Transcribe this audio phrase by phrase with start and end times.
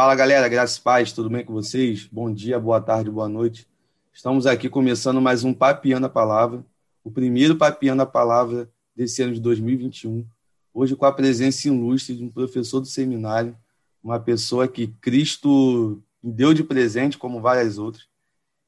[0.00, 2.08] Fala galera, graças paz, tudo bem com vocês?
[2.10, 3.68] Bom dia, boa tarde, boa noite.
[4.10, 6.64] Estamos aqui começando mais um Papiando a Palavra,
[7.04, 10.26] o primeiro Papiando a Palavra desse ano de 2021.
[10.72, 13.54] Hoje com a presença ilustre de um professor do seminário,
[14.02, 18.08] uma pessoa que Cristo me deu de presente, como várias outras,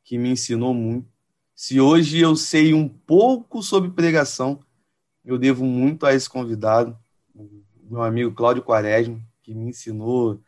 [0.04, 1.08] que me ensinou muito.
[1.54, 4.60] Se hoje eu sei um pouco sobre pregação,
[5.24, 6.94] eu devo muito a esse convidado,
[7.88, 10.38] meu amigo Cláudio Quaresma, que me ensinou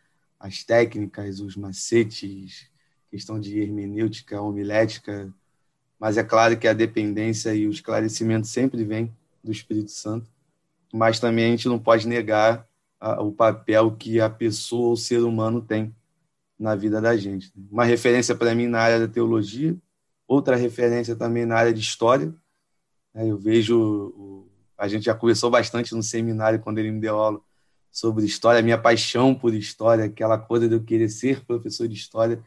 [0.44, 2.66] as técnicas, os macetes,
[3.10, 5.32] questão de hermenêutica, homilética,
[5.98, 9.10] mas é claro que a dependência e o esclarecimento sempre vem
[9.42, 10.30] do Espírito Santo,
[10.92, 12.68] mas também a gente não pode negar
[13.00, 15.96] a, o papel que a pessoa, o ser humano tem
[16.58, 17.50] na vida da gente.
[17.70, 19.74] Uma referência para mim na área da teologia,
[20.28, 22.34] outra referência também na área de história.
[23.14, 23.30] Né?
[23.30, 27.40] Eu vejo, a gente já conversou bastante no seminário quando ele me deu aula
[27.94, 32.42] sobre história, minha paixão por história, aquela coisa de eu querer ser professor de história.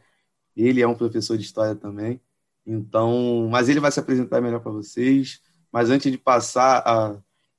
[0.54, 2.20] Ele é um professor de história também.
[2.66, 5.40] Então, mas ele vai se apresentar melhor para vocês.
[5.72, 7.16] Mas antes de passar a,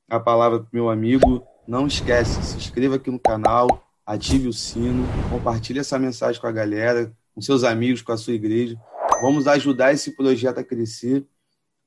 [0.07, 5.03] a palavra para meu amigo, não esquece, se inscreva aqui no canal, ative o sino,
[5.31, 8.79] compartilhe essa mensagem com a galera, com seus amigos, com a sua igreja.
[9.19, 11.25] Vamos ajudar esse projeto a crescer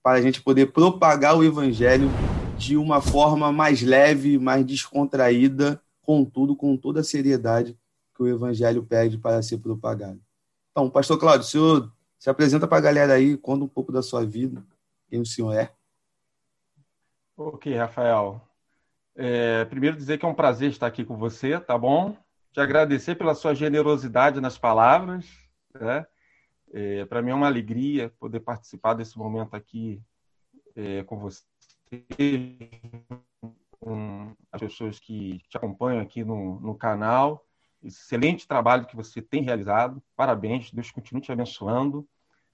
[0.02, 2.10] para a gente poder propagar o evangelho
[2.58, 7.78] de uma forma mais leve, mais descontraída contudo, com toda a seriedade
[8.14, 10.20] que o evangelho pede para ser propagado.
[10.70, 14.02] Então, pastor Cláudio, o senhor se apresenta para a galera aí, conta um pouco da
[14.02, 14.64] sua vida,
[15.08, 15.72] quem o senhor é.
[17.36, 18.40] Ok, Rafael.
[19.14, 22.16] É, primeiro dizer que é um prazer estar aqui com você, tá bom?
[22.52, 25.26] Te agradecer pela sua generosidade nas palavras,
[25.74, 26.06] né?
[26.72, 30.00] É, para mim é uma alegria poder participar desse momento aqui
[30.74, 31.42] é, com você,
[33.82, 37.44] com as pessoas que te acompanham aqui no, no canal.
[37.82, 40.00] Excelente trabalho que você tem realizado.
[40.14, 42.06] Parabéns, Deus continue te abençoando.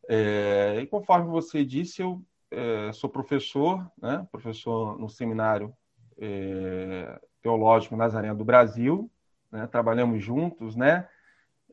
[0.08, 4.26] É, e conforme você disse, eu é, sou professor, né?
[4.32, 5.74] professor no seminário
[6.16, 9.10] é, teológico Nazareno do Brasil.
[9.52, 9.66] Né?
[9.66, 11.06] Trabalhamos juntos, né?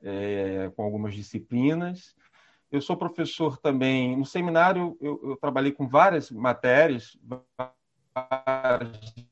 [0.03, 2.13] É, com algumas disciplinas.
[2.69, 4.97] Eu sou professor também no seminário.
[4.99, 7.17] Eu, eu trabalhei com várias matérias,
[8.13, 9.24] várias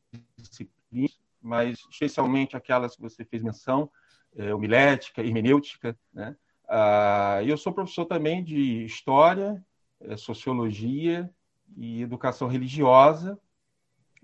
[1.54, 3.88] mas especialmente aquelas que você fez menção,
[4.36, 5.96] é, homilética, hermenêutica.
[6.12, 6.36] Né?
[6.68, 9.64] Ah, eu sou professor também de História,
[10.00, 11.30] é, Sociologia
[11.78, 13.40] e Educação Religiosa,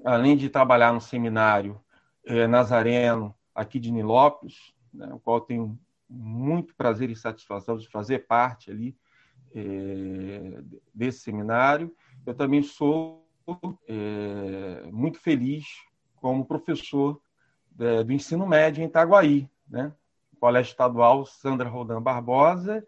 [0.03, 1.79] além de trabalhar no seminário
[2.25, 5.79] é, Nazareno, aqui de Nilópolis, né, o qual tenho
[6.09, 8.97] muito prazer e satisfação de fazer parte ali
[9.53, 11.95] é, desse seminário.
[12.25, 13.23] Eu também sou
[13.88, 15.68] é, muito feliz
[16.19, 17.22] como professor
[17.80, 19.91] é, do ensino médio em Itaguaí, né?
[20.40, 22.85] Colégio Estadual Sandra Rodan Barbosa,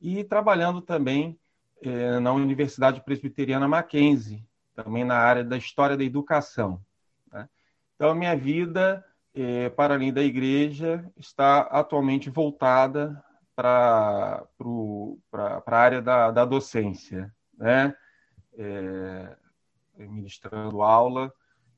[0.00, 1.38] e trabalhando também
[1.80, 6.80] é, na Universidade Presbiteriana Mackenzie, também na área da História da Educação.
[7.32, 7.48] Né?
[7.94, 9.04] Então, minha vida,
[9.34, 13.22] é, para além da igreja, está atualmente voltada
[13.54, 14.46] para
[15.34, 17.94] a área da, da docência, né?
[18.54, 19.36] É,
[19.96, 21.32] ministrando aula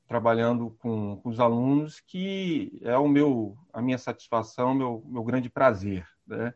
[0.06, 5.48] trabalhando com, com, os alunos, que é o meu, a minha satisfação, meu, meu grande
[5.48, 6.06] prazer.
[6.26, 6.52] Né?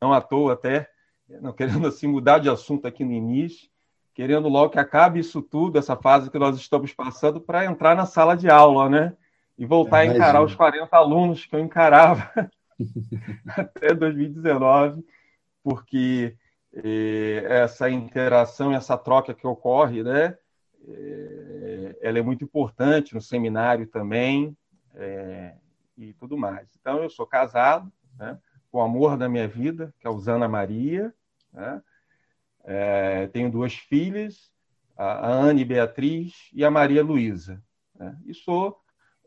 [0.00, 0.90] Não à toa até,
[1.40, 3.70] não querendo assim mudar de assunto aqui no início,
[4.12, 8.06] querendo logo que acabe isso tudo, essa fase que nós estamos passando, para entrar na
[8.06, 9.16] sala de aula, né?
[9.56, 12.30] E voltar a encarar os 40 alunos que eu encarava
[13.56, 15.04] até 2019,
[15.62, 16.36] porque
[16.72, 20.36] eh, essa interação, essa troca que ocorre, né?
[20.88, 24.56] É, ela é muito importante no seminário também
[24.94, 25.54] é,
[25.96, 26.68] e tudo mais.
[26.80, 28.38] Então, eu sou casado né,
[28.70, 31.12] com o amor da minha vida, que é a Usana Maria.
[31.52, 31.82] Né,
[32.64, 34.50] é, tenho duas filhas,
[34.96, 37.62] a Anne Beatriz e a Maria Luísa.
[37.94, 38.78] Né, e sou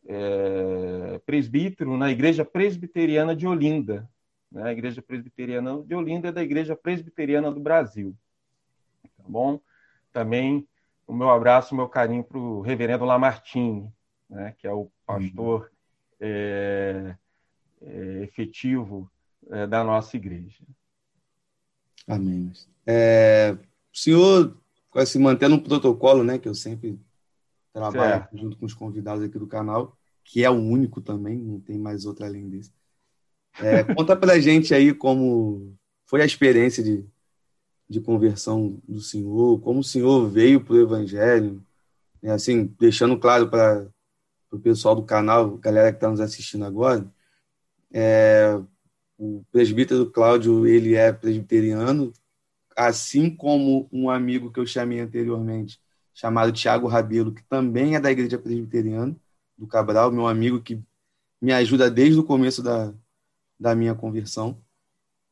[0.06, 4.10] é, presbítero na Igreja Presbiteriana de Olinda.
[4.52, 8.16] Né, a Igreja Presbiteriana de Olinda é da Igreja Presbiteriana do Brasil.
[9.18, 9.60] Tá bom?
[10.12, 10.68] Também
[11.08, 13.92] o meu abraço, o meu carinho para o reverendo Lamartine,
[14.30, 15.72] né, que é o pastor
[16.20, 17.16] é,
[17.82, 19.10] é, efetivo
[19.50, 20.64] é, da nossa igreja.
[22.06, 22.52] Amém.
[22.86, 23.58] É,
[23.94, 24.58] o senhor
[25.06, 27.00] se mantendo um protocolo, né, que eu sempre
[27.72, 28.38] trabalho certo.
[28.38, 32.06] junto com os convidados aqui do canal, que é o único também, não tem mais
[32.06, 32.72] outro além desse.
[33.60, 35.74] É, conta para gente aí como
[36.06, 37.06] foi a experiência de
[37.90, 41.64] de conversão do Senhor, como o Senhor veio para o Evangelho,
[42.22, 42.32] né?
[42.32, 43.88] assim, deixando claro para
[44.52, 47.06] o pessoal do canal, galera que está nos assistindo agora,
[47.92, 48.60] é,
[49.18, 52.12] o presbítero Cláudio ele é presbiteriano,
[52.76, 55.80] assim como um amigo que eu chamei anteriormente,
[56.14, 59.16] chamado Tiago Rabelo, que também é da igreja presbiteriana
[59.58, 60.82] do Cabral, meu amigo que
[61.42, 62.94] me ajuda desde o começo da,
[63.60, 64.62] da minha conversão.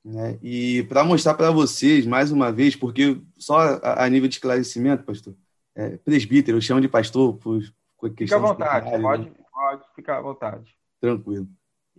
[0.06, 0.38] Né?
[0.44, 5.04] E para mostrar para vocês, mais uma vez, porque só a, a nível de esclarecimento,
[5.04, 5.34] pastor,
[5.74, 7.60] é, presbítero, eu chamo de pastor por,
[8.00, 9.00] por Fica à vontade, né?
[9.00, 10.76] pode, pode ficar à vontade.
[11.02, 11.48] Tranquilo.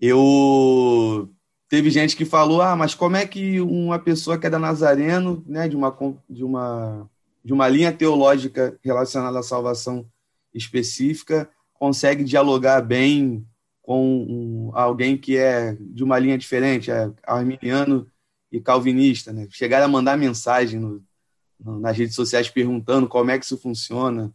[0.01, 1.29] Eu
[1.69, 5.43] teve gente que falou, ah, mas como é que uma pessoa que é da Nazareno,
[5.45, 5.97] né, de uma
[6.31, 7.11] de uma
[7.45, 10.07] de uma linha teológica relacionada à salvação
[10.55, 13.47] específica, consegue dialogar bem
[13.87, 18.11] com alguém que é de uma linha diferente, é arminiano
[18.51, 19.47] e calvinista, né?
[19.49, 21.05] Chegar a mandar mensagem no,
[21.59, 24.35] no, nas redes sociais perguntando como é que isso funciona.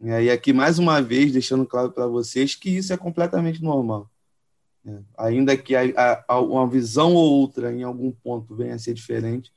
[0.00, 4.08] E aqui, mais uma vez, deixando claro para vocês que isso é completamente normal.
[4.86, 8.94] É, ainda que a, a, uma visão ou outra em algum ponto venha a ser
[8.94, 9.50] diferente,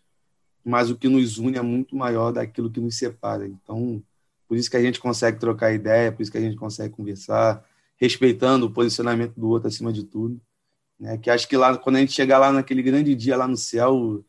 [0.66, 3.46] mas o que nos une é muito maior daquilo que nos separa.
[3.46, 4.02] Então,
[4.48, 7.64] por isso que a gente consegue trocar ideia, por isso que a gente consegue conversar,
[8.00, 10.40] respeitando o posicionamento do outro acima de tudo.
[11.00, 11.18] Né?
[11.18, 14.24] Que acho que lá, quando a gente chegar lá naquele grande dia lá no céu,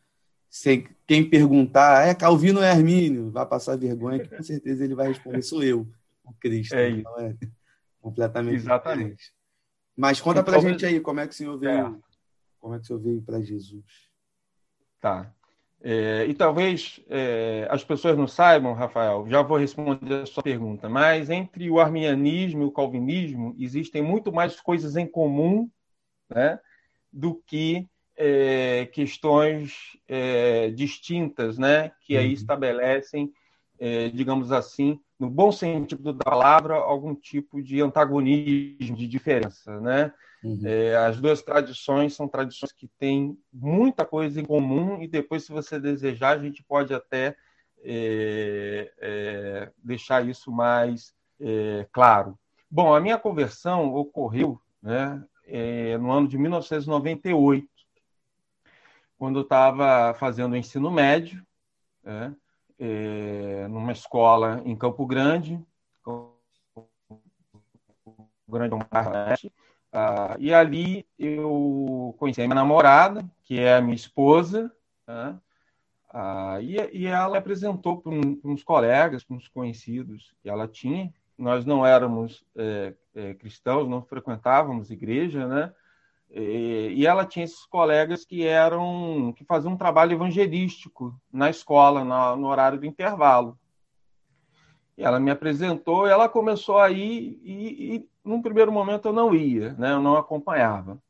[0.49, 3.31] sem, quem perguntar, é Calvino ou é Armínio?
[3.31, 5.87] Vai passar vergonha, que com certeza ele vai responder, sou eu,
[6.25, 6.75] o Cristo.
[6.75, 7.37] É então é
[8.01, 8.99] completamente Exatamente.
[8.99, 9.35] Diferente.
[9.97, 11.95] Mas conta então, pra gente aí, como é que o senhor veio, é.
[12.59, 13.85] como é que o senhor veio para Jesus?
[15.01, 15.33] Tá.
[15.83, 20.91] É, e talvez é, as pessoas não saibam, Rafael, já vou responder a sua pergunta,
[20.91, 25.71] mas entre o arminianismo e o calvinismo existem muito mais coisas em comum
[26.29, 26.61] né,
[27.11, 32.33] do que é, questões é, distintas né, que aí uhum.
[32.35, 33.33] estabelecem,
[33.79, 39.81] é, digamos assim, no bom sentido da palavra, algum tipo de antagonismo, de diferença.
[39.81, 40.13] Né?
[40.43, 40.61] Uhum.
[40.65, 45.53] É, as duas tradições são tradições que têm muita coisa em comum, e depois, se
[45.53, 47.37] você desejar, a gente pode até
[47.83, 52.39] é, é, deixar isso mais é, claro.
[52.71, 57.69] Bom, a minha conversão ocorreu né, é, no ano de 1998,
[59.19, 61.45] quando eu estava fazendo o ensino médio,
[62.03, 62.35] né,
[62.79, 65.63] é, numa escola em Campo Grande,
[66.03, 66.39] Campo
[68.49, 69.53] Grande Oeste,
[69.93, 74.73] ah, e ali eu conheci a minha namorada, que é a minha esposa,
[75.07, 75.39] né?
[76.13, 81.13] ah, e, e, ela apresentou para um, uns colegas, para uns conhecidos que ela tinha.
[81.37, 85.73] Nós não éramos é, é, cristãos, não frequentávamos igreja, né?
[86.33, 92.05] E, ela tinha esses colegas que eram que faziam um trabalho evangelístico na escola,
[92.37, 93.59] no horário do intervalo.
[94.97, 99.35] E ela me apresentou, ela começou a ir e, e num primeiro momento eu não
[99.35, 99.93] ia, né?
[99.93, 101.01] eu não acompanhava.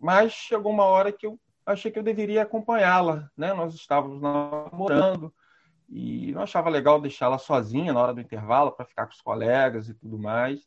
[0.00, 3.30] Mas chegou uma hora que eu achei que eu deveria acompanhá-la.
[3.36, 3.52] Né?
[3.54, 5.32] Nós estávamos namorando
[5.88, 9.88] e não achava legal deixá-la sozinha na hora do intervalo para ficar com os colegas
[9.88, 10.66] e tudo mais.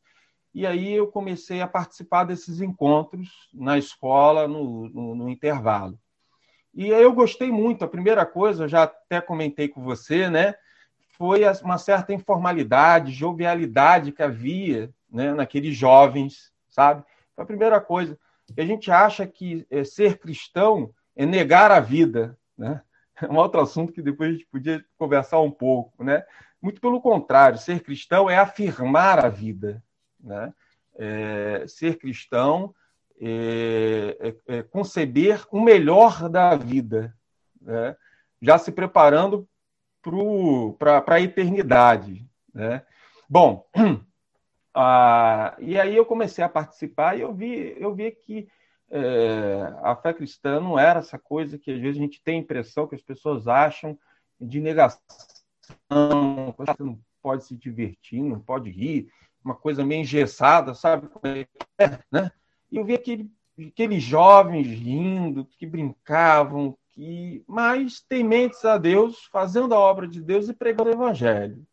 [0.53, 5.99] E aí eu comecei a participar desses encontros na escola, no, no, no intervalo.
[6.73, 7.85] E eu gostei muito.
[7.85, 10.55] A primeira coisa, eu já até comentei com você, né?
[11.09, 17.03] Foi uma certa informalidade, jovialidade que havia né, naqueles jovens, sabe?
[17.33, 18.17] Então, a primeira coisa,
[18.57, 22.81] a gente acha que é, ser cristão é negar a vida, né?
[23.19, 26.23] É um outro assunto que depois a gente podia conversar um pouco, né?
[26.61, 29.83] Muito pelo contrário, ser cristão é afirmar a vida,
[30.19, 30.53] né?
[30.95, 32.75] É, ser cristão
[33.19, 37.15] é, é, é conceber o melhor da vida,
[37.59, 37.95] né?
[38.41, 39.47] já se preparando
[40.77, 42.25] para a eternidade.
[42.53, 42.83] Né?
[43.27, 43.67] Bom,
[44.79, 48.47] Ah, e aí eu comecei a participar e eu vi, eu vi que
[48.91, 52.41] é, a fé cristã não era essa coisa que às vezes a gente tem a
[52.41, 53.97] impressão que as pessoas acham
[54.39, 55.01] de negação,
[56.55, 59.09] você não pode se divertir, não pode rir,
[59.43, 61.09] uma coisa meio engessada, sabe?
[61.79, 62.31] É, né?
[62.71, 69.73] E eu vi aquele, aqueles jovens rindo, que brincavam, que mas tementes a Deus, fazendo
[69.73, 71.66] a obra de Deus e pregando o evangelho.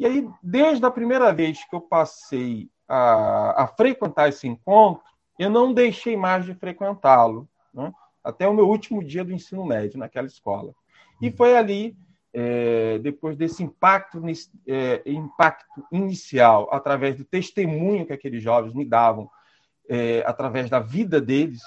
[0.00, 5.04] E aí, desde a primeira vez que eu passei a, a frequentar esse encontro,
[5.38, 7.92] eu não deixei mais de frequentá-lo, né?
[8.24, 10.74] até o meu último dia do ensino médio naquela escola.
[11.20, 11.94] E foi ali,
[12.32, 14.22] é, depois desse impacto,
[14.66, 19.30] é, impacto inicial, através do testemunho que aqueles jovens me davam,
[19.86, 21.60] é, através da vida deles,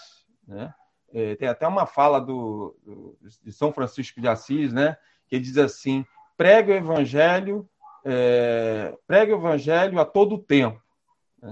[0.48, 0.74] né?
[1.14, 4.98] É, tem até uma fala do, do, de São Francisco de Assis, né?
[5.28, 6.04] que diz assim:
[6.36, 7.70] prega o evangelho
[8.04, 10.82] é, pregue o evangelho a todo tempo.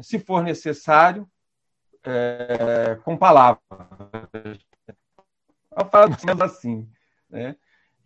[0.01, 1.27] Se for necessário,
[2.03, 3.61] é, com palavras.
[5.77, 6.87] Eu falo assim,
[7.29, 7.55] né?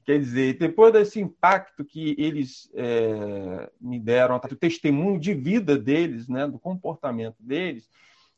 [0.06, 6.28] Quer dizer, depois desse impacto que eles é, me deram, o testemunho de vida deles,
[6.28, 7.90] né, do comportamento deles,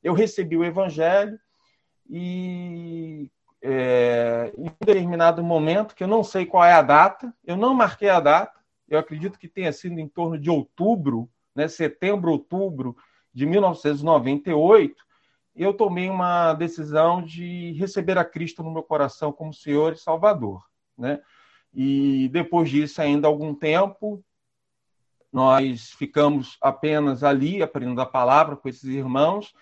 [0.01, 1.37] eu recebi o Evangelho
[2.09, 3.29] e
[3.61, 7.73] é, em um determinado momento, que eu não sei qual é a data, eu não
[7.73, 8.56] marquei a data,
[8.87, 12.95] eu acredito que tenha sido em torno de outubro, né, setembro, outubro
[13.33, 14.95] de 1998,
[15.55, 20.63] eu tomei uma decisão de receber a Cristo no meu coração como Senhor e Salvador.
[20.97, 21.19] Né?
[21.73, 24.23] E depois disso, ainda algum tempo,
[25.31, 29.53] nós ficamos apenas ali aprendendo a palavra com esses irmãos,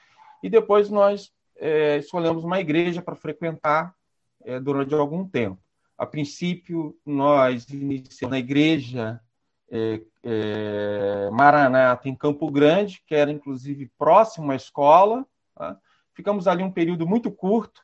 [0.44, 3.96] e depois nós é, escolhemos uma igreja para frequentar
[4.44, 5.65] é, durante algum tempo.
[5.98, 9.22] A princípio, nós iniciamos na igreja
[9.70, 15.26] é, é, Maranata, em Campo Grande, que era inclusive próximo à escola.
[15.56, 15.78] Tá?
[16.14, 17.82] Ficamos ali um período muito curto.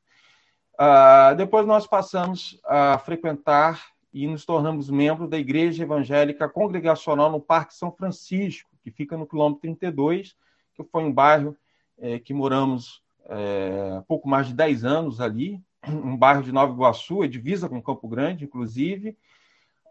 [0.77, 7.39] Ah, depois nós passamos a frequentar e nos tornamos membros da Igreja Evangélica Congregacional no
[7.39, 10.35] Parque São Francisco, que fica no quilômetro 32,
[10.73, 11.55] que foi um bairro
[11.97, 17.23] é, que moramos é, pouco mais de 10 anos ali, um bairro de Nova Iguaçu,
[17.23, 19.17] é divisa com Campo Grande, inclusive,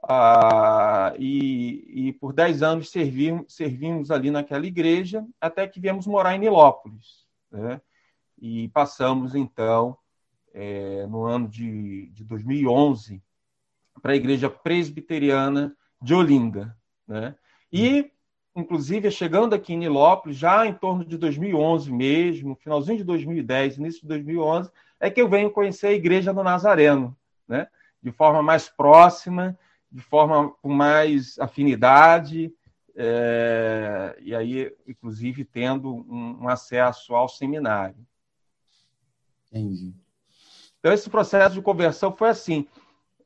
[0.02, 6.38] ah, e, e, por 10 anos servimos, ali naquela igreja, até que viemos morar em
[6.38, 7.26] Nilópolis.
[7.50, 7.80] Né?
[8.40, 9.96] E passamos, então,
[10.54, 13.22] é, no ano de, de 2011,
[14.00, 16.76] para a igreja presbiteriana de Olinda.
[17.06, 17.34] Né?
[17.70, 18.10] E,
[18.56, 24.00] inclusive, chegando aqui em Nilópolis, já em torno de 2011 mesmo, finalzinho de 2010, início
[24.00, 27.16] de 2011, é que eu venho conhecer a igreja do Nazareno,
[27.48, 27.66] né?
[28.02, 29.58] de forma mais próxima,
[29.90, 32.52] de forma com mais afinidade,
[32.94, 37.96] é, e aí, inclusive, tendo um, um acesso ao seminário.
[39.50, 39.94] Entendi.
[40.78, 42.66] Então, esse processo de conversão foi assim.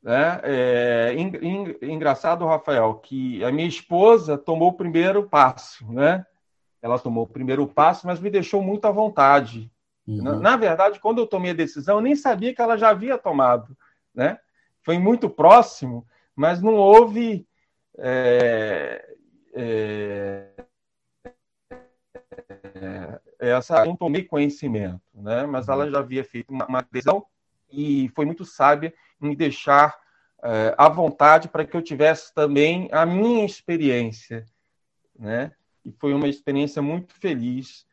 [0.02, 0.40] Né?
[0.42, 1.14] É,
[1.82, 6.26] engraçado, Rafael, que a minha esposa tomou o primeiro passo, né?
[6.82, 9.72] Ela tomou o primeiro passo, mas me deixou muito à vontade.
[10.06, 10.22] Uhum.
[10.22, 13.16] Na, na, verdade, quando eu tomei a decisão, eu nem sabia que ela já havia
[13.16, 13.76] tomado,
[14.14, 14.38] né?
[14.82, 16.06] Foi muito próximo,
[16.36, 17.46] mas não houve
[17.96, 19.14] é,
[19.54, 20.48] é,
[23.38, 25.46] essa, não tomei conhecimento, né?
[25.46, 25.90] Mas ela uhum.
[25.90, 27.24] já havia feito uma, uma decisão
[27.70, 29.96] e foi muito sábia me deixar
[30.42, 34.44] é, à vontade para que eu tivesse também a minha experiência,
[35.18, 35.52] né?
[35.84, 37.86] E foi uma experiência muito feliz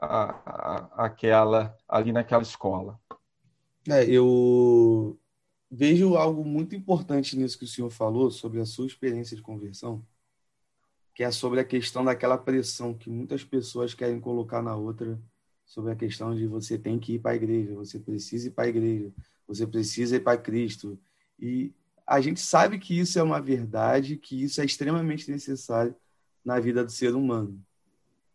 [0.00, 3.00] a, a, aquela ali naquela escola.
[3.88, 5.18] É, eu
[5.70, 10.04] vejo algo muito importante nisso que o senhor falou sobre a sua experiência de conversão,
[11.14, 15.18] que é sobre a questão daquela pressão que muitas pessoas querem colocar na outra
[15.64, 18.64] sobre a questão de você tem que ir para a igreja, você precisa ir para
[18.64, 19.12] a igreja,
[19.46, 20.98] você precisa ir para Cristo.
[21.38, 21.74] E
[22.06, 25.94] a gente sabe que isso é uma verdade, que isso é extremamente necessário
[26.42, 27.62] na vida do ser humano.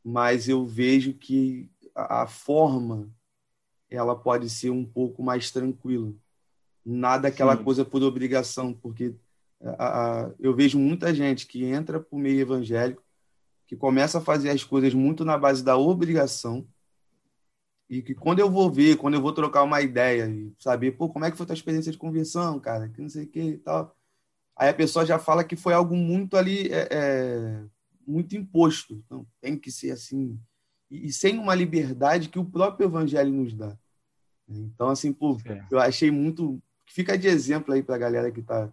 [0.04, 3.10] Mas eu vejo que a forma
[3.90, 6.14] ela pode ser um pouco mais tranquila.
[6.86, 7.64] Nada aquela Sim.
[7.64, 9.16] coisa por obrigação, porque
[9.62, 13.04] a, a, eu vejo muita gente que entra para o meio evangélico,
[13.66, 16.68] que começa a fazer as coisas muito na base da obrigação,
[17.90, 21.10] e que quando eu vou ver, quando eu vou trocar uma ideia e saber, pô,
[21.10, 23.42] como é que foi a tua experiência de conversão, cara, que não sei o que
[23.42, 23.96] e tal.
[24.56, 27.64] Aí a pessoa já fala que foi algo muito ali, é, é,
[28.06, 29.02] muito imposto.
[29.06, 30.40] Então, tem que ser assim.
[30.90, 33.78] E, e, sem uma liberdade que o próprio evangelho nos dá.
[34.48, 35.66] Então, assim, pô, é.
[35.72, 36.62] eu achei muito.
[36.86, 38.72] Fica de exemplo aí para a galera que está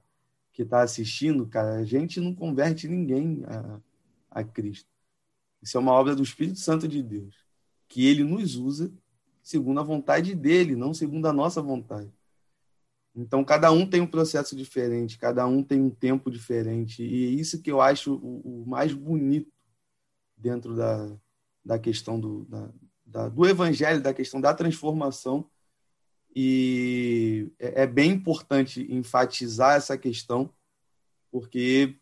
[0.53, 1.77] que tá assistindo, cara.
[1.77, 3.81] A gente não converte ninguém a,
[4.31, 4.89] a Cristo.
[5.63, 7.35] Isso é uma obra do Espírito Santo de Deus,
[7.89, 8.93] que ele nos usa
[9.43, 12.11] segundo a vontade dele, não segundo a nossa vontade.
[13.15, 17.03] Então, cada um tem um processo diferente, cada um tem um tempo diferente.
[17.03, 19.53] E é isso que eu acho o, o mais bonito
[20.37, 21.17] dentro da,
[21.65, 22.71] da questão do, da,
[23.05, 25.51] da, do evangelho, da questão da transformação.
[26.35, 30.53] E é, é bem importante enfatizar essa questão,
[31.31, 31.99] porque,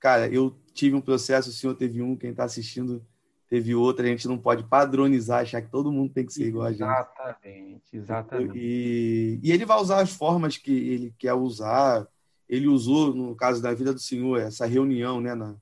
[0.00, 3.06] cara, eu tive um processo, o senhor teve um, quem está assistindo
[3.54, 6.66] teve outra, a gente não pode padronizar, achar que todo mundo tem que ser igual
[6.66, 6.82] a gente.
[6.82, 8.58] Exatamente, exatamente.
[8.58, 12.04] E, e ele vai usar as formas que ele quer usar.
[12.48, 15.54] Ele usou, no caso da vida do Senhor, essa reunião né, na,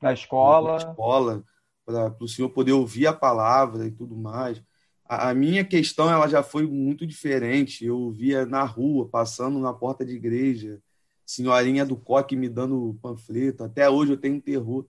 [0.00, 1.44] na escola, na escola
[1.84, 4.62] para o Senhor poder ouvir a palavra e tudo mais.
[5.06, 7.84] A, a, minha questão ela já foi muito diferente.
[7.84, 10.80] Eu via na rua, passando na porta de igreja,
[11.26, 13.62] senhorinha do coque me dando panfleto.
[13.62, 14.86] Até hoje eu tenho terror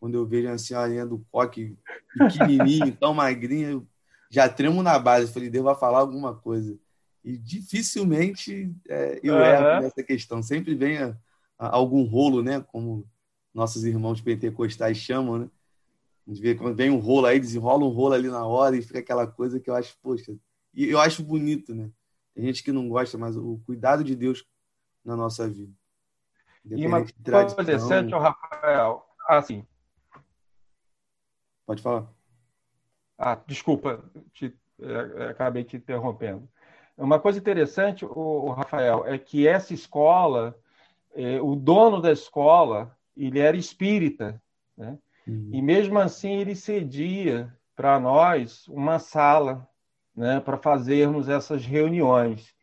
[0.00, 1.76] quando eu vejo a senhorinha do coque
[2.16, 3.86] pequenininho, tão magrinha, eu
[4.30, 5.32] já tremo na base.
[5.32, 6.78] Falei, Deus vai falar alguma coisa.
[7.24, 9.40] E dificilmente é, eu uhum.
[9.40, 10.42] erro nessa questão.
[10.42, 11.16] Sempre vem a,
[11.58, 12.60] a, algum rolo, né?
[12.60, 13.06] Como
[13.52, 15.50] nossos irmãos pentecostais chamam, né?
[16.26, 18.82] A gente vê quando vem um rolo aí, desenrola um rolo ali na hora e
[18.82, 20.36] fica aquela coisa que eu acho, poxa,
[20.74, 21.90] e eu acho bonito, né?
[22.34, 24.44] Tem gente que não gosta, mas o cuidado de Deus
[25.04, 25.72] na nossa vida.
[26.64, 29.66] E uma coisa interessante, Rafael, assim.
[31.68, 32.06] Pode falar.
[33.18, 36.48] Ah, desculpa, te, é, é, acabei te interrompendo.
[36.96, 40.58] Uma coisa interessante, o, o Rafael, é que essa escola,
[41.14, 44.40] é, o dono da escola, ele era espírita,
[44.74, 44.96] né?
[45.26, 45.50] Uhum.
[45.52, 49.68] E mesmo assim ele cedia para nós uma sala,
[50.16, 52.54] né, para fazermos essas reuniões.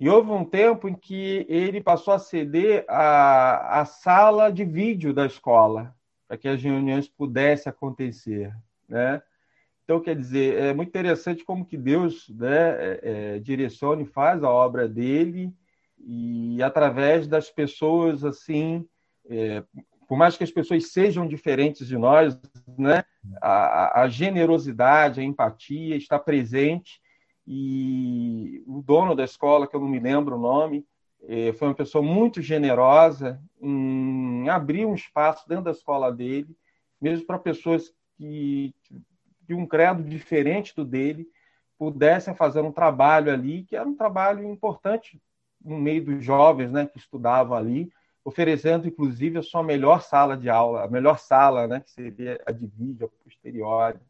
[0.00, 5.12] E houve um tempo em que ele passou a ceder a, a sala de vídeo
[5.12, 5.94] da escola,
[6.26, 8.54] para que as reuniões pudessem acontecer,
[8.88, 9.22] né?
[9.84, 14.42] Então, quer dizer, é muito interessante como que Deus né, é, é, direciona e faz
[14.42, 15.54] a obra dele
[15.96, 18.84] e através das pessoas, assim,
[19.28, 19.62] é,
[20.08, 22.36] por mais que as pessoas sejam diferentes de nós,
[22.76, 23.04] né,
[23.40, 27.00] a, a generosidade, a empatia está presente
[27.46, 30.84] e o dono da escola, que eu não me lembro o nome,
[31.58, 36.56] foi uma pessoa muito generosa em abrir um espaço dentro da escola dele,
[37.00, 38.74] mesmo para pessoas que
[39.42, 41.28] de um credo diferente do dele
[41.78, 45.20] pudessem fazer um trabalho ali, que era um trabalho importante
[45.62, 47.90] no meio dos jovens né, que estudavam ali,
[48.24, 52.50] oferecendo, inclusive, a sua melhor sala de aula, a melhor sala, né, que seria a
[52.50, 54.00] de vídeo, a posterior.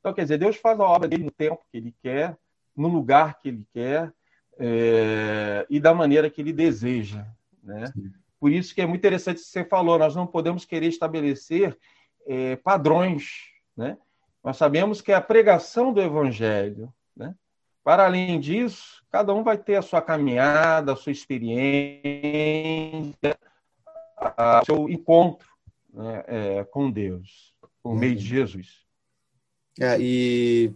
[0.00, 2.36] Então, quer dizer, Deus faz a obra dele no tempo que ele quer,
[2.76, 4.12] no lugar que ele quer
[4.58, 7.26] é, e da maneira que ele deseja.
[7.62, 7.92] Né?
[8.38, 11.78] Por isso que é muito interessante o que você falou, nós não podemos querer estabelecer
[12.26, 13.96] é, padrões, né?
[14.42, 16.92] Nós sabemos que é a pregação do Evangelho.
[17.16, 17.34] Né?
[17.84, 21.94] Para além disso, cada um vai ter a sua caminhada, a sua experiência,
[24.20, 25.48] o seu encontro
[25.92, 28.82] né, é, com Deus, por meio de Jesus.
[29.80, 30.74] É, e,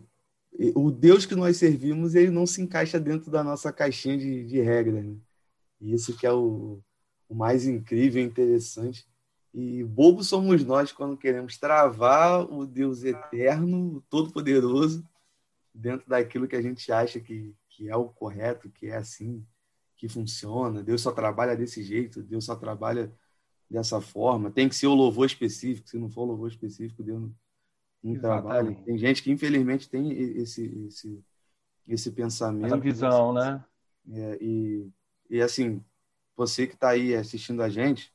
[0.74, 4.60] o Deus que nós servimos, ele não se encaixa dentro da nossa caixinha de, de
[4.60, 5.04] regras.
[5.04, 5.16] Né?
[5.80, 6.80] E isso que é o,
[7.28, 9.06] o mais incrível interessante
[9.58, 15.02] e bobos somos nós quando queremos travar o Deus eterno, todo-poderoso,
[15.72, 19.42] dentro daquilo que a gente acha que, que é o correto, que é assim,
[19.96, 20.82] que funciona.
[20.82, 23.10] Deus só trabalha desse jeito, Deus só trabalha
[23.70, 24.50] dessa forma.
[24.50, 27.34] Tem que ser o louvor específico, se não for o louvor específico, Deus não,
[28.06, 28.74] não trabalha.
[28.84, 31.24] Tem gente que, infelizmente, tem esse, esse,
[31.88, 32.66] esse pensamento.
[32.66, 33.64] Essa visão, né?
[34.12, 34.88] É, e,
[35.28, 35.82] e, assim,
[36.36, 38.12] você que está aí assistindo a gente,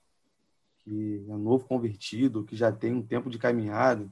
[0.79, 4.11] que é novo convertido, que já tem um tempo de caminhada,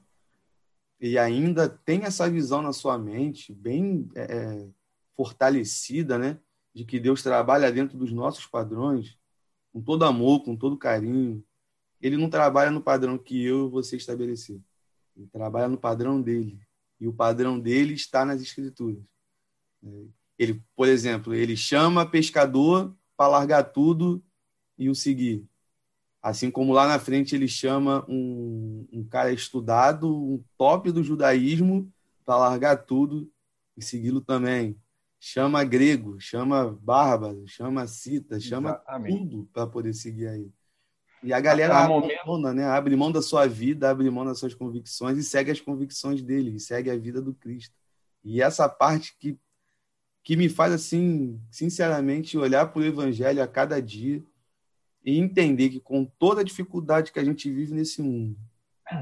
[1.00, 4.68] e ainda tem essa visão na sua mente bem é, é,
[5.16, 6.38] fortalecida, né?
[6.74, 9.18] De que Deus trabalha dentro dos nossos padrões,
[9.72, 11.42] com todo amor, com todo carinho.
[12.00, 14.62] Ele não trabalha no padrão que eu e você estabeleceu.
[15.16, 16.60] Ele trabalha no padrão dele.
[16.98, 19.02] E o padrão dele está nas escrituras.
[20.38, 24.22] Ele, por exemplo, ele chama pescador para largar tudo
[24.78, 25.46] e o seguir.
[26.22, 31.90] Assim como lá na frente ele chama um, um cara estudado, um top do judaísmo,
[32.24, 33.30] para largar tudo
[33.76, 34.76] e segui-lo também.
[35.18, 39.18] Chama grego, chama bárbaro, chama cita, chama Exatamente.
[39.18, 40.50] tudo para poder seguir aí.
[41.22, 42.26] E a galera abre, momento...
[42.26, 42.64] mão, né?
[42.64, 46.56] abre mão da sua vida, abre mão das suas convicções e segue as convicções dele,
[46.56, 47.74] e segue a vida do Cristo.
[48.24, 49.38] E essa parte que,
[50.22, 54.22] que me faz, assim, sinceramente, olhar para o Evangelho a cada dia
[55.04, 58.38] e entender que com toda a dificuldade que a gente vive nesse mundo,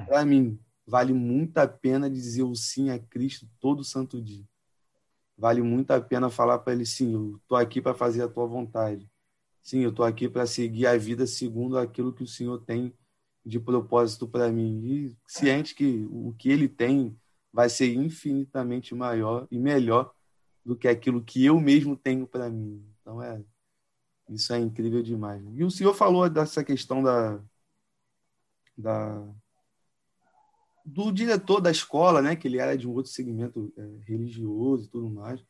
[0.07, 4.45] para mim, vale muito a pena dizer o sim a Cristo todo santo dia.
[5.37, 8.47] Vale muito a pena falar para ele sim, eu tô aqui para fazer a tua
[8.47, 9.09] vontade.
[9.62, 12.94] Sim, eu tô aqui para seguir a vida segundo aquilo que o Senhor tem
[13.44, 17.18] de propósito para mim e ciente que o que ele tem
[17.53, 20.12] vai ser infinitamente maior e melhor
[20.64, 22.85] do que aquilo que eu mesmo tenho para mim.
[23.01, 23.42] Então é
[24.29, 25.42] isso é incrível demais.
[25.55, 27.40] E o senhor falou dessa questão da,
[28.77, 29.27] da
[30.85, 34.88] do diretor da escola, né, que ele era de um outro segmento é, religioso e
[34.88, 35.42] tudo mais.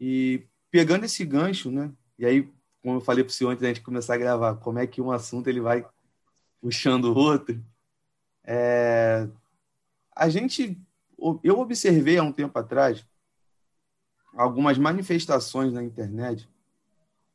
[0.00, 2.52] E pegando esse gancho, né, e aí,
[2.86, 5.00] como eu falei para o senhor antes da gente começar a gravar, como é que
[5.00, 5.84] um assunto ele vai
[6.60, 7.60] puxando o outro,
[8.44, 9.28] é,
[10.14, 10.80] a gente,
[11.42, 13.04] eu observei há um tempo atrás
[14.36, 16.48] algumas manifestações na internet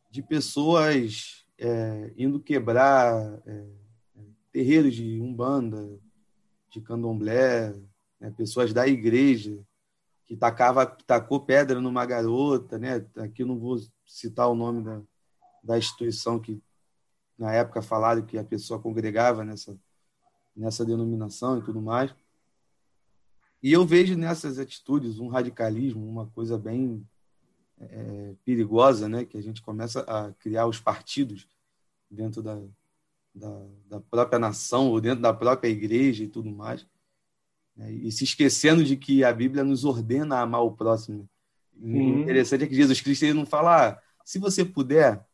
[0.09, 3.13] de pessoas é, indo quebrar
[3.45, 3.65] é,
[4.53, 5.99] terreiros de umbanda,
[6.69, 7.73] de candomblé,
[8.21, 9.59] né, pessoas da igreja
[10.25, 13.05] que tacava, tacou pedra numa garota, né?
[13.17, 15.01] Aqui eu não vou citar o nome da,
[15.63, 16.61] da instituição que
[17.37, 19.77] na época falaram que a pessoa congregava nessa
[20.55, 22.13] nessa denominação e tudo mais.
[23.63, 27.05] E eu vejo nessas atitudes um radicalismo, uma coisa bem
[27.79, 29.25] é, perigosa, né?
[29.25, 31.47] Que a gente começa a criar os partidos
[32.09, 32.59] dentro da,
[33.33, 36.85] da, da, própria nação ou dentro da própria igreja e tudo mais.
[37.75, 37.91] Né?
[37.91, 41.29] E se esquecendo de que a Bíblia nos ordena a amar o próximo.
[41.79, 45.25] O interessante é que Jesus Cristo ele não fala, ah, se você puder,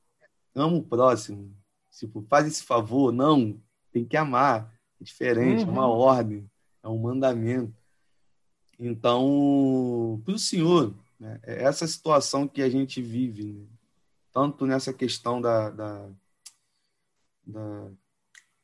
[0.57, 1.55] ama o próximo.
[1.91, 3.11] Tipo, faz esse favor.
[3.11, 3.59] Não,
[3.91, 4.73] tem que amar.
[4.99, 5.69] É diferente, uhum.
[5.69, 5.97] é uma uhum.
[5.99, 6.51] ordem,
[6.83, 7.73] é um mandamento.
[8.79, 13.65] Então, para o Senhor, né, é essa situação que a gente vive, né,
[14.31, 16.09] tanto nessa questão da, da,
[17.45, 17.87] da,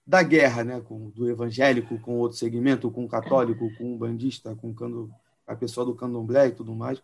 [0.06, 4.56] da, guerra né, com, do evangélico com outro segmento, com o católico, com o bandista,
[4.56, 4.74] com
[5.48, 7.02] a pessoa do candomblé e tudo mais.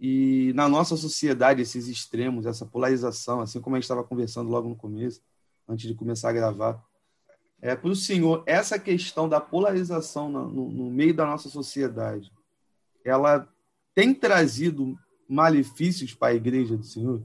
[0.00, 4.66] E na nossa sociedade, esses extremos, essa polarização, assim como a gente estava conversando logo
[4.66, 5.20] no começo,
[5.68, 6.82] antes de começar a gravar,
[7.60, 12.32] é, para o senhor, essa questão da polarização no, no, no, meio da nossa sociedade,
[13.04, 13.46] ela
[13.94, 17.22] tem trazido malefícios para a igreja do senhor?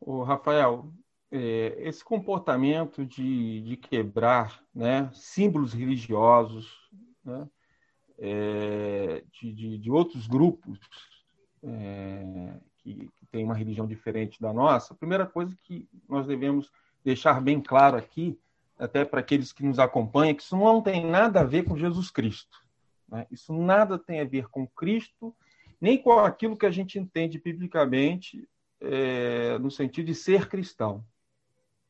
[0.00, 0.92] O Rafael,
[1.30, 6.90] é, esse comportamento de, de quebrar né, símbolos religiosos
[7.24, 7.48] né,
[8.18, 10.78] é, de, de, de, outros grupos
[11.62, 16.70] é, que, que têm uma religião diferente da nossa, a primeira coisa que nós devemos
[17.04, 18.38] deixar bem claro aqui,
[18.78, 22.10] até para aqueles que nos acompanham, que isso não tem nada a ver com Jesus
[22.10, 22.58] Cristo.
[23.08, 23.26] Né?
[23.30, 25.34] Isso nada tem a ver com Cristo,
[25.80, 28.48] nem com aquilo que a gente entende biblicamente
[28.80, 31.04] é, no sentido de ser cristão.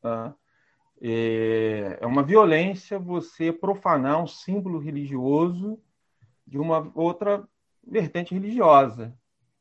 [0.00, 0.34] Tá?
[1.00, 5.78] É, é uma violência você profanar um símbolo religioso
[6.46, 7.46] de uma outra
[7.87, 9.16] vertente religiosa.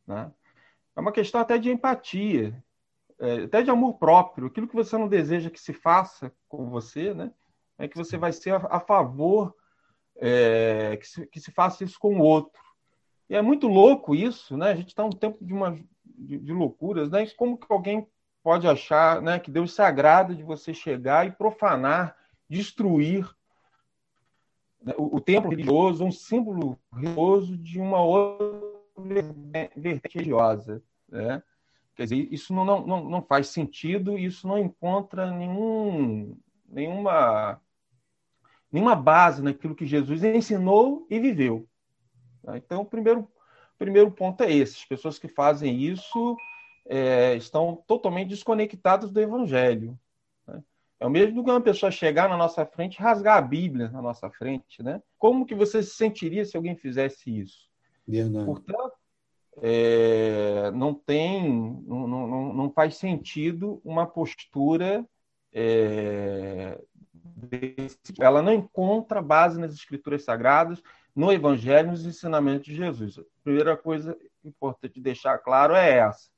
[0.05, 0.31] Né?
[0.95, 2.63] É uma questão até de empatia
[3.19, 7.13] é, até de amor próprio, aquilo que você não deseja que se faça com você,
[7.13, 7.31] né?
[7.77, 9.55] É que você vai ser a, favor
[10.17, 12.61] é, que, se, que se faça isso com o outro.
[13.29, 14.71] E é muito louco isso, né?
[14.71, 17.25] A gente está num tempo de, uma, de, de, loucuras, né?
[17.37, 18.07] Como que alguém
[18.43, 22.15] pode achar né, que Deus se agrada de você chegar e profanar,
[22.47, 23.27] destruir
[24.97, 28.75] o, o templo religioso, um símbolo religioso de uma outra
[29.75, 31.41] vertente religiosa, né?
[31.95, 37.61] Quer dizer, isso não, não, não faz sentido, isso não encontra nenhum, nenhuma,
[38.69, 41.65] nenhuma base naquilo que Jesus ensinou e viveu.
[42.43, 42.57] Tá?
[42.57, 43.27] Então, o primeiro,
[43.77, 46.35] primeiro ponto é esse: as pessoas que fazem isso
[46.85, 49.97] é, estão totalmente desconectadas do Evangelho.
[50.99, 54.01] É o mesmo que uma pessoa chegar na nossa frente e rasgar a Bíblia na
[54.01, 54.81] nossa frente.
[54.81, 55.01] Né?
[55.17, 57.67] Como que você se sentiria se alguém fizesse isso?
[58.07, 58.45] Verdade.
[58.45, 58.93] Portanto,
[59.61, 65.05] é, não tem, não, não, não, faz sentido uma postura.
[65.51, 66.81] É,
[67.13, 70.81] desse, ela não encontra base nas escrituras sagradas,
[71.15, 73.19] no Evangelho, nos ensinamentos de Jesus.
[73.19, 76.29] A primeira coisa importante deixar claro é essa.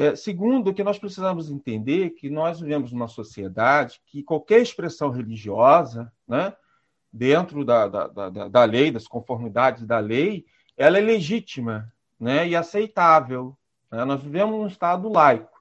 [0.00, 6.12] É, segundo, que nós precisamos entender que nós vivemos numa sociedade que qualquer expressão religiosa,
[6.26, 6.54] né,
[7.12, 12.54] dentro da, da, da, da lei, das conformidades da lei, ela é legítima, né, e
[12.54, 13.58] aceitável.
[13.90, 14.04] Né?
[14.04, 15.60] Nós vivemos num Estado laico.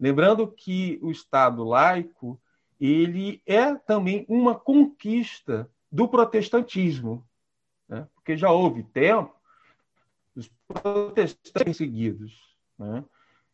[0.00, 2.36] Lembrando que o Estado laico
[2.80, 7.24] ele é também uma conquista do protestantismo,
[7.88, 8.08] né?
[8.16, 9.32] porque já houve tempo
[10.34, 12.56] dos protestantes perseguidos.
[12.76, 13.04] Né?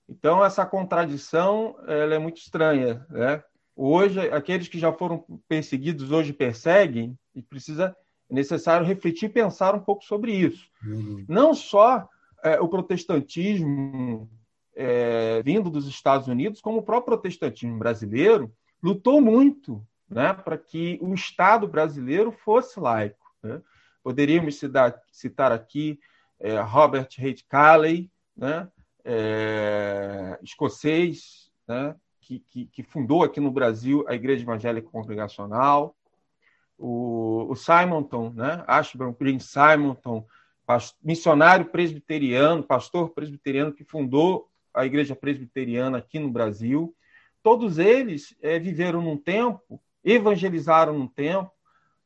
[0.08, 3.06] Então, essa contradição ela é muito estranha.
[3.08, 3.42] Né?
[3.74, 7.96] Hoje, aqueles que já foram perseguidos hoje perseguem, e precisa
[8.30, 10.66] é necessário refletir e pensar um pouco sobre isso.
[10.84, 11.24] Uhum.
[11.28, 12.08] Não só
[12.42, 14.30] é, o protestantismo
[14.74, 20.98] é, vindo dos Estados Unidos, como o próprio protestantismo brasileiro, lutou muito né, para que
[21.00, 23.32] o Estado brasileiro fosse laico.
[23.42, 23.60] Né?
[24.02, 25.98] Poderíamos citar, citar aqui
[26.40, 28.68] é, Robert Haight Calley, né,
[29.04, 35.94] é, escocês, né, que, que, que, fundou aqui no Brasil a Igreja Evangélica Congregacional,
[36.78, 40.26] o, o Simonton, né, Ashburn Green Simonton,
[41.02, 46.94] missionário presbiteriano, pastor presbiteriano que fundou a igreja presbiteriana aqui no Brasil.
[47.42, 51.52] Todos eles é, viveram num tempo, evangelizaram num tempo,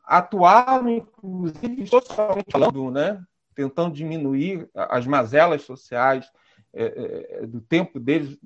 [0.05, 3.23] atuaram, inclusive, socialmente falando, né?
[3.55, 6.31] tentando diminuir as mazelas sociais
[6.73, 8.39] é, é, do tempo deles,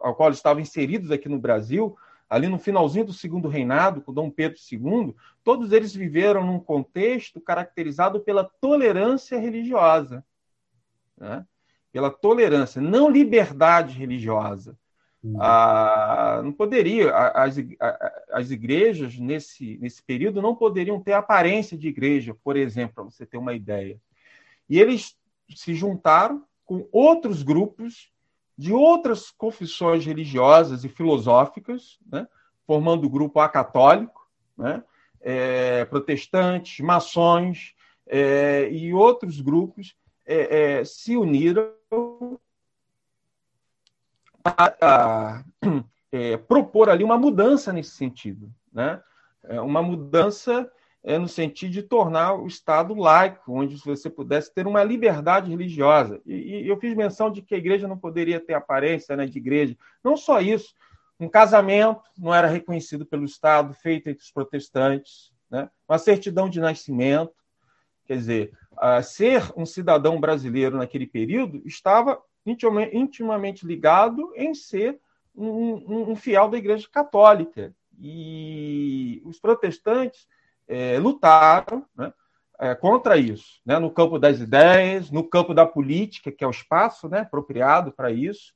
[0.00, 1.96] ao qual estavam inseridos aqui no Brasil,
[2.28, 7.40] ali no finalzinho do segundo reinado, com Dom Pedro II, todos eles viveram num contexto
[7.40, 10.24] caracterizado pela tolerância religiosa.
[11.16, 11.46] Né?
[11.90, 14.76] Pela tolerância, não liberdade religiosa.
[15.22, 15.40] Uhum.
[15.40, 17.56] Ah, não poderia, as,
[18.30, 23.24] as igrejas nesse, nesse período não poderiam ter aparência de igreja, por exemplo, para você
[23.24, 23.98] ter uma ideia.
[24.68, 25.16] E eles
[25.56, 28.12] se juntaram com outros grupos
[28.56, 32.28] de outras confissões religiosas e filosóficas, né?
[32.66, 34.84] formando o grupo acatólico, né?
[35.20, 37.74] É, protestantes, maçons
[38.06, 41.72] é, e outros grupos é, é se uniram
[44.44, 45.42] a,
[46.12, 49.02] é, propor ali uma mudança nesse sentido, né?
[49.44, 50.70] É, uma mudança
[51.02, 56.20] é, no sentido de tornar o Estado laico, onde você pudesse ter uma liberdade religiosa.
[56.26, 59.38] E, e eu fiz menção de que a igreja não poderia ter aparência né, de
[59.38, 59.76] igreja.
[60.02, 60.74] Não só isso,
[61.20, 65.68] um casamento não era reconhecido pelo Estado, feito entre os protestantes, né?
[65.88, 67.32] uma certidão de nascimento.
[68.06, 68.52] Quer dizer,
[69.02, 74.98] ser um cidadão brasileiro naquele período estava intimamente ligado em ser
[75.34, 77.74] um, um, um fiel da Igreja Católica.
[78.00, 80.26] E os protestantes
[80.68, 82.12] é, lutaram né,
[82.60, 86.50] é, contra isso, né, no campo das ideias, no campo da política, que é o
[86.50, 88.52] espaço né, apropriado para isso,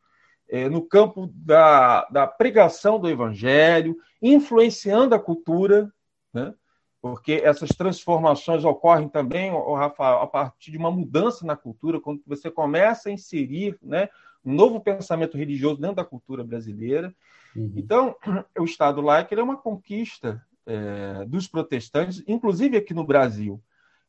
[0.48, 5.90] é, no campo da, da pregação do evangelho, influenciando a cultura,
[6.32, 6.52] né,
[7.00, 12.50] porque essas transformações ocorrem também, Rafael, a partir de uma mudança na cultura, quando você
[12.50, 14.08] começa a inserir né,
[14.44, 17.12] um novo pensamento religioso dentro da cultura brasileira.
[17.56, 17.72] Uhum.
[17.76, 18.16] Então,
[18.56, 23.62] o Estado laico é uma conquista é, dos protestantes, inclusive aqui no Brasil.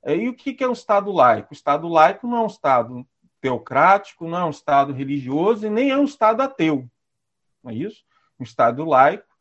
[0.04, 1.50] É, e o que, que é um Estado laico?
[1.52, 3.06] O Estado laico não é um Estado
[3.40, 6.90] teocrático, não é um Estado religioso e nem é um Estado ateu.
[7.64, 8.04] Não é isso?
[8.40, 9.34] Um Estado laico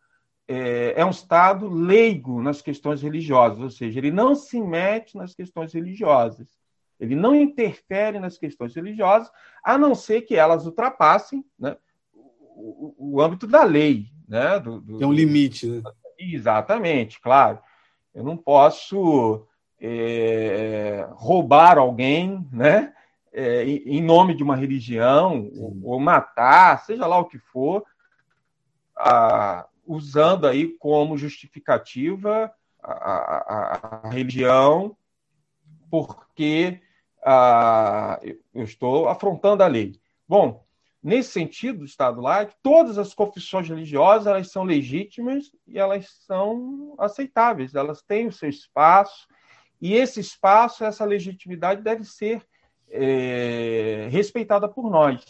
[0.48, 5.35] é, é um Estado leigo nas questões religiosas, ou seja, ele não se mete nas
[5.35, 6.48] questões religiosas.
[6.98, 9.31] Ele não interfere nas questões religiosas,
[9.64, 11.77] a não ser que elas ultrapassem né,
[12.12, 14.07] o, o, âmbito da lei.
[14.29, 15.66] Né, do, do, é um limite.
[15.66, 15.83] Né?
[16.23, 17.59] Exatamente, claro.
[18.15, 19.47] Eu não posso
[19.81, 22.93] é, roubar alguém, né?
[23.33, 27.83] É, em nome de uma religião, ou, ou, matar, seja lá o que for,
[28.95, 34.95] a, usando aí como justificativa a, a, a religião,
[35.91, 36.83] porque
[37.25, 38.21] a,
[38.55, 39.99] eu estou afrontando a lei.
[40.29, 40.63] Bom,
[41.03, 47.75] Nesse sentido, Estado laico, todas as confissões religiosas elas são legítimas e elas são aceitáveis,
[47.75, 49.27] elas têm o seu espaço,
[49.81, 52.47] e esse espaço, essa legitimidade deve ser
[52.88, 55.25] é, respeitada por nós.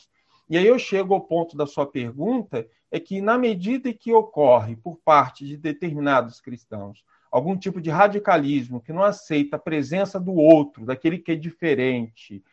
[0.50, 4.76] E aí eu chego ao ponto da sua pergunta, é que na medida que ocorre
[4.76, 10.34] por parte de determinados cristãos algum tipo de radicalismo que não aceita a presença do
[10.34, 12.44] outro, daquele que é diferente,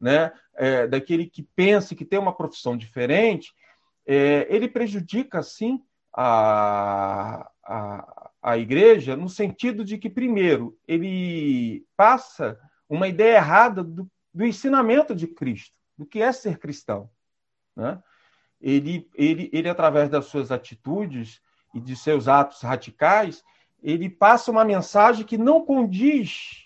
[0.00, 3.52] né, é, daquele que pensa que tem uma profissão diferente,
[4.06, 5.82] é, ele prejudica, sim,
[6.12, 12.58] a, a, a igreja no sentido de que, primeiro, ele passa
[12.88, 17.10] uma ideia errada do, do ensinamento de Cristo, do que é ser cristão.
[17.76, 18.02] Né?
[18.60, 21.40] Ele, ele, ele, através das suas atitudes
[21.74, 23.44] e de seus atos radicais,
[23.82, 26.64] ele passa uma mensagem que não condiz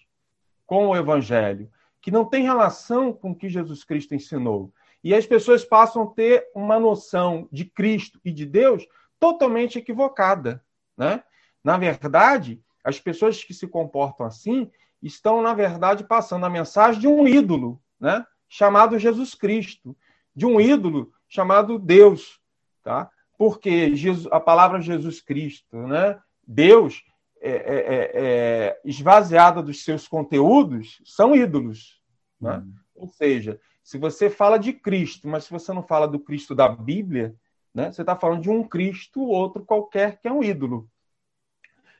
[0.64, 1.70] com o evangelho
[2.02, 4.72] que não tem relação com o que Jesus Cristo ensinou.
[5.02, 8.86] E as pessoas passam a ter uma noção de Cristo e de Deus
[9.18, 10.62] totalmente equivocada.
[10.96, 11.22] Né?
[11.62, 17.06] Na verdade, as pessoas que se comportam assim estão, na verdade, passando a mensagem de
[17.06, 18.26] um ídolo, né?
[18.48, 19.96] chamado Jesus Cristo,
[20.34, 22.40] de um ídolo chamado Deus.
[22.82, 23.08] Tá?
[23.38, 26.20] Porque Jesus, a palavra Jesus Cristo, né?
[26.46, 27.04] Deus,
[27.42, 32.00] é, é, é, é, esvaziada dos seus conteúdos são ídolos.
[32.40, 32.58] Né?
[32.58, 32.74] Uhum.
[32.94, 36.68] Ou seja, se você fala de Cristo, mas se você não fala do Cristo da
[36.68, 37.34] Bíblia,
[37.74, 40.88] né, você está falando de um Cristo, outro qualquer, que é um ídolo.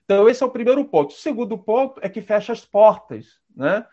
[0.05, 1.11] Então, esse é o primeiro ponto.
[1.11, 3.85] O segundo ponto é que fecha as portas né,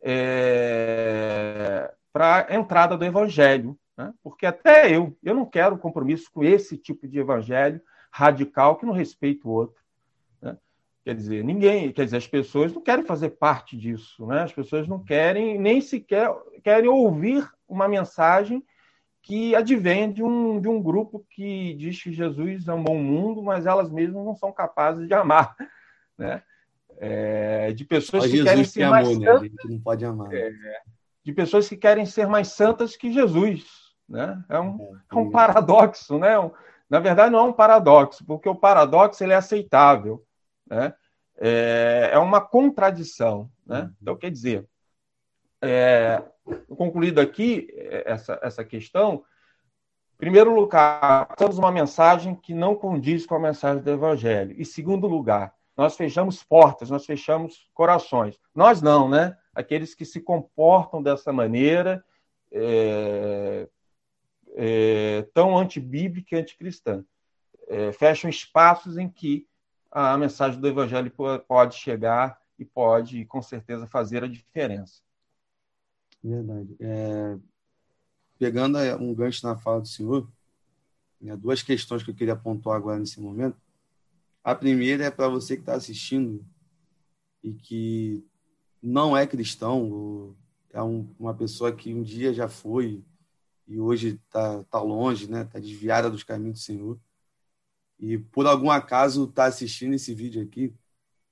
[0.00, 3.78] é, para a entrada do Evangelho.
[3.96, 4.12] Né?
[4.22, 8.92] Porque até eu, eu não quero compromisso com esse tipo de Evangelho radical que não
[8.92, 9.83] respeita o outro.
[11.04, 14.42] Quer dizer, ninguém, quer dizer, as pessoas não querem fazer parte disso, né?
[14.42, 18.64] As pessoas não querem nem sequer querem ouvir uma mensagem
[19.20, 23.66] que advém de um, de um grupo que diz que Jesus amou o mundo, mas
[23.66, 25.54] elas mesmas não são capazes de amar,
[26.16, 26.42] né?
[26.96, 29.48] É, de pessoas que querem ser mais amor, santas, né?
[29.48, 30.32] a gente não pode amar.
[30.32, 30.52] É,
[31.22, 33.64] de pessoas que querem ser mais santas que Jesus,
[34.08, 34.42] né?
[34.48, 36.34] É um, é, é um paradoxo, né?
[36.88, 40.23] Na verdade, não é um paradoxo, porque o paradoxo ele é aceitável.
[40.66, 40.94] Né?
[41.36, 43.50] É, é uma contradição.
[43.66, 43.82] Né?
[43.82, 43.94] Uhum.
[44.00, 44.68] Então, quer dizer,
[45.62, 46.22] é,
[46.76, 47.68] concluído aqui
[48.04, 49.24] essa, essa questão,
[50.14, 54.54] em primeiro lugar, temos uma mensagem que não condiz com a mensagem do Evangelho.
[54.58, 58.38] E segundo lugar, nós fechamos portas, nós fechamos corações.
[58.54, 59.36] Nós não, né?
[59.54, 62.04] Aqueles que se comportam dessa maneira,
[62.52, 63.68] é,
[64.54, 67.04] é, tão antibíblica e anticristã.
[67.66, 69.46] É, fecham espaços em que
[69.94, 71.12] a mensagem do Evangelho
[71.46, 75.00] pode chegar e pode, com certeza, fazer a diferença.
[76.22, 76.74] Verdade.
[76.80, 77.38] É,
[78.38, 80.28] pegando é, um gancho na fala do senhor,
[81.20, 83.56] né, duas questões que eu queria pontuar agora nesse momento.
[84.42, 86.44] A primeira é para você que está assistindo
[87.42, 88.24] e que
[88.82, 90.34] não é cristão,
[90.72, 93.02] é um, uma pessoa que um dia já foi
[93.66, 95.42] e hoje está tá longe, né?
[95.42, 96.98] Está desviada dos caminhos do Senhor.
[97.98, 100.74] E por algum acaso está assistindo esse vídeo aqui,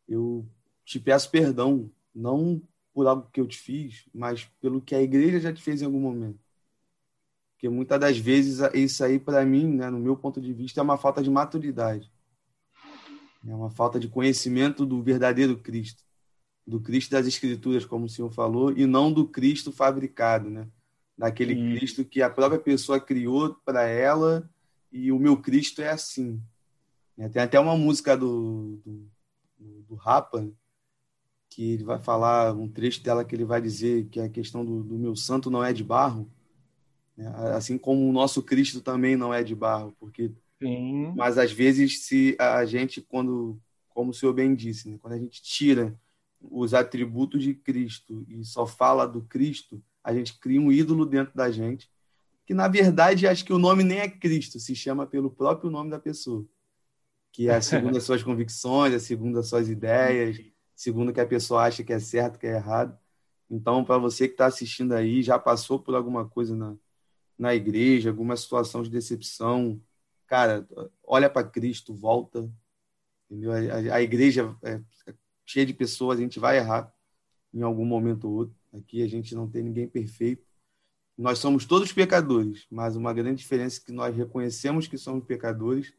[0.08, 0.46] eu
[0.84, 5.40] te peço perdão, não por algo que eu te fiz, mas pelo que a igreja
[5.40, 6.38] já te fez em algum momento.
[7.52, 10.82] Porque muitas das vezes isso aí, para mim, né, no meu ponto de vista, é
[10.82, 12.12] uma falta de maturidade.
[13.46, 16.02] É uma falta de conhecimento do verdadeiro Cristo,
[16.66, 20.68] do Cristo das Escrituras, como o senhor falou, e não do Cristo fabricado, né?
[21.16, 21.54] Daquele.
[21.54, 24.48] Cristo que a própria pessoa criou para ela
[24.90, 26.42] e o meu Cristo é assim.
[27.18, 29.10] É, tem até uma música do, do,
[29.88, 30.48] do Rapa
[31.50, 34.82] que ele vai falar, um trecho dela que ele vai dizer que a questão do,
[34.82, 36.30] do meu santo não é de barro,
[37.16, 37.28] né?
[37.54, 41.12] assim como o nosso Cristo também não é de barro, porque Sim.
[41.16, 45.18] Mas às vezes, se a gente, quando, como o senhor bem disse, né, quando a
[45.18, 45.98] gente tira
[46.40, 51.34] os atributos de Cristo e só fala do Cristo, a gente cria um ídolo dentro
[51.34, 51.90] da gente,
[52.46, 55.90] que na verdade acho que o nome nem é Cristo, se chama pelo próprio nome
[55.90, 56.46] da pessoa,
[57.32, 60.38] que é segundo as suas convicções, é segundo as suas ideias,
[60.76, 62.96] segundo o que a pessoa acha que é certo, que é errado.
[63.50, 66.76] Então, para você que está assistindo aí, já passou por alguma coisa na,
[67.38, 69.80] na igreja, alguma situação de decepção,
[70.26, 70.66] cara,
[71.02, 72.50] olha para Cristo, volta.
[73.30, 73.52] Entendeu?
[73.52, 74.80] A, a igreja é
[75.44, 76.92] cheia de pessoas, a gente vai errar
[77.52, 78.56] em algum momento ou outro.
[78.72, 80.46] Aqui a gente não tem ninguém perfeito.
[81.16, 85.92] Nós somos todos pecadores, mas uma grande diferença é que nós reconhecemos que somos pecadores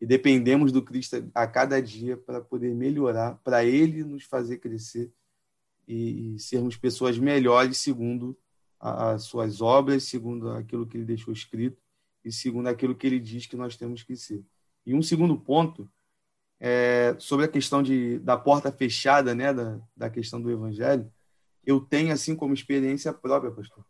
[0.00, 5.12] e dependemos do Cristo a cada dia para poder melhorar, para Ele nos fazer crescer
[5.86, 8.36] e, e sermos pessoas melhores segundo
[8.78, 11.80] as suas obras, segundo aquilo que Ele deixou escrito
[12.24, 14.44] e segundo aquilo que ele diz que nós temos que ser.
[14.84, 15.90] E um segundo ponto
[16.58, 21.10] é sobre a questão de, da porta fechada, né, da, da questão do evangelho,
[21.64, 23.84] eu tenho, assim como experiência própria, pastor,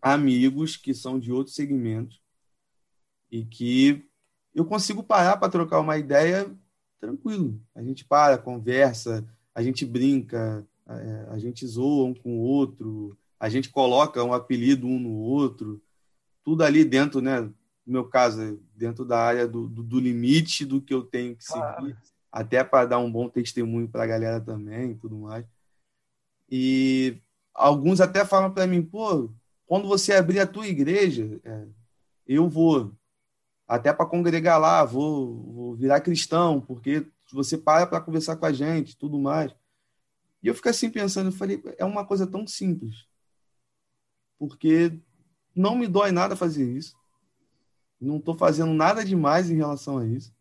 [0.00, 2.20] amigos que são de outros segmentos
[3.30, 4.08] e que
[4.54, 6.50] eu consigo parar para trocar uma ideia
[7.00, 7.60] tranquilo.
[7.74, 13.16] A gente para, conversa, a gente brinca, a, a gente zoa um com o outro,
[13.38, 15.82] a gente coloca um apelido um no outro,
[16.42, 17.40] tudo ali dentro, né?
[17.40, 17.52] No
[17.92, 21.96] meu caso, dentro da área do, do, do limite do que eu tenho que seguir,
[22.32, 25.44] até para dar um bom testemunho para a galera também e tudo mais.
[26.50, 27.18] E
[27.52, 29.30] alguns até falam para mim, pô,
[29.66, 31.66] quando você abrir a tua igreja, é,
[32.26, 32.92] eu vou
[33.66, 38.52] até para congregar lá, vou, vou virar cristão, porque você para para conversar com a
[38.52, 39.54] gente, tudo mais.
[40.42, 43.06] E eu fico assim pensando, eu falei, é uma coisa tão simples.
[44.38, 45.00] Porque
[45.54, 46.94] não me dói nada fazer isso.
[48.00, 50.34] Não estou fazendo nada demais em relação a isso.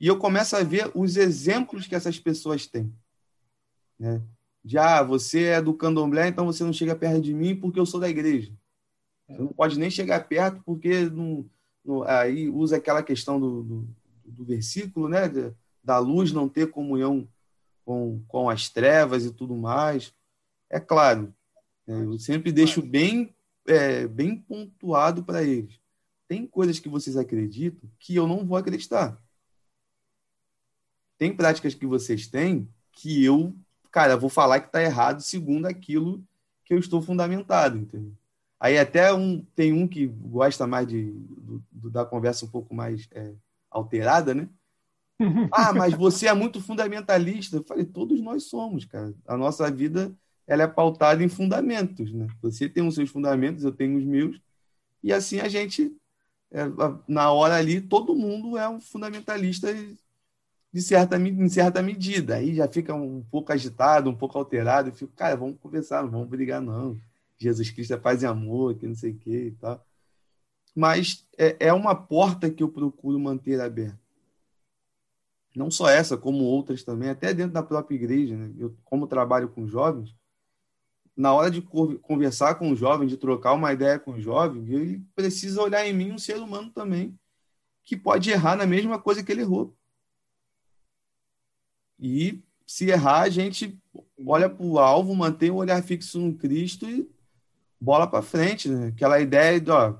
[0.00, 2.92] E eu começo a ver os exemplos que essas pessoas têm.
[3.98, 4.20] Né?
[4.64, 7.86] De, ah, você é do candomblé, então você não chega perto de mim porque eu
[7.86, 8.52] sou da igreja.
[9.28, 11.48] Você não pode nem chegar perto porque não,
[12.06, 13.88] aí usa aquela questão do, do,
[14.24, 15.28] do versículo, né?
[15.82, 17.28] da luz não ter comunhão
[17.84, 20.14] com, com as trevas e tudo mais.
[20.70, 21.34] É claro,
[21.86, 22.04] né?
[22.04, 23.34] eu sempre deixo bem
[23.66, 25.80] é, bem pontuado para eles.
[26.28, 29.22] Tem coisas que vocês acreditam que eu não vou acreditar.
[31.18, 33.54] Tem práticas que vocês têm que eu,
[33.90, 36.24] cara, vou falar que está errado segundo aquilo
[36.64, 38.12] que eu estou fundamentado, entendeu?
[38.64, 42.74] Aí até um, tem um que gosta mais de, do, do, da conversa um pouco
[42.74, 43.30] mais é,
[43.70, 44.48] alterada, né?
[45.52, 47.58] ah, mas você é muito fundamentalista.
[47.58, 49.12] Eu falei, todos nós somos, cara.
[49.26, 52.10] A nossa vida ela é pautada em fundamentos.
[52.10, 52.26] Né?
[52.40, 54.40] Você tem os seus fundamentos, eu tenho os meus,
[55.02, 55.94] e assim a gente,
[56.50, 56.62] é,
[57.06, 59.68] na hora ali, todo mundo é um fundamentalista
[60.72, 62.36] de certa, em certa medida.
[62.36, 66.10] Aí já fica um pouco agitado, um pouco alterado, eu fico, cara, vamos conversar, não
[66.10, 66.98] vamos brigar, não.
[67.38, 69.84] Jesus Cristo é paz e amor, que não sei o quê e tal.
[70.74, 74.00] mas é, é uma porta que eu procuro manter aberta.
[75.54, 78.36] Não só essa, como outras também, até dentro da própria igreja.
[78.36, 78.52] Né?
[78.58, 80.14] Eu, como trabalho com jovens,
[81.16, 85.06] na hora de conversar com o jovem, de trocar uma ideia com o jovem, ele
[85.14, 87.16] precisa olhar em mim um ser humano também,
[87.84, 89.76] que pode errar na mesma coisa que ele errou.
[91.98, 93.78] E se errar, a gente
[94.26, 97.08] olha para o alvo, mantém o olhar fixo no Cristo e
[97.84, 98.68] bola para frente.
[98.68, 98.88] Né?
[98.88, 99.94] Aquela ideia de, ó,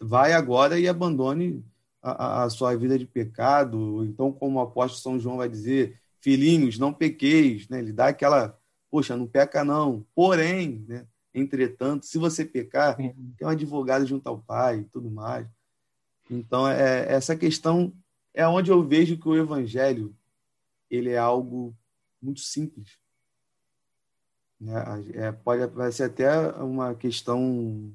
[0.00, 1.64] vai agora e abandone
[2.02, 4.04] a, a, sua vida de pecado.
[4.04, 7.68] Então, como o apóstolo São João vai dizer, filhinhos, não pequeis.
[7.68, 7.78] Né?
[7.78, 8.58] Ele dá aquela,
[8.90, 10.04] poxa, não peca não.
[10.14, 11.06] Porém, né?
[11.32, 15.46] entretanto, se você pecar, tem um advogado junto ao pai e tudo mais.
[16.28, 17.92] Então, é, essa questão
[18.34, 20.14] é onde eu vejo que o evangelho
[20.88, 21.74] ele é algo
[22.20, 22.99] muito simples.
[24.66, 27.94] É, é, pode parecer até uma questão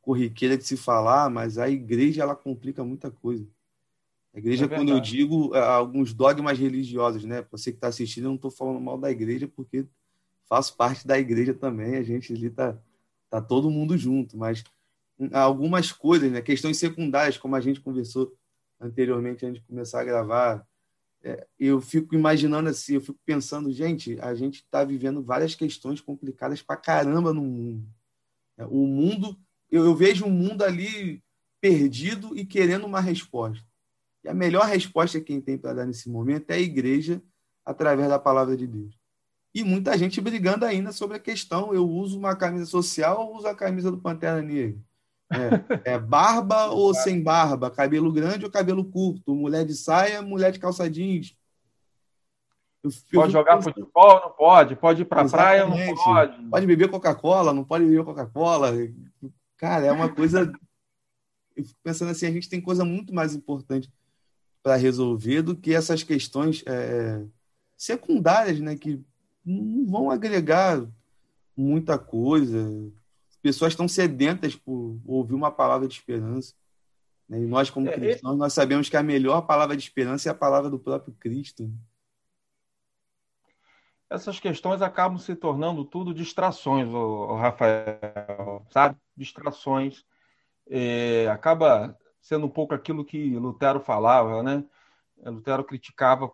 [0.00, 3.46] corriqueira de se falar, mas a igreja ela complica muita coisa.
[4.32, 7.44] A igreja, é quando eu digo é, alguns dogmas religiosos, né?
[7.50, 9.86] Você que está assistindo, eu não estou falando mal da igreja, porque
[10.48, 12.78] faço parte da igreja também, a gente ali está
[13.28, 14.62] tá todo mundo junto, mas
[15.32, 16.40] algumas coisas, né?
[16.40, 18.34] questões secundárias, como a gente conversou
[18.80, 20.66] anteriormente antes de começar a gravar,
[21.58, 26.62] eu fico imaginando assim, eu fico pensando, gente, a gente está vivendo várias questões complicadas
[26.62, 27.88] para caramba no mundo.
[28.56, 29.36] É, o mundo,
[29.70, 31.22] eu, eu vejo um mundo ali
[31.60, 33.64] perdido e querendo uma resposta.
[34.22, 37.22] E a melhor resposta que quem tem para dar nesse momento é a igreja
[37.64, 38.96] através da palavra de Deus.
[39.54, 43.48] E muita gente brigando ainda sobre a questão: eu uso uma camisa social ou uso
[43.48, 44.78] a camisa do Pantera Negra?
[45.32, 47.70] É, é barba ou sem barba?
[47.70, 49.34] Cabelo grande ou cabelo curto?
[49.34, 51.36] Mulher de saia, mulher de calça jeans?
[53.12, 53.74] Pode jogar pensando...
[53.74, 54.20] futebol?
[54.20, 54.76] Não pode.
[54.76, 55.66] Pode ir para a praia?
[55.66, 56.44] Não pode.
[56.44, 57.52] Pode beber Coca-Cola?
[57.52, 58.72] Não pode beber Coca-Cola?
[59.56, 60.52] Cara, é uma coisa.
[61.56, 63.90] Eu fico pensando assim: a gente tem coisa muito mais importante
[64.62, 67.24] para resolver do que essas questões é,
[67.76, 68.76] secundárias, né?
[68.76, 69.02] Que
[69.44, 70.86] não vão agregar
[71.56, 72.68] muita coisa
[73.46, 76.52] pessoas estão sedentas por ouvir uma palavra de esperança.
[77.28, 77.42] Né?
[77.42, 80.34] E nós, como é, cristãos, nós sabemos que a melhor palavra de esperança é a
[80.34, 81.70] palavra do próprio Cristo.
[84.10, 88.96] Essas questões acabam se tornando tudo distrações, o, Rafael, sabe?
[89.16, 90.04] Distrações.
[90.68, 94.64] É, acaba sendo um pouco aquilo que Lutero falava, né?
[95.24, 96.32] Lutero criticava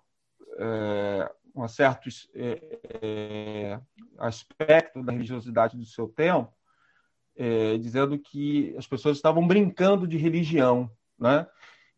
[0.59, 3.81] é, um certo é, é
[4.17, 6.51] aspecto da religiosidade do seu tempo,
[7.37, 11.47] é, dizendo que as pessoas estavam brincando de religião, né?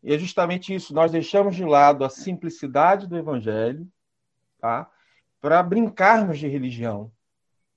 [0.01, 3.87] E é justamente isso, nós deixamos de lado a simplicidade do evangelho,
[4.59, 4.89] tá?
[5.41, 7.11] Para brincarmos de religião.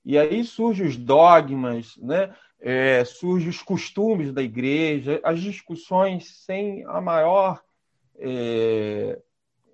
[0.05, 2.33] E aí surgem os dogmas, né?
[2.59, 7.63] É, surgem os costumes da igreja, as discussões sem a maior
[8.17, 9.17] é,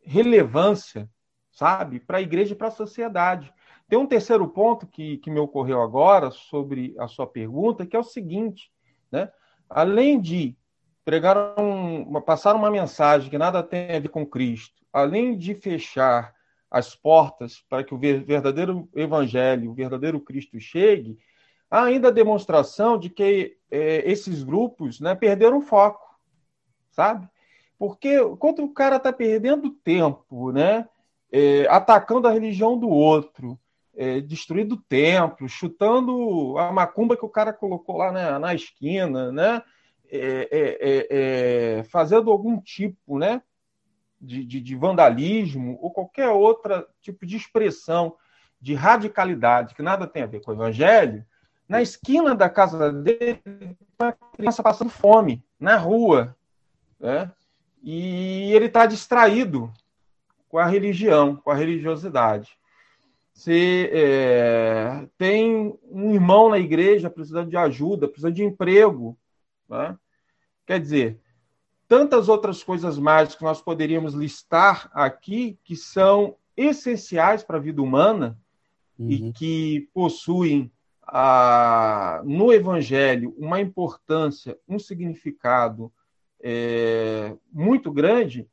[0.03, 1.09] relevância,
[1.51, 3.51] sabe, para a igreja e para a sociedade.
[3.88, 7.99] Tem um terceiro ponto que, que me ocorreu agora sobre a sua pergunta, que é
[7.99, 8.71] o seguinte,
[9.11, 9.31] né?
[9.69, 10.57] Além de
[11.03, 16.33] pregar um, passar uma mensagem que nada tem a ver com Cristo, além de fechar
[16.69, 21.17] as portas para que o verdadeiro evangelho, o verdadeiro Cristo chegue,
[21.69, 26.03] há ainda a demonstração de que é, esses grupos né, perderam foco,
[26.91, 27.29] sabe?
[27.77, 30.88] Porque quando o cara está perdendo tempo, né,
[31.31, 33.59] é, atacando a religião do outro,
[33.95, 39.61] é, destruindo templo, chutando a macumba que o cara colocou lá na, na esquina, né?
[40.07, 43.41] É, é, é, é fazendo algum tipo né?
[44.21, 48.15] De, de, de, vandalismo ou qualquer outro tipo de expressão
[48.61, 51.23] de radicalidade que nada tem a ver com o evangelho,
[51.67, 53.41] na esquina da casa dele,
[53.99, 56.35] uma criança passando fome, na rua,
[56.99, 57.31] né?
[57.83, 59.71] e ele está distraído
[60.49, 62.57] com a religião, com a religiosidade.
[63.36, 69.17] Você é, tem um irmão na igreja precisando de ajuda, precisando de emprego.
[69.69, 69.97] Né?
[70.65, 71.19] Quer dizer,
[71.86, 77.81] tantas outras coisas mais que nós poderíamos listar aqui que são essenciais para a vida
[77.81, 78.39] humana
[78.97, 79.11] uhum.
[79.11, 80.71] e que possuem
[81.03, 85.91] a, no Evangelho uma importância, um significado
[86.39, 88.47] é, muito grande,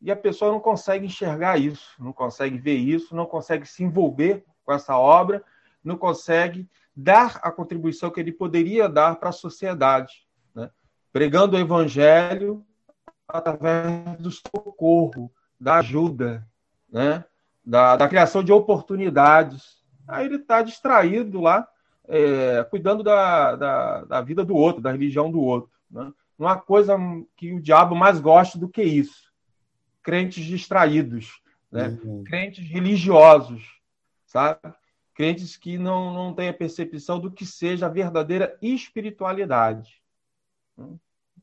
[0.00, 4.44] e a pessoa não consegue enxergar isso, não consegue ver isso, não consegue se envolver
[4.64, 5.42] com essa obra,
[5.82, 10.70] não consegue dar a contribuição que ele poderia dar para a sociedade, né?
[11.12, 12.64] pregando o evangelho
[13.26, 15.30] através do socorro,
[15.60, 16.46] da ajuda,
[16.90, 17.24] né?
[17.64, 19.78] da, da criação de oportunidades.
[20.06, 21.68] Aí ele está distraído lá,
[22.06, 25.70] é, cuidando da, da, da, vida do outro, da religião do outro.
[25.90, 26.12] Né?
[26.38, 26.96] não há coisa
[27.36, 29.27] que o diabo mais goste do que isso.
[30.02, 31.40] Crentes distraídos,
[31.70, 31.98] né?
[32.02, 32.24] Uhum.
[32.24, 33.62] crentes religiosos,
[34.26, 34.60] sabe?
[35.14, 40.00] Crentes que não, não têm a percepção do que seja a verdadeira espiritualidade.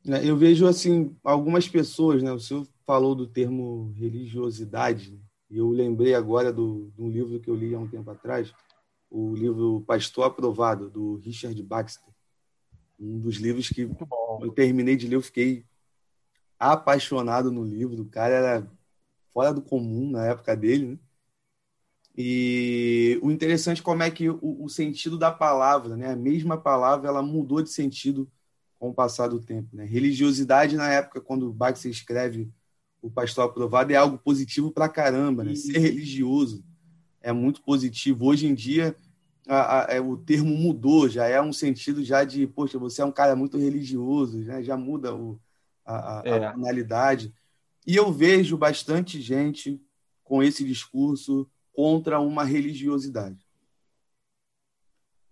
[0.07, 2.31] É, eu vejo assim algumas pessoas, né?
[2.31, 7.49] O senhor falou do termo religiosidade, e eu lembrei agora do, de um livro que
[7.49, 8.53] eu li há um tempo atrás,
[9.09, 12.13] o livro Pastor Aprovado, do Richard Baxter.
[12.99, 15.65] Um dos livros que eu terminei de ler, eu fiquei
[16.59, 18.03] apaixonado no livro.
[18.03, 18.67] O cara era
[19.33, 20.99] fora do comum na época dele, né?
[22.17, 26.11] E o interessante é como é que o, o, sentido da palavra, né?
[26.11, 28.31] A mesma palavra, ela mudou de sentido
[28.79, 29.83] com o passar do tempo, né?
[29.83, 32.49] Religiosidade na época quando Baxter escreve
[33.01, 35.55] o pastor aprovado é algo positivo para caramba, né?
[35.55, 36.63] Ser religioso
[37.21, 38.25] é muito positivo.
[38.25, 38.95] Hoje em dia
[39.47, 43.05] a, a, é, o termo mudou, já é um sentido já de, poxa, você é
[43.05, 44.63] um cara muito religioso, né?
[44.63, 45.39] já muda o,
[45.85, 46.45] a, é.
[46.45, 46.55] a.
[47.85, 49.81] E eu vejo bastante gente
[50.23, 53.45] com esse discurso contra uma religiosidade.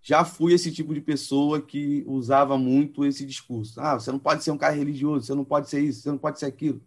[0.01, 3.79] Já fui esse tipo de pessoa que usava muito esse discurso.
[3.79, 6.17] Ah, você não pode ser um cara religioso, você não pode ser isso, você não
[6.17, 6.83] pode ser aquilo.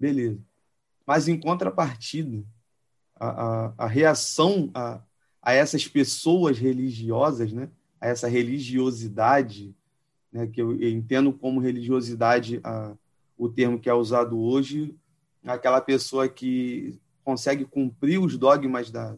[0.00, 0.40] Beleza.
[1.06, 2.42] Mas, em contrapartida,
[3.14, 5.02] a, a, a reação a,
[5.42, 7.68] a essas pessoas religiosas, né?
[8.00, 9.76] a essa religiosidade,
[10.32, 10.46] né?
[10.46, 12.96] que eu entendo como religiosidade a,
[13.36, 14.94] o termo que é usado hoje,
[15.44, 19.16] aquela pessoa que consegue cumprir os dogmas da,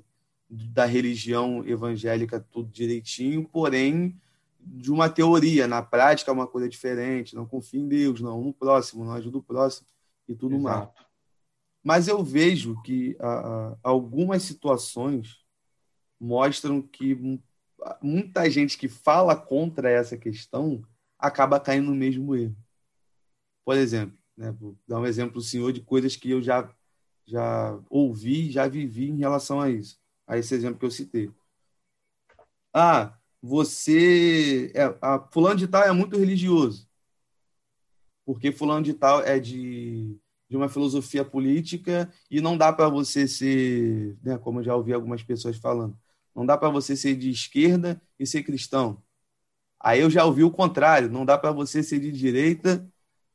[0.48, 4.16] da religião evangélica tudo direitinho, porém
[4.60, 8.52] de uma teoria, na prática é uma coisa diferente, não confia em Deus, não no
[8.52, 9.86] próximo, não ajuda o próximo
[10.28, 10.92] e tudo Exato.
[10.94, 11.06] mais.
[11.84, 13.16] Mas eu vejo que
[13.80, 15.44] algumas situações
[16.18, 17.40] mostram que
[18.02, 20.82] muita gente que fala contra essa questão
[21.16, 22.56] acaba caindo no mesmo erro.
[23.66, 26.72] Por exemplo, né, vou dar um exemplo, senhor, de coisas que eu já,
[27.26, 31.32] já ouvi, já vivi em relação a isso, a esse exemplo que eu citei.
[32.72, 34.70] Ah, você.
[34.72, 36.88] É, a, fulano de tal é muito religioso,
[38.24, 40.16] porque fulano de tal é de
[40.48, 44.92] de uma filosofia política e não dá para você ser, né, como eu já ouvi
[44.92, 45.98] algumas pessoas falando,
[46.32, 49.02] não dá para você ser de esquerda e ser cristão.
[49.80, 52.88] Aí eu já ouvi o contrário, não dá para você ser de direita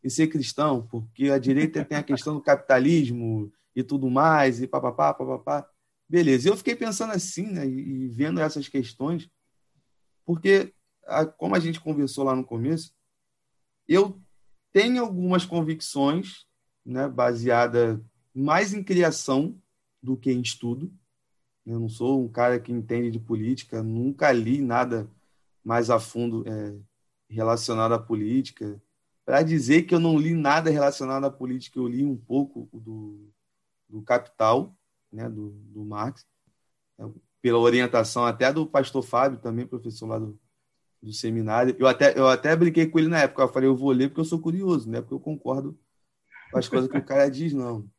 [0.04, 4.68] e ser cristão, porque a direita tem a questão do capitalismo e tudo mais, e
[4.68, 5.68] papapá, papapá.
[6.10, 9.30] Beleza, eu fiquei pensando assim, né, e vendo essas questões,
[10.26, 10.74] porque,
[11.38, 12.94] como a gente conversou lá no começo,
[13.88, 14.20] eu
[14.74, 16.46] tenho algumas convicções
[16.86, 18.02] né, baseada
[18.34, 19.56] mais em criação
[20.02, 20.92] do que em estudo.
[21.66, 25.10] Eu não sou um cara que entende de política, nunca li nada
[25.64, 26.76] mais a fundo é,
[27.30, 28.82] relacionado à política.
[29.32, 33.32] Para dizer que eu não li nada relacionado à política, eu li um pouco do,
[33.88, 34.76] do Capital,
[35.10, 36.28] né, do, do Marx,
[37.00, 37.06] é,
[37.42, 40.38] pela orientação até do pastor Fábio, também professor lá do,
[41.02, 41.74] do seminário.
[41.80, 44.20] Eu até, eu até brinquei com ele na época, eu falei, eu vou ler porque
[44.20, 45.80] eu sou curioso, né, porque eu concordo
[46.52, 47.90] com as coisas que o cara diz, não.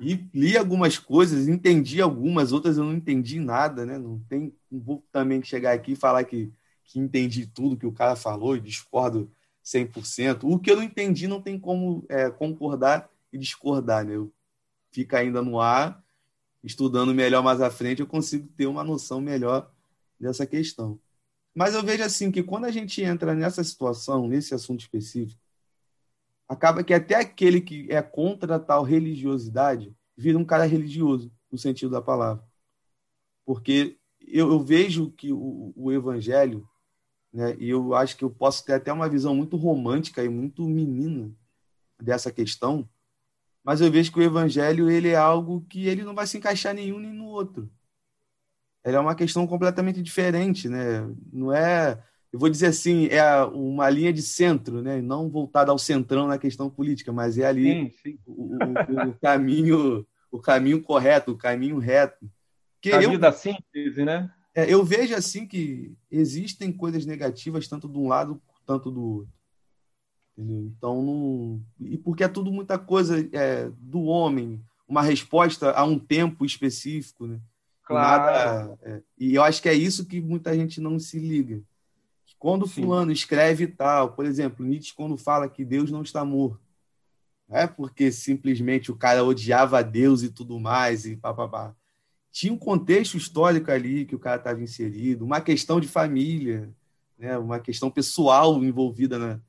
[0.00, 3.98] E li algumas coisas, entendi algumas, outras eu não entendi nada, né?
[3.98, 6.52] Não, tem, não vou também chegar aqui e falar que,
[6.82, 9.30] que entendi tudo que o cara falou e discordo
[9.64, 10.44] 100%.
[10.44, 14.14] O que eu não entendi não tem como é, concordar e discordar, né?
[14.90, 16.02] Fica ainda no ar,
[16.62, 19.70] estudando melhor mais à frente, eu consigo ter uma noção melhor
[20.18, 20.98] dessa questão.
[21.54, 25.40] Mas eu vejo assim que quando a gente entra nessa situação, nesse assunto específico,
[26.48, 31.90] acaba que até aquele que é contra tal religiosidade vira um cara religioso, no sentido
[31.90, 32.44] da palavra.
[33.44, 36.66] Porque eu, eu vejo que o, o evangelho,
[37.32, 40.68] né, e eu acho que eu posso ter até uma visão muito romântica e muito
[40.68, 41.30] menina
[42.00, 42.88] dessa questão,
[43.64, 46.74] mas eu vejo que o evangelho ele é algo que ele não vai se encaixar
[46.74, 47.70] nenhum nem no outro.
[48.84, 51.08] Ele é uma questão completamente diferente, né?
[51.32, 52.02] Não é
[52.32, 55.02] eu vou dizer assim, é uma linha de centro, né?
[55.02, 58.18] não voltada ao centrão na questão política, mas é ali sim, sim.
[58.26, 62.26] O, o, o, caminho o caminho correto, o caminho reto.
[62.80, 64.32] Que caminho eu, da síntese, né?
[64.54, 69.32] É, eu vejo assim que existem coisas negativas tanto de um lado quanto do outro.
[70.36, 70.72] Entendeu?
[70.76, 71.60] Então, não...
[71.80, 77.26] e porque é tudo muita coisa é, do homem, uma resposta a um tempo específico,
[77.26, 77.40] né?
[77.82, 78.68] Claro.
[78.68, 81.62] Nada, é, e eu acho que é isso que muita gente não se liga
[82.42, 82.82] quando Sim.
[82.82, 86.60] fulano escreve tal, por exemplo, Nietzsche quando fala que Deus não está morto,
[87.48, 91.72] é porque simplesmente o cara odiava a Deus e tudo mais e papapá.
[92.32, 96.72] Tinha um contexto histórico ali que o cara estava inserido, uma questão de família,
[97.18, 97.36] né?
[97.36, 99.40] uma questão pessoal envolvida na,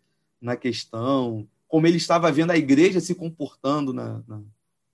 [0.41, 4.41] na questão, como ele estava vendo a igreja se comportando na, na,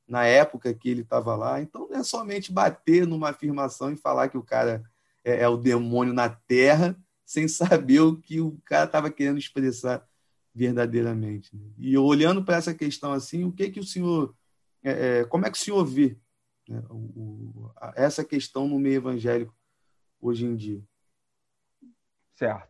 [0.08, 1.60] na época que ele estava lá.
[1.62, 4.84] Então, não é somente bater numa afirmação e falar que o cara
[5.24, 10.08] é, é o demônio na terra, sem saber o que o cara estava querendo expressar
[10.54, 11.56] verdadeiramente.
[11.56, 11.66] Né?
[11.78, 14.36] E olhando para essa questão assim, o que que o senhor,
[14.84, 16.16] é, é, como é que o senhor vê
[16.70, 19.54] né, o, o, essa questão no meio evangélico
[20.22, 20.82] hoje em dia?
[22.36, 22.70] Certo.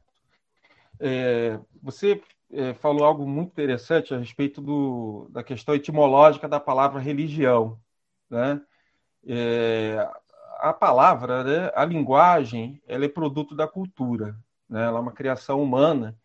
[1.00, 2.22] É, você
[2.52, 7.80] é, falou algo muito interessante a respeito do, da questão etimológica da palavra religião.
[8.30, 8.62] Né?
[9.28, 10.10] É,
[10.58, 14.36] a palavra, né, a linguagem, ela é produto da cultura,
[14.68, 14.86] né?
[14.86, 16.18] ela é uma criação humana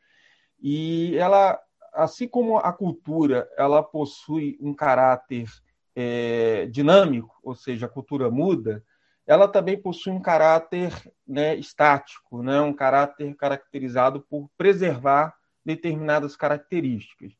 [0.61, 1.61] e ela,
[1.93, 5.49] assim como a cultura, ela possui um caráter
[5.95, 8.83] é, dinâmico, ou seja, a cultura muda,
[9.27, 10.93] ela também possui um caráter
[11.27, 15.35] né, estático, né, um caráter caracterizado por preservar
[15.65, 17.33] determinadas características.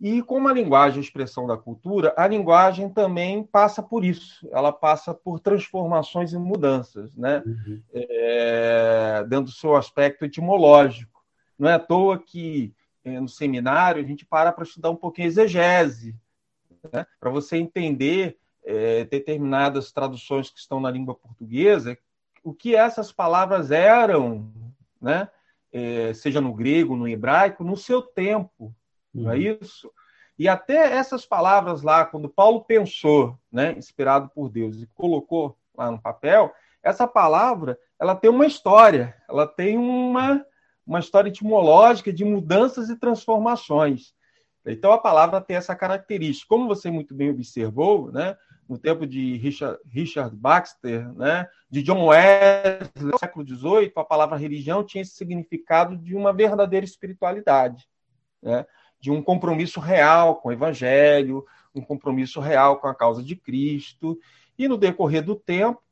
[0.00, 4.48] E como a linguagem é a expressão da cultura, a linguagem também passa por isso,
[4.50, 7.40] ela passa por transformações e mudanças, né?
[7.46, 7.80] Uhum.
[7.94, 11.22] É, dentro do seu aspecto etimológico.
[11.56, 12.74] Não é à toa que
[13.04, 16.16] é, no seminário a gente para para estudar um pouquinho exegese,
[16.92, 17.06] né?
[17.20, 21.98] para você entender é, determinadas traduções que estão na língua portuguesa,
[22.42, 24.50] o que essas palavras eram,
[25.00, 25.28] né?
[25.72, 28.74] É, seja no grego, no hebraico, no seu tempo,
[29.14, 29.22] uhum.
[29.22, 29.58] não é uhum.
[29.62, 29.90] isso?
[30.38, 35.90] E até essas palavras lá, quando Paulo pensou, né, inspirado por Deus, e colocou lá
[35.90, 36.52] no papel,
[36.82, 40.44] essa palavra ela tem uma história, ela tem uma,
[40.86, 44.12] uma história etimológica de mudanças e transformações.
[44.64, 46.48] Então a palavra tem essa característica.
[46.48, 48.36] Como você muito bem observou, né,
[48.68, 54.36] no tempo de Richard, Richard Baxter, né, de John Wesley, no século XVIII, a palavra
[54.36, 57.88] religião tinha esse significado de uma verdadeira espiritualidade,
[58.40, 58.64] né,
[59.00, 61.44] de um compromisso real com o Evangelho,
[61.74, 64.18] um compromisso real com a causa de Cristo.
[64.58, 65.82] E no decorrer do tempo,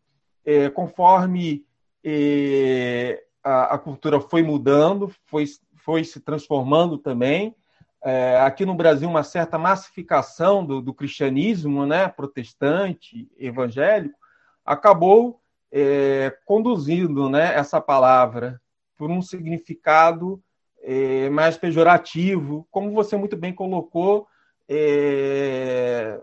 [0.44, 1.64] é, conforme
[2.04, 5.44] é, a, a, cultura foi mudando, foi,
[5.76, 7.54] foi se transformando também,
[8.02, 14.18] é, aqui no Brasil uma certa massificação do, do cristianismo, né, protestante, evangélico,
[14.64, 15.40] acabou
[15.70, 18.60] é, conduzindo, né, essa palavra
[18.96, 20.42] por um significado
[20.82, 24.26] é, mais pejorativo, como você muito bem colocou,
[24.68, 26.20] é,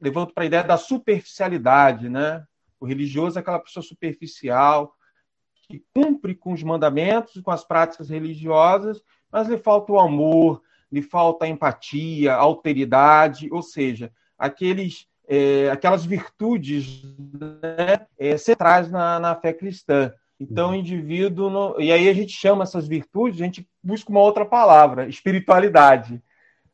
[0.00, 2.44] levando para a ideia da superficialidade, né?
[2.78, 4.96] O religioso é aquela pessoa superficial
[5.68, 11.02] que cumpre com os mandamentos com as práticas religiosas, mas lhe falta o amor, lhe
[11.02, 19.52] falta empatia, alteridade, ou seja, aqueles, é, aquelas virtudes né, é, centrais na, na fé
[19.52, 20.12] cristã.
[20.38, 21.50] Então, o indivíduo.
[21.50, 21.80] No...
[21.80, 26.22] E aí a gente chama essas virtudes, a gente busca uma outra palavra, espiritualidade,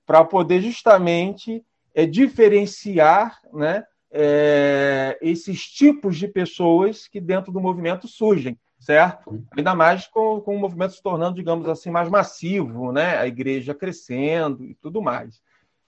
[0.06, 8.06] para poder justamente é, diferenciar né, é, esses tipos de pessoas que dentro do movimento
[8.06, 8.56] surgem
[8.86, 9.44] certo?
[9.56, 13.18] Ainda mais com, com o movimento se tornando, digamos assim, mais massivo, né?
[13.18, 15.42] A igreja crescendo e tudo mais.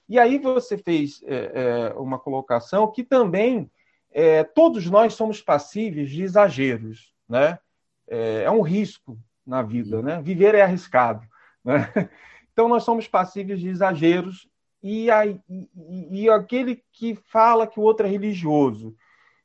[0.08, 3.70] E aí você fez é, é, uma colocação que também
[4.10, 7.60] é, todos nós somos passíveis de exageros, né?
[8.08, 10.20] É, é, um risco na vida, né?
[10.20, 11.24] Viver é arriscado,
[11.64, 11.92] né?
[12.52, 14.48] Então nós somos passíveis de exageros
[14.82, 18.96] e, aí, e, e aquele que fala que o outro é religioso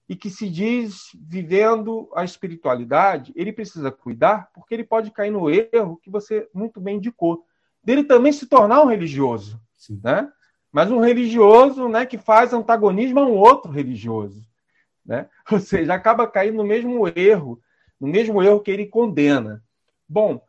[0.07, 5.49] e que se diz vivendo a espiritualidade, ele precisa cuidar, porque ele pode cair no
[5.49, 7.45] erro que você muito bem indicou,
[7.83, 9.99] dele também se tornar um religioso, Sim.
[10.03, 10.31] né?
[10.71, 14.43] Mas um religioso, né, que faz antagonismo a um outro religioso,
[15.05, 15.29] né?
[15.51, 17.61] Ou seja, acaba caindo no mesmo erro,
[17.99, 19.63] no mesmo erro que ele condena.
[20.07, 20.41] Bom,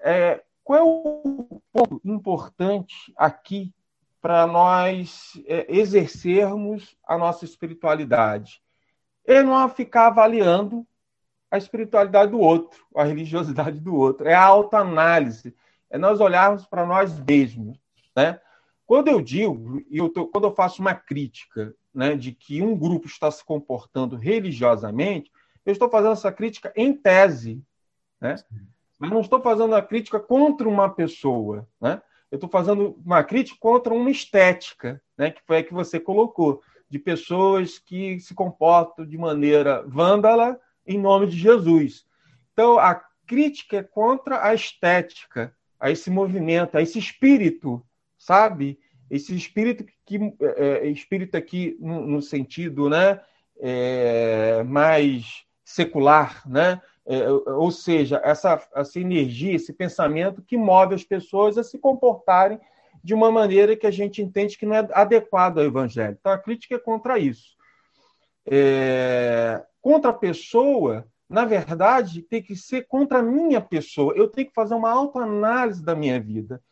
[0.00, 3.74] é, qual é o ponto importante aqui
[4.20, 8.61] para nós é, exercermos a nossa espiritualidade?
[9.24, 10.86] Ele não ficar avaliando
[11.50, 14.26] a espiritualidade do outro, a religiosidade do outro.
[14.26, 15.54] É a autoanálise,
[15.90, 17.78] é nós olharmos para nós mesmos.
[18.16, 18.40] Né?
[18.86, 23.06] Quando eu digo, eu tô, quando eu faço uma crítica né, de que um grupo
[23.06, 25.30] está se comportando religiosamente,
[25.64, 27.62] eu estou fazendo essa crítica em tese.
[28.20, 28.36] Né?
[28.98, 31.68] Mas não estou fazendo a crítica contra uma pessoa.
[31.80, 32.00] Né?
[32.30, 36.62] Eu estou fazendo uma crítica contra uma estética, né, que foi a que você colocou
[36.92, 42.04] de pessoas que se comportam de maneira vândala em nome de Jesus.
[42.52, 47.82] Então, a crítica é contra a estética, a esse movimento, a esse espírito,
[48.18, 48.78] sabe?
[49.10, 50.18] Esse espírito que
[50.58, 53.22] é, é espírito aqui no, no sentido, né,
[53.58, 56.78] é, mais secular, né?
[57.06, 62.60] É, ou seja, essa, essa energia, esse pensamento que move as pessoas a se comportarem
[63.02, 66.16] de uma maneira que a gente entende que não é adequada ao evangelho.
[66.18, 67.56] Então, a crítica é contra isso.
[68.46, 69.62] É...
[69.80, 74.14] Contra a pessoa, na verdade, tem que ser contra a minha pessoa.
[74.14, 76.62] Eu tenho que fazer uma autoanálise da minha vida.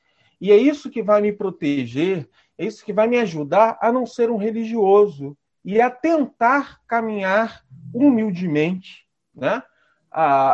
[0.40, 4.06] E é isso que vai me proteger, é isso que vai me ajudar a não
[4.06, 7.62] ser um religioso e a tentar caminhar
[7.92, 9.62] humildemente né,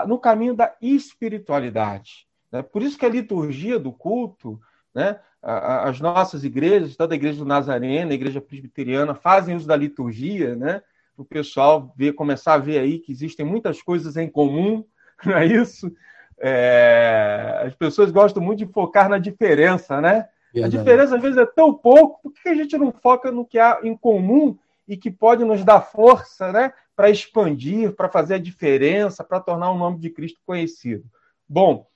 [0.06, 2.26] no caminho da espiritualidade.
[2.50, 2.62] Né?
[2.62, 4.60] Por isso que a liturgia do culto,
[4.96, 9.76] né, as nossas igrejas, tanto a igreja do Nazareno, a igreja presbiteriana, fazem uso da
[9.76, 10.82] liturgia, né?
[11.16, 14.84] o pessoal ver, começar a ver aí que existem muitas coisas em comum,
[15.24, 15.90] não é isso?
[16.38, 20.28] É, as pessoas gostam muito de focar na diferença, né?
[20.52, 20.76] Verdade.
[20.76, 23.58] A diferença às vezes é tão pouco, por que a gente não foca no que
[23.58, 24.56] há em comum
[24.88, 26.72] e que pode nos dar força, né?
[26.94, 31.04] Para expandir, para fazer a diferença, para tornar o nome de Cristo conhecido.
[31.48, 31.86] Bom,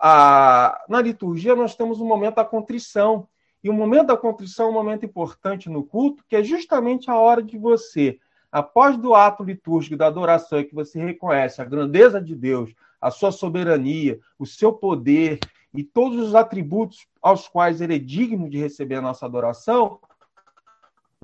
[0.00, 3.28] a, na liturgia nós temos um momento da contrição.
[3.62, 7.18] E o momento da contrição é um momento importante no culto, que é justamente a
[7.18, 8.18] hora de você,
[8.50, 13.30] após do ato litúrgico da adoração, que você reconhece a grandeza de Deus, a sua
[13.30, 15.38] soberania, o seu poder
[15.74, 20.00] e todos os atributos aos quais ele é digno de receber a nossa adoração,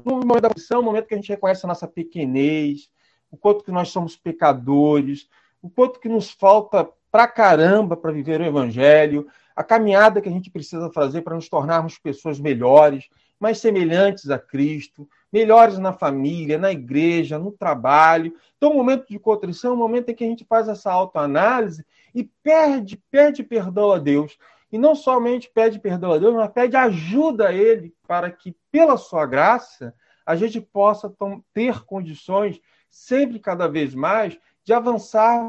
[0.04, 2.90] no momento da contrição, no momento que a gente reconhece a nossa pequenez,
[3.30, 5.26] o quanto que nós somos pecadores,
[5.62, 10.32] o quanto que nos falta pra caramba para viver o evangelho, a caminhada que a
[10.32, 13.08] gente precisa fazer para nos tornarmos pessoas melhores,
[13.40, 18.34] mais semelhantes a Cristo, melhores na família, na igreja, no trabalho.
[18.56, 21.84] Então, o momento de contrição é o momento em que a gente faz essa autoanálise
[22.14, 24.36] e pede, pede perdão a Deus.
[24.70, 28.96] E não somente pede perdão a Deus, mas pede ajuda a Ele para que, pela
[28.96, 29.94] sua graça,
[30.24, 31.12] a gente possa
[31.54, 35.40] ter condições, sempre cada vez mais, de avançar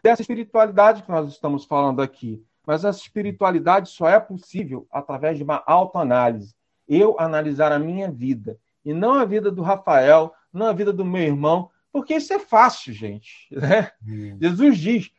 [0.00, 2.40] dessa espiritualidade que nós estamos falando aqui.
[2.64, 6.54] Mas essa espiritualidade só é possível através de uma autoanálise.
[6.88, 11.04] Eu analisar a minha vida e não a vida do Rafael, não a vida do
[11.04, 13.48] meu irmão, porque isso é fácil, gente.
[13.50, 13.90] Né?
[14.06, 14.38] Hum.
[14.40, 15.10] Jesus diz: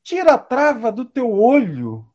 [0.00, 2.06] tira a trava do teu olho.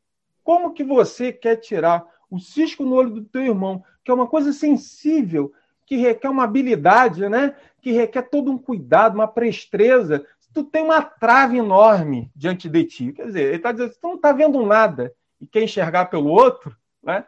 [0.42, 4.26] Como que você quer tirar o cisco no olho do teu irmão, que é uma
[4.26, 5.52] coisa sensível,
[5.90, 7.56] que requer uma habilidade, né?
[7.82, 10.24] Que requer todo um cuidado, uma prestreza.
[10.54, 13.12] Tu tem uma trave enorme diante de ti.
[13.12, 16.76] Quer dizer, ele está dizendo, tu não está vendo nada e quer enxergar pelo outro,
[17.02, 17.24] né?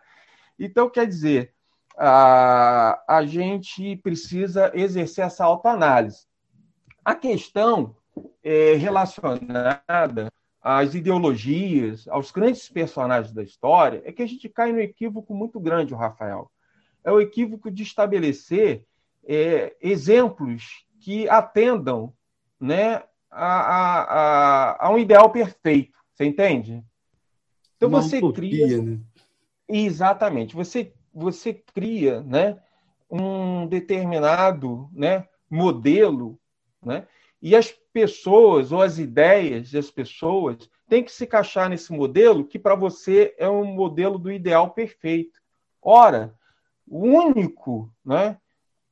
[0.57, 1.53] Então, quer dizer,
[1.99, 6.25] a, a gente precisa exercer essa autoanálise.
[7.05, 7.97] A questão
[8.45, 10.31] é relacionada
[10.63, 15.59] às ideologias, aos grandes personagens da história, é que a gente cai no equívoco muito
[15.59, 16.49] grande, Rafael
[17.05, 18.85] é o equívoco de estabelecer
[19.25, 22.13] é, exemplos que atendam
[22.61, 25.99] né, a, a, a, um ideal perfeito.
[26.13, 26.83] Você entende?
[27.77, 28.83] Então Uma você utopia, cria.
[28.83, 29.01] Né?
[29.69, 30.55] Exatamente.
[30.55, 32.59] Você, você cria né,
[33.11, 36.39] um determinado né, modelo,
[36.85, 37.07] né,
[37.41, 42.59] e as pessoas ou as ideias das pessoas têm que se encaixar nesse modelo que
[42.59, 45.41] para você é um modelo do ideal perfeito.
[45.81, 46.35] Ora,
[46.93, 48.37] único, né,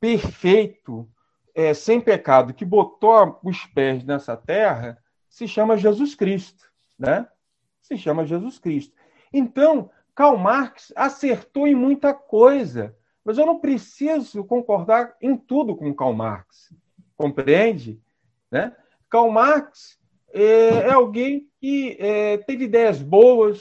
[0.00, 1.08] perfeito,
[1.54, 4.98] é, sem pecado, que botou os pés nessa terra,
[5.28, 7.28] se chama Jesus Cristo, né?
[7.82, 8.94] Se chama Jesus Cristo.
[9.32, 15.94] Então, Karl Marx acertou em muita coisa, mas eu não preciso concordar em tudo com
[15.94, 16.72] Karl Marx,
[17.16, 18.00] compreende?
[18.50, 18.74] Né?
[19.08, 19.98] Karl Marx
[20.32, 23.60] é, é alguém que é, teve ideias boas,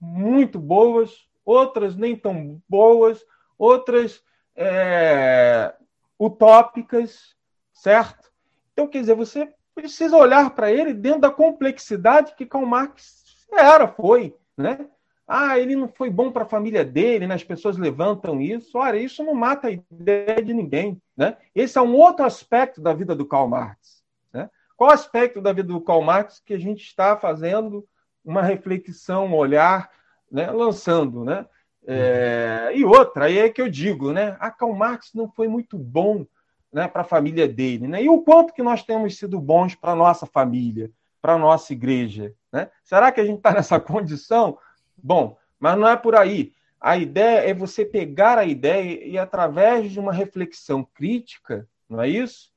[0.00, 3.24] muito boas, outras nem tão boas,
[3.58, 4.22] outras
[4.56, 5.74] é,
[6.18, 7.34] utópicas,
[7.72, 8.30] certo?
[8.72, 13.88] Então, quer dizer, você precisa olhar para ele dentro da complexidade que Karl Marx era,
[13.88, 14.88] foi, né?
[15.30, 17.34] Ah, ele não foi bom para a família dele, né?
[17.34, 18.78] as pessoas levantam isso.
[18.78, 21.02] Olha, isso não mata a ideia de ninguém.
[21.14, 21.36] Né?
[21.54, 24.02] Esse é um outro aspecto da vida do Karl Marx.
[24.32, 24.48] Né?
[24.74, 27.86] Qual aspecto da vida do Karl Marx que a gente está fazendo
[28.24, 29.90] uma reflexão, um olhar,
[30.32, 30.50] né?
[30.50, 31.22] lançando?
[31.22, 31.44] Né?
[31.90, 34.36] É, e outra, aí é que eu digo, né?
[34.38, 36.26] A Karl Marx não foi muito bom
[36.70, 38.02] né, para a família dele, né?
[38.02, 40.90] E o quanto que nós temos sido bons para a nossa família,
[41.22, 42.70] para a nossa igreja, né?
[42.84, 44.58] Será que a gente está nessa condição?
[45.02, 46.52] Bom, mas não é por aí.
[46.78, 52.08] A ideia é você pegar a ideia e, através de uma reflexão crítica, não é
[52.08, 52.52] isso?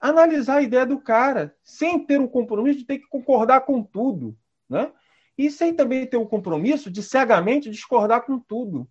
[0.00, 4.36] Analisar a ideia do cara, sem ter o compromisso de ter que concordar com tudo,
[4.70, 4.92] né?
[5.38, 8.86] E sem também ter o compromisso de cegamente discordar com tudo.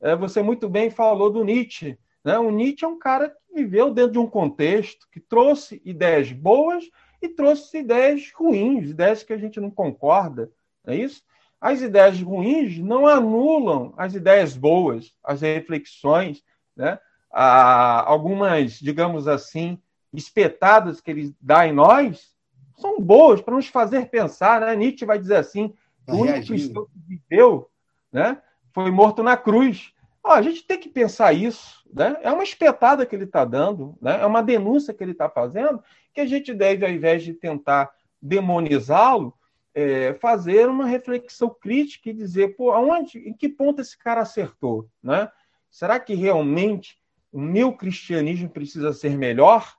[0.00, 1.98] É, você muito bem falou do Nietzsche.
[2.24, 2.38] Né?
[2.38, 6.88] O Nietzsche é um cara que viveu dentro de um contexto que trouxe ideias boas
[7.20, 10.50] e trouxe ideias ruins, ideias que a gente não concorda.
[10.84, 11.22] Não é isso?
[11.60, 16.42] as ideias ruins não anulam as ideias boas, as reflexões,
[16.76, 16.98] né?
[17.30, 19.78] Algumas, digamos assim,
[20.12, 22.34] espetadas que ele dá em nós
[22.76, 24.60] são boas para nos fazer pensar.
[24.60, 24.76] Né?
[24.76, 25.74] Nietzsche vai dizer assim:
[26.08, 27.70] o único cristão que viveu
[28.12, 28.40] né,
[28.72, 29.92] foi morto na cruz.
[30.24, 31.82] Ah, a gente tem que pensar isso.
[31.92, 32.16] Né?
[32.22, 34.20] É uma espetada que ele está dando, né?
[34.20, 35.82] é uma denúncia que ele está fazendo,
[36.12, 37.90] que a gente deve, ao invés de tentar
[38.20, 39.34] demonizá-lo,
[39.74, 44.88] é, fazer uma reflexão crítica e dizer, pô, aonde, em que ponto esse cara acertou?
[45.02, 45.30] Né?
[45.70, 46.98] Será que realmente
[47.30, 49.76] o meu cristianismo precisa ser melhor?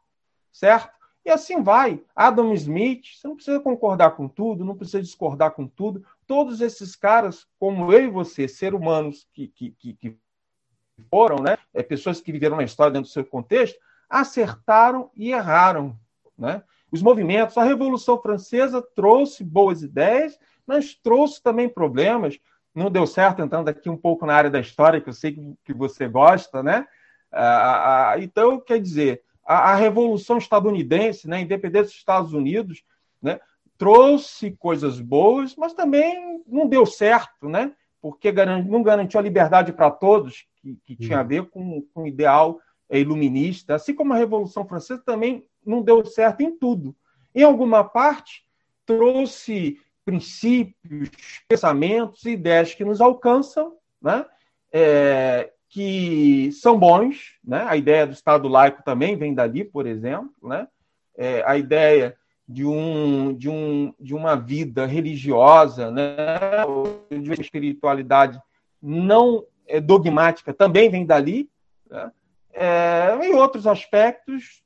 [0.52, 1.00] Certo?
[1.26, 2.02] E assim vai.
[2.16, 6.06] Adam Smith, você não precisa concordar com tudo, não precisa discordar com tudo.
[6.30, 10.16] Todos esses caras, como eu e você, ser humanos que, que, que
[11.10, 11.58] foram, né?
[11.74, 15.98] É, pessoas que viveram na história dentro do seu contexto, acertaram e erraram.
[16.38, 16.62] Né?
[16.92, 22.40] Os movimentos, a Revolução Francesa trouxe boas ideias, mas trouxe também problemas.
[22.76, 25.74] Não deu certo, entrando aqui um pouco na área da história, que eu sei que,
[25.74, 26.88] você gosta, né?
[27.32, 32.84] Ah, ah, então, quer dizer, a, a, Revolução Estadunidense, né, independência dos Estados Unidos,
[33.20, 33.40] né,
[33.80, 37.72] trouxe coisas boas, mas também não deu certo, né?
[38.02, 42.08] Porque não garantiu a liberdade para todos, que, que tinha a ver com, com o
[42.08, 42.60] ideal
[42.92, 46.94] iluminista, assim como a Revolução Francesa também não deu certo em tudo.
[47.34, 48.44] Em alguma parte,
[48.86, 51.10] trouxe princípios,
[51.48, 54.26] pensamentos, ideias que nos alcançam, né?
[54.74, 57.64] É, que são bons, né?
[57.68, 60.68] A ideia do Estado laico também vem dali, por exemplo, né?
[61.16, 62.18] É, a ideia
[62.50, 66.18] de, um, de, um, de uma vida religiosa, né?
[67.12, 68.42] de uma espiritualidade
[68.82, 71.48] não é, dogmática também vem dali,
[71.88, 72.12] né?
[72.52, 74.64] é, em outros aspectos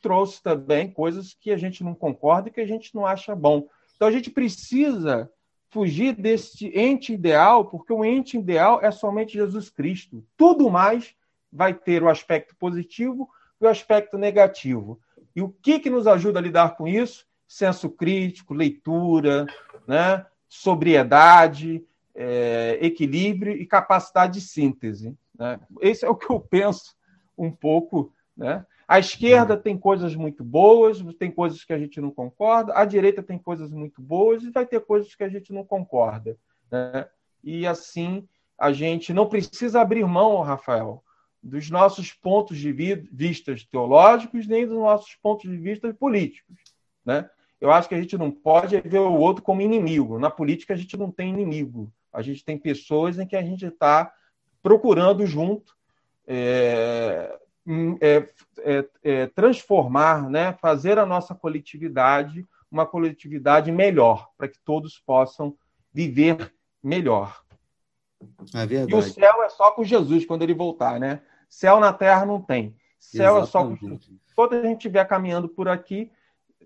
[0.00, 3.68] trouxe também coisas que a gente não concorda e que a gente não acha bom.
[3.94, 5.30] Então a gente precisa
[5.68, 10.24] fugir desse ente ideal, porque o ente ideal é somente Jesus Cristo.
[10.38, 11.14] Tudo mais
[11.52, 13.28] vai ter o aspecto positivo
[13.60, 14.98] e o aspecto negativo.
[15.36, 17.26] E o que, que nos ajuda a lidar com isso?
[17.46, 19.46] Senso crítico, leitura,
[19.86, 20.24] né?
[20.48, 21.84] sobriedade,
[22.14, 25.14] é, equilíbrio e capacidade de síntese.
[25.38, 25.60] Né?
[25.82, 26.96] Esse é o que eu penso
[27.36, 28.10] um pouco.
[28.34, 28.64] Né?
[28.88, 29.60] A esquerda uhum.
[29.60, 33.70] tem coisas muito boas, tem coisas que a gente não concorda, a direita tem coisas
[33.70, 36.38] muito boas e vai ter coisas que a gente não concorda.
[36.70, 37.06] Né?
[37.44, 38.26] E assim,
[38.58, 41.04] a gente não precisa abrir mão, Rafael,
[41.46, 46.56] dos nossos pontos de vista teológicos, nem dos nossos pontos de vista políticos.
[47.04, 47.28] Né?
[47.60, 50.18] Eu acho que a gente não pode ver o outro como inimigo.
[50.18, 51.90] Na política, a gente não tem inimigo.
[52.12, 54.12] A gente tem pessoas em que a gente está
[54.62, 55.74] procurando junto
[56.26, 57.38] é,
[58.00, 58.28] é,
[58.58, 65.56] é, é, transformar, né, fazer a nossa coletividade uma coletividade melhor, para que todos possam
[65.92, 67.42] viver melhor.
[68.54, 68.88] É.
[68.88, 71.22] E o céu é só com Jesus quando ele voltar, né?
[71.48, 72.76] Céu na terra não tem.
[72.98, 73.86] Céu Exatamente.
[73.86, 74.34] é só.
[74.34, 76.10] Quando a gente estiver caminhando por aqui,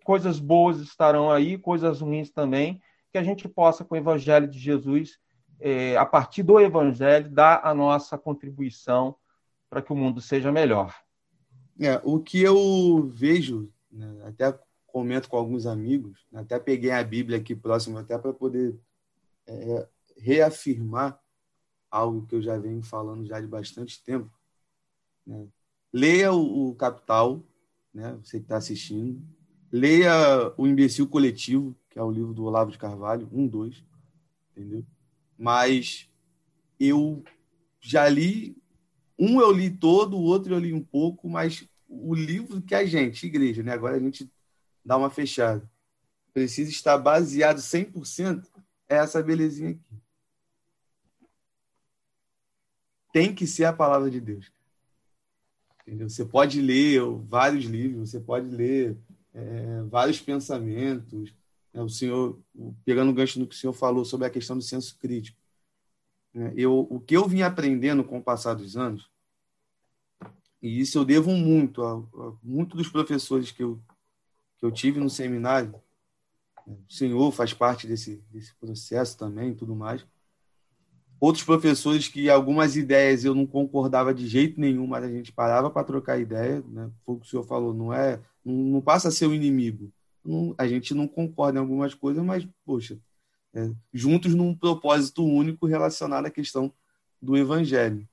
[0.04, 4.58] coisas boas estarão aí, coisas ruins também, que a gente possa, com o Evangelho de
[4.58, 5.18] Jesus,
[5.60, 9.14] é, a partir do Evangelho, dar a nossa contribuição
[9.68, 10.94] para que o mundo seja melhor.
[11.78, 17.04] É, o que eu vejo, né, até comento com alguns amigos, né, até peguei a
[17.04, 18.78] Bíblia aqui próximo, até para poder
[19.46, 21.20] é, reafirmar
[21.90, 24.30] algo que eu já venho falando já de bastante tempo.
[25.30, 25.46] Né?
[25.92, 27.42] Leia o, o Capital,
[27.94, 29.22] né, você que está assistindo.
[29.70, 33.84] Leia o Imbecil Coletivo, que é o livro do Olavo de Carvalho, um, dois,
[34.50, 34.84] entendeu?
[35.38, 36.10] Mas
[36.78, 37.22] eu
[37.80, 38.56] já li
[39.18, 42.86] um eu li todo, o outro eu li um pouco, mas o livro que a
[42.86, 43.72] gente, igreja, né?
[43.72, 44.30] Agora a gente
[44.84, 45.70] dá uma fechada.
[46.32, 48.48] Precisa estar baseado 100%
[48.88, 50.02] é essa belezinha aqui.
[53.12, 54.50] Tem que ser a palavra de Deus.
[55.90, 56.08] Entendeu?
[56.08, 58.96] Você pode ler vários livros, você pode ler
[59.34, 61.34] é, vários pensamentos.
[61.74, 61.82] Né?
[61.82, 62.38] O senhor,
[62.84, 65.36] pegando o gancho no que o senhor falou sobre a questão do senso crítico.
[66.32, 66.54] Né?
[66.56, 69.10] Eu, o que eu vim aprendendo com o passar dos anos,
[70.62, 73.82] e isso eu devo muito a, a muito dos professores que eu,
[74.58, 75.72] que eu tive no seminário,
[76.64, 76.76] né?
[76.88, 80.06] o senhor faz parte desse, desse processo também tudo mais.
[81.20, 85.70] Outros professores que algumas ideias eu não concordava de jeito nenhum, mas a gente parava
[85.70, 86.64] para trocar ideia.
[86.66, 86.90] Né?
[87.04, 89.92] Foi o que o senhor falou, não é, não, passa a ser o um inimigo.
[90.24, 92.98] Não, a gente não concorda em algumas coisas, mas, poxa,
[93.52, 96.72] é, juntos num propósito único relacionado à questão
[97.20, 98.08] do evangelho.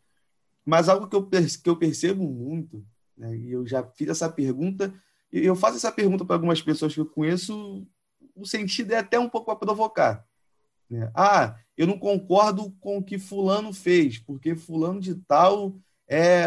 [0.65, 1.25] Mas algo que eu,
[1.63, 2.85] que eu percebo muito,
[3.17, 4.93] né, e eu já fiz essa pergunta,
[5.31, 7.87] e eu faço essa pergunta para algumas pessoas que eu conheço,
[8.35, 10.26] o sentido é até um pouco para provocar.
[10.89, 11.11] Né?
[11.15, 15.75] Ah, eu não concordo com o que fulano fez, porque fulano de tal
[16.07, 16.45] é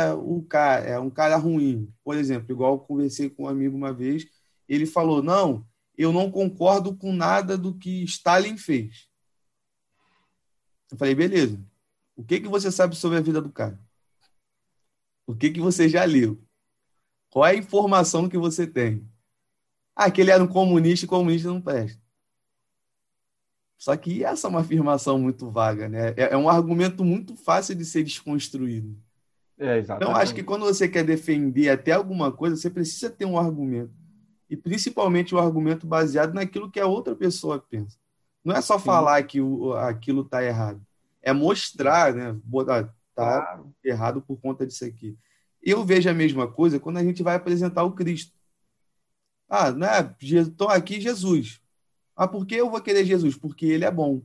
[0.49, 1.93] cara, é um cara ruim.
[2.03, 4.27] Por exemplo, igual eu conversei com um amigo uma vez,
[4.69, 5.67] ele falou: "Não,
[5.97, 9.09] eu não concordo com nada do que Stalin fez".
[10.91, 11.63] Eu falei: "Beleza.
[12.17, 13.79] O que que você sabe sobre a vida do cara?
[15.27, 16.43] O que que você já leu?
[17.31, 19.07] Qual é a informação que você tem?"
[19.95, 22.01] Ah, que ele era um comunista e comunista não presta.
[23.81, 26.11] Só que essa é uma afirmação muito vaga, né?
[26.15, 28.95] É, é um argumento muito fácil de ser desconstruído.
[29.59, 33.39] É, então, acho que quando você quer defender até alguma coisa, você precisa ter um
[33.39, 33.95] argumento.
[34.51, 37.97] E principalmente um argumento baseado naquilo que a outra pessoa pensa.
[38.45, 38.85] Não é só Sim.
[38.85, 40.83] falar que o, aquilo está errado.
[41.23, 42.39] É mostrar, né?
[42.59, 43.75] Está claro.
[43.83, 45.17] errado por conta disso aqui.
[45.63, 48.35] Eu vejo a mesma coisa quando a gente vai apresentar o Cristo.
[49.49, 50.15] Ah, né?
[50.21, 51.63] Estou aqui Jesus.
[52.21, 53.35] Ah, por que eu vou querer Jesus?
[53.35, 54.21] Porque ele é bom.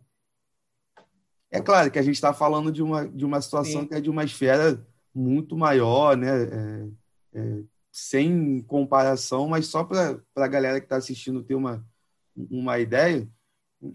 [1.49, 3.87] É claro que a gente está falando de uma, de uma situação Sim.
[3.87, 6.43] que é de uma esfera muito maior, né?
[6.43, 6.87] É,
[7.35, 11.87] é, sem comparação, mas só para a galera que está assistindo ter uma,
[12.35, 13.25] uma ideia,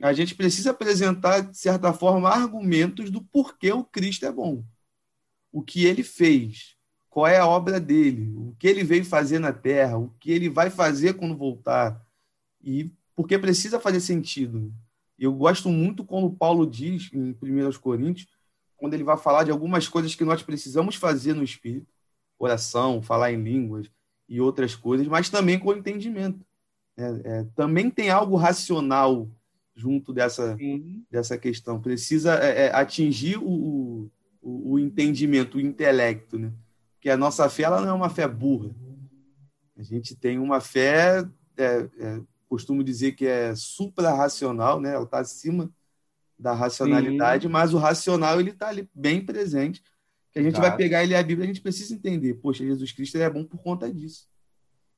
[0.01, 4.65] a gente precisa apresentar, de certa forma, argumentos do porquê o Cristo é bom.
[5.53, 6.75] O que ele fez,
[7.11, 10.49] qual é a obra dele, o que ele veio fazer na Terra, o que ele
[10.49, 12.03] vai fazer quando voltar.
[12.65, 12.91] E
[13.21, 14.73] porque precisa fazer sentido.
[15.19, 18.27] Eu gosto muito quando Paulo diz em 1 Coríntios
[18.79, 21.87] quando ele vai falar de algumas coisas que nós precisamos fazer no espírito,
[22.39, 23.91] oração, falar em línguas
[24.27, 26.41] e outras coisas, mas também com entendimento.
[26.97, 29.29] É, é, também tem algo racional
[29.77, 30.57] junto dessa,
[31.11, 31.79] dessa questão.
[31.79, 34.11] Precisa é, é atingir o,
[34.41, 36.51] o, o, entendimento, o intelecto, né?
[36.95, 38.75] Porque a nossa fé ela não é uma fé burra.
[39.77, 41.23] A gente tem uma fé,
[41.59, 42.21] é, é,
[42.51, 44.93] costumo dizer que é supra-racional, né?
[44.93, 45.71] Ela está acima
[46.37, 47.53] da racionalidade, Sim.
[47.53, 49.85] mas o racional ele está ali bem presente.
[50.33, 52.35] Que a gente vai pegar ele a Bíblia, a gente precisa entender.
[52.35, 54.29] Poxa, Jesus Cristo é bom por conta disso.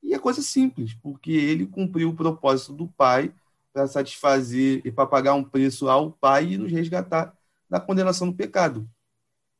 [0.01, 3.33] E é coisa simples, porque ele cumpriu o propósito do Pai
[3.71, 7.35] para satisfazer e para pagar um preço ao Pai e nos resgatar
[7.69, 8.87] da condenação do pecado.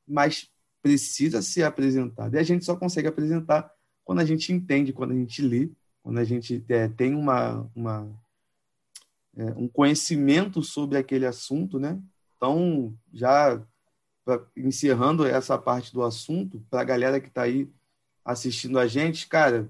[0.08, 0.50] Mas
[0.82, 2.36] precisa ser apresentado.
[2.36, 3.72] E a gente só consegue apresentar
[4.04, 5.70] quando a gente entende, quando a gente lê,
[6.04, 8.08] quando a gente é, tem uma, uma
[9.36, 12.00] é, um conhecimento sobre aquele assunto, né?
[12.36, 13.60] Então, já
[14.56, 17.70] encerrando essa parte do assunto, para a galera que está aí
[18.24, 19.70] assistindo a gente, cara,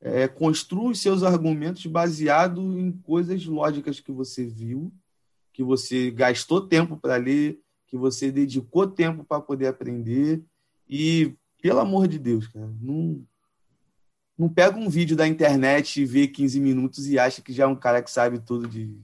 [0.00, 4.92] é, construa os seus argumentos baseado em coisas lógicas que você viu,
[5.52, 10.42] que você gastou tempo para ler, que você dedicou tempo para poder aprender
[10.88, 13.24] e, pelo amor de Deus, cara, não,
[14.38, 17.66] não pega um vídeo da internet e vê 15 minutos e acha que já é
[17.66, 19.00] um cara que sabe tudo de,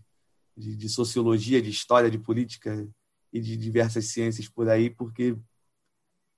[0.56, 2.86] de, de sociologia, de história, de política
[3.32, 5.36] e de diversas ciências por aí, porque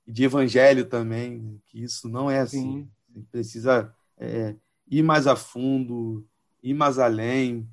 [0.06, 2.88] de evangelho também, que isso não é assim.
[3.12, 3.22] Sim.
[3.30, 4.54] Precisa é,
[4.86, 6.26] ir mais a fundo,
[6.62, 7.68] ir mais além.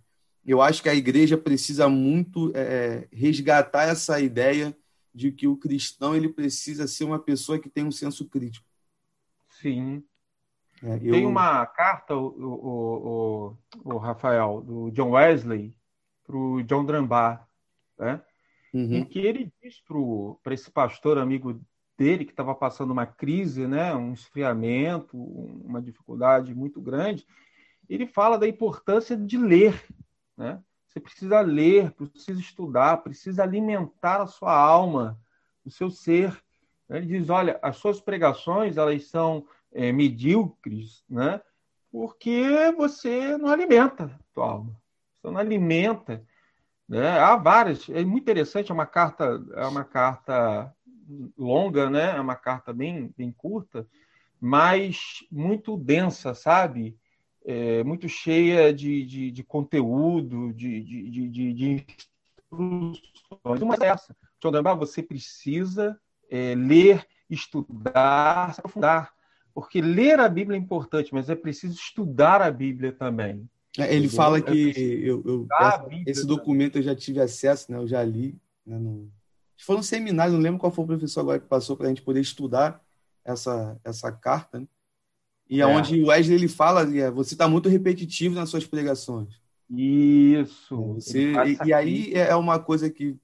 [0.46, 4.76] Eu acho que a igreja precisa muito é, resgatar essa ideia
[5.14, 8.66] de que o cristão ele precisa ser uma pessoa que tem um senso crítico.
[9.62, 10.04] Sim.
[10.84, 11.12] É, eu...
[11.12, 15.76] Tem uma carta, o, o, o, o, Rafael, do John Wesley,
[16.26, 17.48] para o John Drambar,
[17.98, 18.22] né?
[18.74, 18.94] Uhum.
[18.94, 19.84] em que ele diz
[20.42, 21.62] para esse pastor amigo
[21.98, 23.94] dele, que estava passando uma crise, né?
[23.94, 27.28] um esfriamento, uma dificuldade muito grande,
[27.88, 29.86] ele fala da importância de ler.
[30.38, 30.60] Né?
[30.88, 35.20] Você precisa ler, precisa estudar, precisa alimentar a sua alma,
[35.64, 36.36] o seu ser.
[36.90, 41.42] Ele diz, olha, as suas pregações elas são é, medíocres, né?
[41.92, 44.82] Porque você não alimenta a tua alma,
[45.22, 46.24] você não alimenta.
[46.88, 47.20] Né?
[47.20, 50.74] Há várias, é muito interessante, é uma carta, é uma carta
[51.38, 52.16] longa, né?
[52.16, 53.88] É uma carta bem, bem curta,
[54.40, 56.98] mas muito densa, sabe?
[57.44, 61.86] É, muito cheia de, de, de conteúdo, de, de, de, de
[62.52, 63.62] instruções.
[63.62, 64.16] Uma dessa,
[64.78, 66.00] você precisa
[66.30, 69.14] é, ler, estudar, se aprofundar
[69.54, 73.48] porque ler a Bíblia é importante, mas é preciso estudar a Bíblia também.
[73.78, 74.16] É, ele entendeu?
[74.16, 74.74] fala é que
[75.04, 77.78] eu, eu essa, esse documento eu já tive acesso, né?
[77.78, 78.38] eu já li.
[78.66, 79.10] Né, no...
[79.58, 82.02] Foi um seminário, não lembro qual foi o professor agora que passou para a gente
[82.02, 82.84] poder estudar
[83.24, 84.60] essa, essa carta.
[84.60, 84.68] Né?
[85.50, 85.66] E é.
[85.66, 89.40] onde o Wesley ele fala, é, você está muito repetitivo nas suas pregações.
[89.70, 90.76] Isso.
[90.96, 93.16] Você, e, e, aí é uma coisa que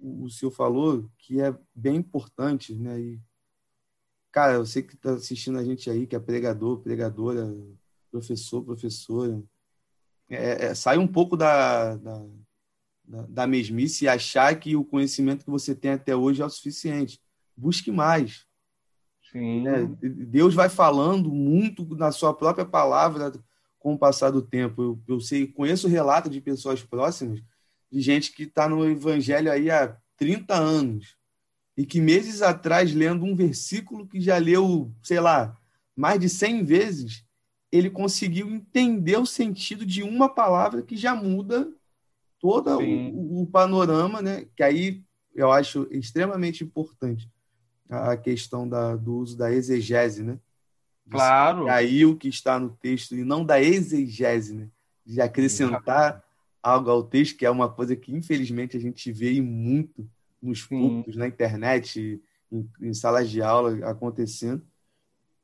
[0.00, 3.00] o senhor falou que é bem importante, né?
[3.00, 3.20] E
[4.32, 7.54] Cara, eu sei que está assistindo a gente aí, que é pregador, pregadora,
[8.10, 9.42] professor, professora.
[10.28, 12.24] É, é, sai um pouco da, da,
[13.28, 17.20] da, mesmice e achar que o conhecimento que você tem até hoje é o suficiente.
[17.54, 18.46] Busque mais.
[19.30, 19.68] Sim.
[19.68, 23.32] É, Deus vai falando muito na sua própria palavra
[23.78, 24.82] com o passar do tempo.
[24.82, 27.42] Eu, eu sei, conheço relato de pessoas próximas,
[27.90, 31.21] de gente que está no evangelho aí há 30 anos
[31.76, 35.56] e que meses atrás, lendo um versículo que já leu, sei lá,
[35.96, 37.24] mais de 100 vezes,
[37.70, 41.72] ele conseguiu entender o sentido de uma palavra que já muda
[42.38, 44.46] todo o, o, panorama, né?
[44.54, 45.02] Que aí
[45.34, 47.30] eu acho extremamente importante
[47.88, 50.38] a questão da, do uso da exegese, né?
[51.10, 51.68] Claro.
[51.68, 54.68] Aí o que está no texto e não da exegese, né?
[55.04, 56.22] De acrescentar
[56.62, 60.08] algo ao texto, que é uma coisa que infelizmente a gente vê muito
[60.42, 62.20] nos cultos, na internet,
[62.50, 64.62] em, em salas de aula acontecendo,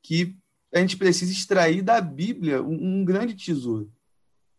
[0.01, 0.37] que
[0.73, 3.91] a gente precisa extrair da Bíblia um, um, grande tesouro.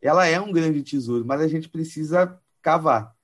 [0.03, 3.15] Ela é um grande tesouro, mas a gente precisa cavar.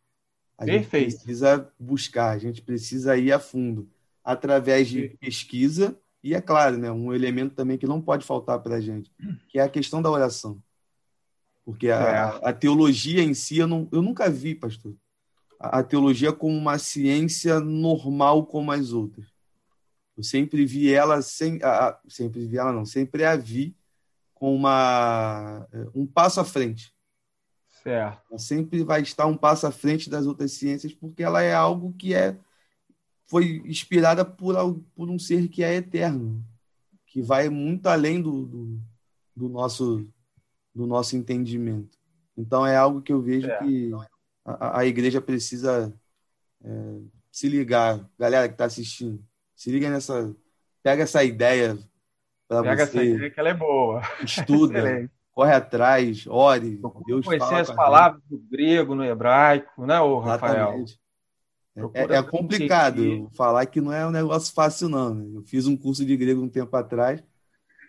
[0.58, 1.10] A Perfeito.
[1.10, 3.90] gente precisa buscar, a gente precisa ir a fundo
[4.22, 8.74] através de pesquisa e é claro, né, um elemento também que não pode faltar para
[8.74, 9.12] a gente,
[9.48, 10.60] que é a questão da oração.
[11.64, 12.48] Porque a, é.
[12.48, 14.92] a, teologia em si, eu, não, eu nunca vi, pastor,
[15.58, 19.26] a, teologia como uma ciência normal como as outras.
[20.16, 23.76] Eu sempre vi ela sem, a, sempre vi ela não, sempre a vi
[24.34, 26.92] com uma um passo à frente.
[27.82, 28.22] Certo.
[28.30, 31.92] Ela sempre vai estar um passo à frente das outras ciências porque ela é algo
[31.94, 32.36] que é
[33.26, 34.54] foi inspirada por,
[34.94, 36.44] por um ser que é eterno,
[37.06, 38.80] que vai muito além do, do,
[39.34, 40.06] do nosso
[40.74, 41.98] do nosso entendimento.
[42.36, 43.58] Então é algo que eu vejo é.
[43.58, 43.90] que
[44.46, 45.92] a, a, igreja precisa
[46.64, 46.70] é,
[47.30, 49.22] se ligar, galera que está assistindo
[49.56, 50.36] se liga nessa.
[50.82, 51.76] Pega essa ideia
[52.46, 52.68] para você.
[52.68, 54.02] Pega essa ideia que ela é boa.
[54.22, 56.80] Estuda, corre atrás, ore.
[57.06, 60.84] Deus conhecer as palavras do grego, no hebraico, né, ô Rafael?
[61.92, 65.14] É, é, complicado falar que não é um negócio fácil, não.
[65.14, 65.38] Né?
[65.38, 67.22] Eu fiz um curso de grego um tempo atrás.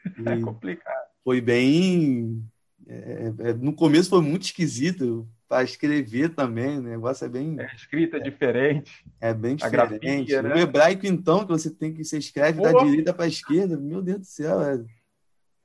[0.26, 1.06] É complicado.
[1.22, 2.42] Foi bem.
[2.88, 7.60] É, é, no começo foi muito esquisito para escrever também, o negócio é bem.
[7.60, 9.06] É escrita é, diferente.
[9.20, 10.28] É bem diferente.
[10.30, 10.56] Grafia, né?
[10.56, 14.02] O hebraico, então, que você tem que você escreve da direita para a esquerda, meu
[14.02, 14.84] Deus do céu, é,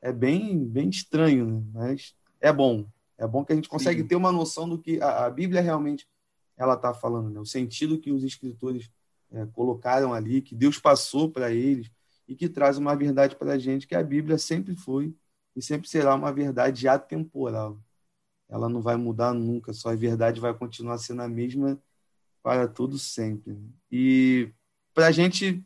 [0.00, 1.62] é bem, bem estranho, né?
[1.72, 2.86] mas é bom.
[3.18, 4.08] É bom que a gente consegue Sim.
[4.08, 6.06] ter uma noção do que a, a Bíblia realmente
[6.56, 7.40] ela está falando, né?
[7.40, 8.90] o sentido que os escritores
[9.32, 11.90] é, colocaram ali, que Deus passou para eles
[12.28, 15.14] e que traz uma verdade para a gente que a Bíblia sempre foi
[15.56, 17.78] e sempre será uma verdade atemporal
[18.52, 21.80] ela não vai mudar nunca, só a verdade vai continuar sendo a mesma
[22.42, 23.56] para todo sempre.
[23.90, 24.52] E
[24.92, 25.64] para a gente,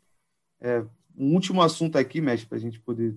[0.61, 0.85] é,
[1.17, 3.13] um último assunto aqui, mestre, para a gente poder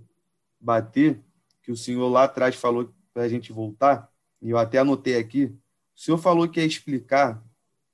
[0.60, 1.22] bater,
[1.62, 4.10] que o senhor lá atrás falou para a gente voltar,
[4.42, 7.40] e eu até anotei aqui, o senhor falou que ia explicar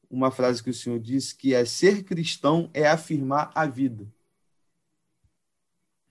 [0.09, 4.07] uma frase que o senhor disse, que é ser cristão é afirmar a vida.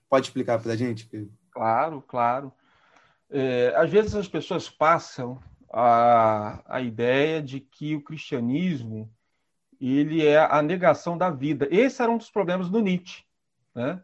[0.08, 1.32] Pode explicar para a gente, Pedro?
[1.50, 2.52] Claro, claro.
[3.28, 5.42] É, às vezes as pessoas passam
[5.78, 9.10] a, a ideia de que o cristianismo
[9.78, 11.68] ele é a negação da vida.
[11.70, 13.24] Esse era um dos problemas do Nietzsche.
[13.74, 14.00] Né?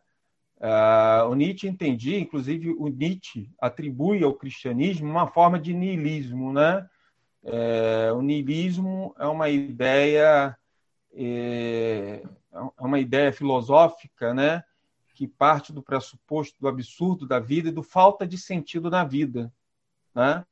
[0.59, 6.53] Uh, o Nietzsche entendia, inclusive o Nietzsche atribui ao cristianismo uma forma de niilismo.
[6.53, 6.87] Né?
[7.43, 10.55] É, o niilismo é uma ideia
[11.15, 12.23] é,
[12.53, 14.63] é uma ideia filosófica, né,
[15.15, 19.53] que parte do pressuposto do absurdo da vida e do falta de sentido na vida,
[20.15, 20.45] né?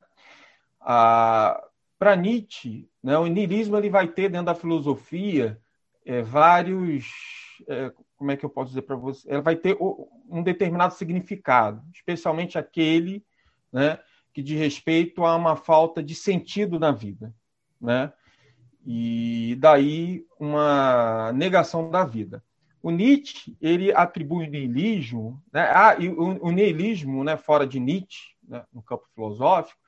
[0.83, 5.59] Para Nietzsche, né, o niilismo ele vai ter dentro da filosofia
[6.05, 7.07] é, vários.
[7.67, 9.29] É, como é que eu posso dizer para você?
[9.31, 13.23] Ela vai ter um determinado significado, especialmente aquele
[13.71, 13.99] né,
[14.33, 17.33] que diz respeito a uma falta de sentido na vida.
[17.79, 18.11] Né?
[18.85, 22.43] E daí uma negação da vida.
[22.81, 25.71] O Nietzsche ele atribui o niilismo, né?
[25.73, 29.79] ah, e o, o niilismo, né, fora de Nietzsche, né, no campo filosófico,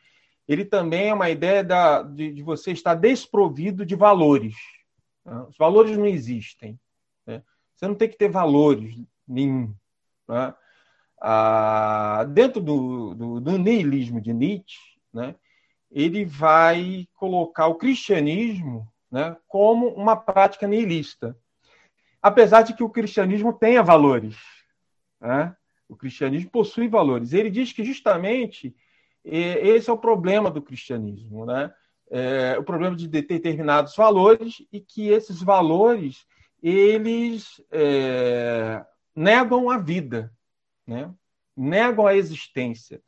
[0.48, 4.56] ele também é uma ideia da, de, de, você estar desprovido de valores.
[5.26, 5.46] Né?
[5.48, 6.80] Os valores não existem.
[7.26, 7.42] Né?
[7.76, 8.96] Você não tem que ter valores
[9.28, 9.74] nenhum.
[10.28, 10.54] Né?
[11.22, 15.36] Ah, dentro do, do, do, niilismo de Nietzsche, né,
[15.90, 21.38] ele vai colocar o cristianismo né, como uma prática niilista.
[22.22, 24.36] Apesar de que o cristianismo tenha valores.
[25.22, 25.56] Né?
[25.88, 27.32] O cristianismo possui valores.
[27.32, 28.76] Ele diz que justamente
[29.24, 31.74] esse é o problema do cristianismo, né?
[32.12, 36.26] É, o problema de determinados valores e que esses valores
[36.62, 38.86] eles é,
[39.16, 40.32] negam a vida,
[40.86, 41.12] né?
[41.56, 43.02] negam a existência.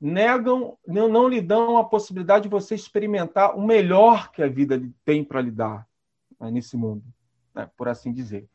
[0.00, 4.80] negam, não, não lhe dão a possibilidade de você experimentar o melhor que a vida
[5.04, 5.86] tem para lhe dar
[6.40, 7.02] né, nesse mundo,
[7.54, 8.48] né, por assim dizer.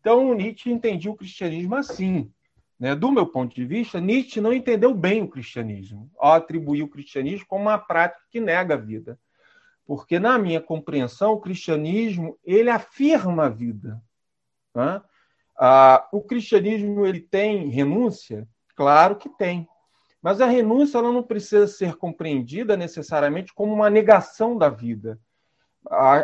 [0.00, 2.32] Então, Nietzsche entendia o cristianismo assim.
[2.78, 2.94] Né?
[2.94, 7.46] Do meu ponto de vista, Nietzsche não entendeu bem o cristianismo, ao atribuir o cristianismo
[7.46, 9.18] como uma prática que nega a vida.
[9.86, 14.02] Porque, na minha compreensão, o cristianismo ele afirma a vida.
[14.74, 15.00] Né?
[15.56, 18.46] Ah, o cristianismo ele tem renúncia?
[18.74, 19.66] Claro que tem.
[20.20, 25.20] Mas a renúncia ela não precisa ser compreendida necessariamente como uma negação da vida.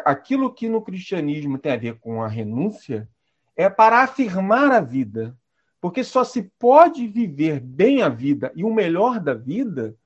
[0.04, 3.08] Aquilo que no cristianismo tem a ver com a renúncia
[3.56, 5.38] é para afirmar a vida.
[5.82, 9.96] Porque só se pode viver bem a vida e o melhor da vida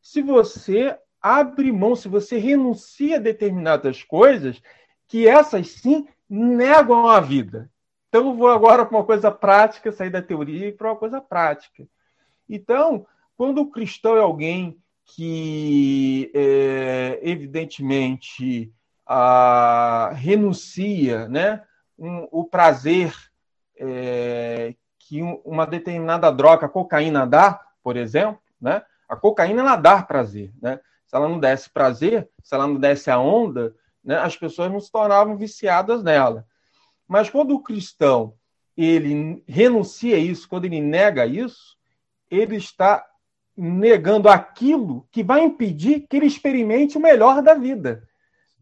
[0.00, 4.62] se você abre mão, se você renuncia a determinadas coisas
[5.06, 7.70] que essas sim negam a vida.
[8.08, 11.86] Então, vou agora para uma coisa prática, sair da teoria e para uma coisa prática.
[12.48, 13.06] Então,
[13.36, 18.72] quando o cristão é alguém que, é, evidentemente,
[19.04, 21.62] a, renuncia né,
[21.98, 23.12] um, o prazer
[23.78, 24.74] é,
[25.08, 28.82] que um, uma determinada droga, a cocaína, dá, por exemplo, né?
[29.08, 30.52] a cocaína ela dá prazer.
[30.60, 30.80] Né?
[31.06, 34.80] Se ela não desse prazer, se ela não desse a onda, né, as pessoas não
[34.80, 36.46] se tornavam viciadas nela.
[37.06, 38.34] Mas quando o cristão
[38.76, 41.76] ele renuncia a isso, quando ele nega isso,
[42.30, 43.06] ele está
[43.56, 48.06] negando aquilo que vai impedir que ele experimente o melhor da vida.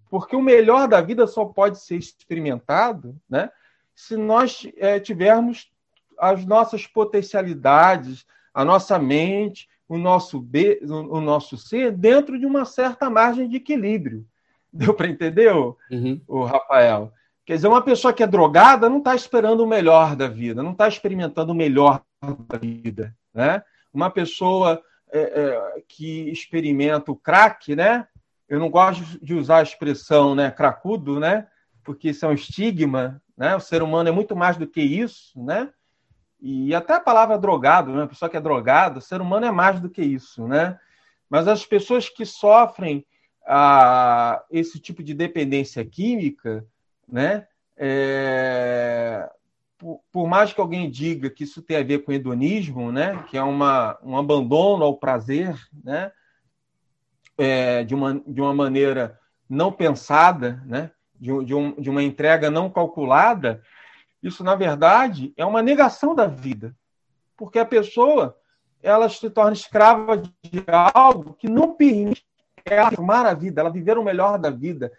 [0.09, 3.51] Porque o melhor da vida só pode ser experimentado né,
[3.95, 5.73] se nós é, tivermos
[6.19, 12.65] as nossas potencialidades, a nossa mente, o nosso, be, o nosso ser dentro de uma
[12.65, 14.27] certa margem de equilíbrio.
[14.73, 16.21] Deu para entender, uhum.
[16.27, 17.13] o Rafael?
[17.47, 20.73] Quer dizer, uma pessoa que é drogada não está esperando o melhor da vida, não
[20.73, 22.03] está experimentando o melhor
[22.49, 23.15] da vida.
[23.33, 23.63] Né?
[23.95, 24.83] uma pessoa
[25.13, 28.07] é, é, que experimenta o crack, né?
[28.49, 31.47] Eu não gosto de usar a expressão, né, cracudo, né?
[31.85, 33.55] Porque isso é um estigma, né?
[33.55, 35.71] O ser humano é muito mais do que isso, né?
[36.41, 38.07] E até a palavra drogado, né?
[38.07, 40.79] Pessoa que é drogada, ser humano é mais do que isso, né?
[41.29, 43.05] Mas as pessoas que sofrem
[43.47, 46.65] a, esse tipo de dependência química,
[47.09, 47.47] né?
[47.77, 49.29] É,
[49.77, 53.37] por, por, mais que alguém diga que isso tem a ver com hedonismo, né, que
[53.37, 56.13] é uma, um abandono ao prazer, né,
[57.37, 62.51] é, de, uma, de uma maneira não pensada, né, de, de, um, de uma entrega
[62.51, 63.63] não calculada,
[64.25, 66.75] isso, na verdade, é uma negação da vida.
[67.37, 68.37] Porque a pessoa
[68.83, 70.65] ela se torna escrava de
[70.95, 72.25] algo que não permite
[72.65, 74.91] ela afirmar a vida, ela viver o melhor da vida,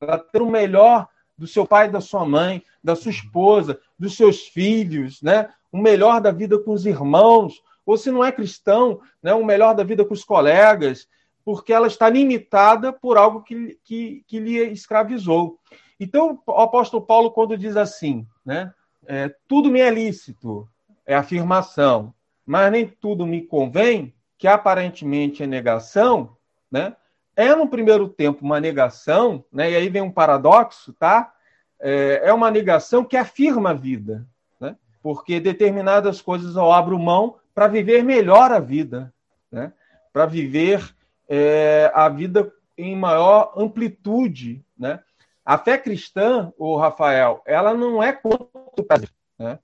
[0.00, 4.46] ela ter o melhor do seu pai da sua mãe, da sua esposa, dos seus
[4.48, 5.50] filhos, né?
[5.70, 9.34] o melhor da vida com os irmãos, ou se não é cristão, né?
[9.34, 11.08] o melhor da vida com os colegas,
[11.44, 15.58] porque ela está limitada por algo que, que, que lhe escravizou.
[15.98, 18.72] Então, o apóstolo Paulo, quando diz assim, né?
[19.06, 20.68] É, tudo me é lícito,
[21.04, 22.14] é afirmação,
[22.46, 26.36] mas nem tudo me convém, que aparentemente é negação,
[26.70, 26.96] né?
[27.36, 29.70] é no primeiro tempo uma negação, né?
[29.70, 31.32] e aí vem um paradoxo, tá?
[31.80, 34.26] É, é uma negação que afirma a vida,
[34.60, 34.76] né?
[35.02, 39.12] porque determinadas coisas eu abro mão para viver melhor a vida,
[39.50, 39.72] né?
[40.12, 40.94] para viver
[41.28, 44.64] é, a vida em maior amplitude.
[44.78, 45.00] Né?
[45.44, 49.10] A fé cristã, o Rafael, ela não é contra o prazer.
[49.38, 49.58] Né?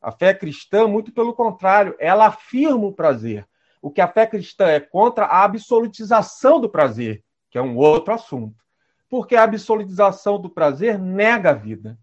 [0.00, 3.46] A fé cristã, muito pelo contrário, ela afirma o prazer.
[3.82, 8.14] O que a fé cristã é contra a absolutização do prazer, que é um outro
[8.14, 8.64] assunto.
[9.08, 11.98] Porque a absolutização do prazer nega a vida.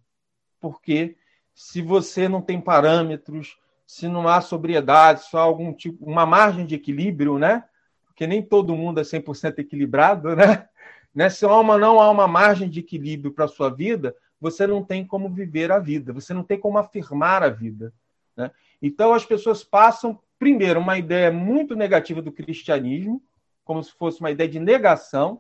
[0.60, 1.16] Porque
[1.53, 6.76] se você não tem parâmetros, se não há sobriedade, só algum tipo, uma margem de
[6.76, 7.64] equilíbrio, né?
[8.06, 10.68] Porque nem todo mundo é 100% equilibrado, né?
[11.13, 11.29] Né?
[11.29, 15.05] Se uma, não há uma margem de equilíbrio para a sua vida, você não tem
[15.05, 17.93] como viver a vida, você não tem como afirmar a vida.
[18.35, 18.49] Né?
[18.81, 23.21] Então as pessoas passam primeiro, uma ideia muito negativa do cristianismo,
[23.63, 25.39] como se fosse uma ideia de negação,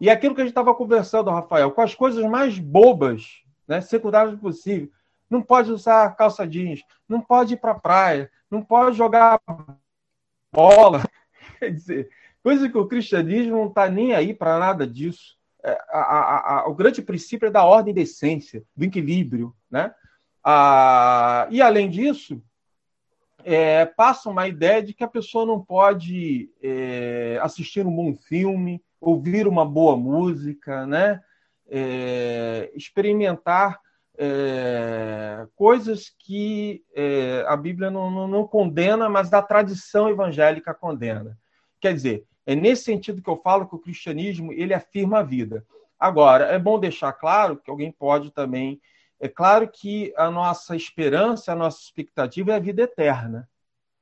[0.00, 4.38] e aquilo que a gente estava conversando, Rafael, com as coisas mais bobas, né, secundárias
[4.40, 4.90] possível.
[5.30, 9.40] Não pode usar calça jeans, não pode ir para a praia, não pode jogar
[10.52, 11.04] bola.
[11.60, 12.10] Quer dizer,
[12.44, 15.34] coisa que o cristianismo não está nem aí para nada disso.
[15.64, 19.56] É, a, a, a, o grande princípio é da ordem da essência, do equilíbrio.
[19.70, 19.90] Né?
[21.50, 22.42] E, além disso,
[23.42, 28.84] é, passa uma ideia de que a pessoa não pode é, assistir um bom filme,
[29.00, 31.22] ouvir uma boa música, né?
[31.66, 33.80] É, experimentar
[34.18, 41.38] é, coisas que é, a Bíblia não, não, não, condena, mas a tradição evangélica condena.
[41.80, 45.64] quer dizer, é nesse sentido que eu falo que o cristianismo ele afirma a vida.
[45.98, 48.80] Agora, é bom deixar claro que alguém pode também.
[49.18, 53.48] É claro que a nossa esperança, a nossa expectativa é a vida eterna.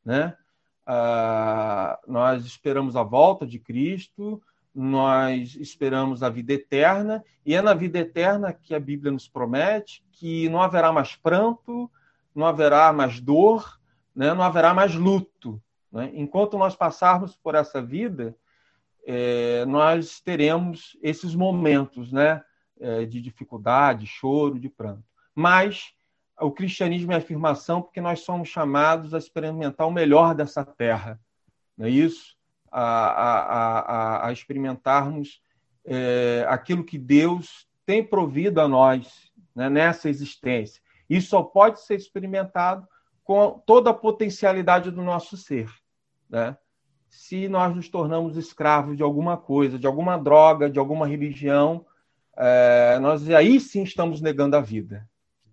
[0.05, 0.37] Né?
[0.85, 4.43] Ah, nós esperamos a volta de Cristo,
[4.75, 10.05] nós esperamos a vida eterna, e é na vida eterna que a Bíblia nos promete
[10.13, 11.91] que não haverá mais pranto,
[12.35, 13.81] não haverá mais dor,
[14.15, 14.33] né?
[14.35, 15.63] não haverá mais luto.
[15.93, 16.11] Né?
[16.15, 18.35] Enquanto nós passarmos por essa vida,
[19.07, 22.43] é, nós teremos esses momentos né?
[22.81, 25.05] É, de dificuldade, choro, de pranto.
[25.35, 25.93] Mas
[26.41, 31.21] o cristianismo é afirmação porque nós somos chamados a experimentar o melhor dessa terra,
[31.77, 32.37] não é isso?
[32.71, 35.41] A, a, a, a experimentarmos
[35.85, 40.83] é, aquilo que Deus tem provido a nós né, nessa existência.
[41.09, 42.89] Isso só pode ser experimentado
[43.23, 45.71] com toda a potencialidade do nosso ser.
[46.33, 46.57] Né?
[47.11, 51.85] Se nós nos tornamos escravos de alguma coisa, de alguma droga, de alguma religião,
[52.35, 55.07] é, nós aí sim estamos negando a vida.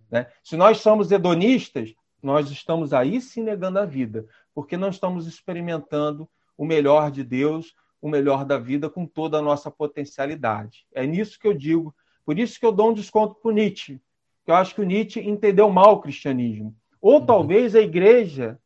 [0.09, 0.27] Né?
[0.41, 1.93] Se nós somos hedonistas,
[2.23, 4.25] nós estamos aí sim negando a vida,
[4.55, 6.27] porque não estamos experimentando
[6.57, 10.85] o melhor de Deus, o melhor da vida com toda a nossa potencialidade.
[10.93, 11.93] É nisso que eu digo,
[12.25, 13.99] por isso que eu dou um desconto para Nietzsche,
[14.45, 16.73] que eu acho que o Nietzsche entendeu mal o cristianismo.
[17.01, 17.25] Ou uhum.
[17.25, 18.59] talvez a igreja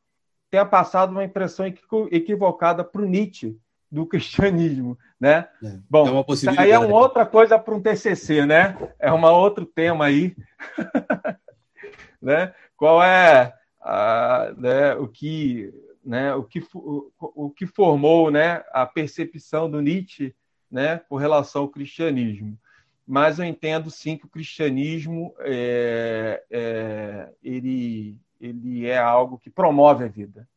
[0.54, 1.66] tenha passado uma impressão
[2.12, 3.58] equivocada para o Nietzsche
[3.92, 5.48] do cristianismo, né?
[5.64, 8.78] É, Bom, é aí é uma outra coisa para um TCC, né?
[9.00, 10.36] É um outro tema aí,
[12.22, 12.54] né?
[12.78, 13.52] Qual é
[13.82, 15.74] a, né, o que,
[16.06, 20.36] né, o que o, o que formou, né, a percepção do Nietzsche,
[20.70, 22.60] né, com relação ao cristianismo?
[23.08, 30.04] Mas eu entendo sim que o cristianismo é, é ele ele é algo que promove
[30.04, 30.48] a vida,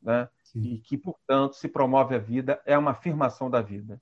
[0.00, 0.28] né?
[0.44, 0.60] Sim.
[0.60, 4.00] E que, portanto, se promove a vida, é uma afirmação da vida.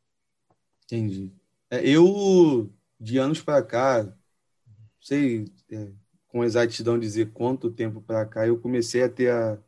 [0.84, 1.32] Entendi.
[1.70, 4.14] É, eu, de anos para cá, não
[5.00, 5.92] sei é,
[6.26, 9.58] com exatidão dizer quanto tempo para cá, eu comecei a ter a,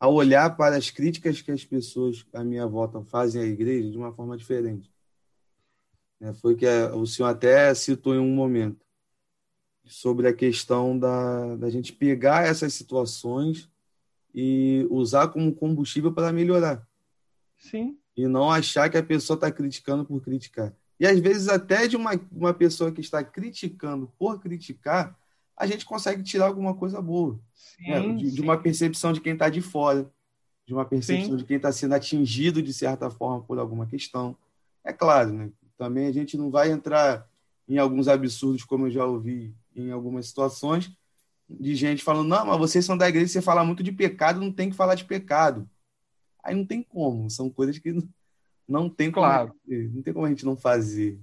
[0.00, 3.96] a olhar para as críticas que as pessoas à minha volta fazem à igreja de
[3.96, 4.90] uma forma diferente.
[6.20, 8.85] É, foi que a, o senhor até citou em um momento
[9.86, 13.68] sobre a questão da, da gente pegar essas situações
[14.34, 16.86] e usar como combustível para melhorar.
[17.56, 17.96] Sim.
[18.16, 20.74] E não achar que a pessoa está criticando por criticar.
[20.98, 25.16] E às vezes, até de uma, uma pessoa que está criticando por criticar,
[25.56, 27.38] a gente consegue tirar alguma coisa boa.
[27.54, 28.14] Sim, né?
[28.14, 30.10] de, de, uma percepção de quem está de fora,
[30.66, 31.36] de uma percepção sim.
[31.36, 34.36] de quem está sendo atingido de certa forma por alguma questão.
[34.84, 35.50] É claro, né?
[35.76, 37.28] também a gente não vai entrar
[37.68, 40.90] em alguns absurdos, como eu já ouvi em algumas situações,
[41.48, 44.50] de gente falando, não, mas vocês são da igreja, você fala muito de pecado, não
[44.50, 45.68] tem que falar de pecado.
[46.42, 47.92] Aí não tem como, são coisas que
[48.66, 49.54] não tem como, claro.
[49.66, 51.20] não tem como a gente não fazer.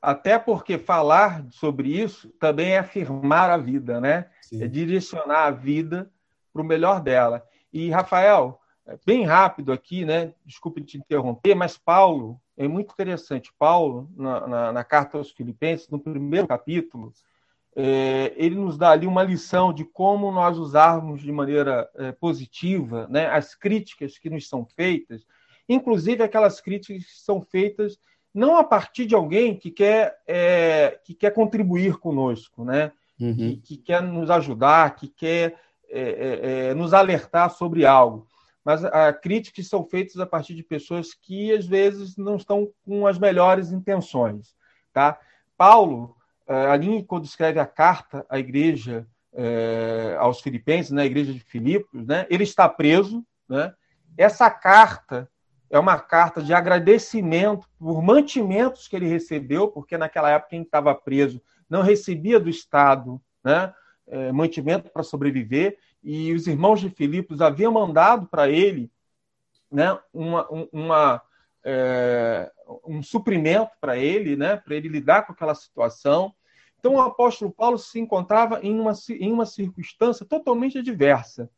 [0.00, 4.30] Até porque falar sobre isso também é afirmar a vida, né?
[4.42, 4.62] Sim.
[4.62, 6.10] É direcionar a vida
[6.52, 7.44] para o melhor dela.
[7.72, 8.60] E, Rafael,
[9.04, 10.32] bem rápido aqui, né?
[10.44, 13.52] Desculpe te interromper, mas Paulo, é muito interessante.
[13.58, 17.12] Paulo, na, na, na carta aos Filipenses, no primeiro capítulo,
[17.80, 23.06] é, ele nos dá ali uma lição de como nós usarmos de maneira é, positiva
[23.08, 25.24] né, as críticas que nos são feitas,
[25.68, 27.96] inclusive aquelas críticas que são feitas
[28.34, 32.90] não a partir de alguém que quer, é, que quer contribuir conosco, né?
[33.18, 33.34] Uhum.
[33.34, 35.56] Que, que, quer nos ajudar, que quer
[35.88, 38.26] é, é, é, nos alertar sobre algo.
[38.64, 43.06] Mas a, críticas são feitas a partir de pessoas que, às vezes, não estão com
[43.06, 44.54] as melhores intenções.
[44.92, 45.18] Tá?
[45.56, 46.16] Paulo,
[46.48, 51.40] é, ali quando escreve a carta à igreja é, aos filipenses, na né, igreja de
[51.40, 53.24] Filipos, né, ele está preso.
[53.48, 53.72] Né?
[54.16, 55.30] Essa carta
[55.70, 60.94] é uma carta de agradecimento por mantimentos que ele recebeu, porque naquela época quem estava
[60.94, 63.72] preso não recebia do Estado né,
[64.06, 68.90] é, mantimento para sobreviver, e os irmãos de Filipos haviam mandado para ele
[69.70, 71.22] né, uma, uma,
[71.70, 72.50] é,
[72.86, 76.34] um suprimento para ele, né, para ele lidar com aquela situação.
[76.78, 81.50] Então, o apóstolo Paulo se encontrava em uma, em uma circunstância totalmente diversa.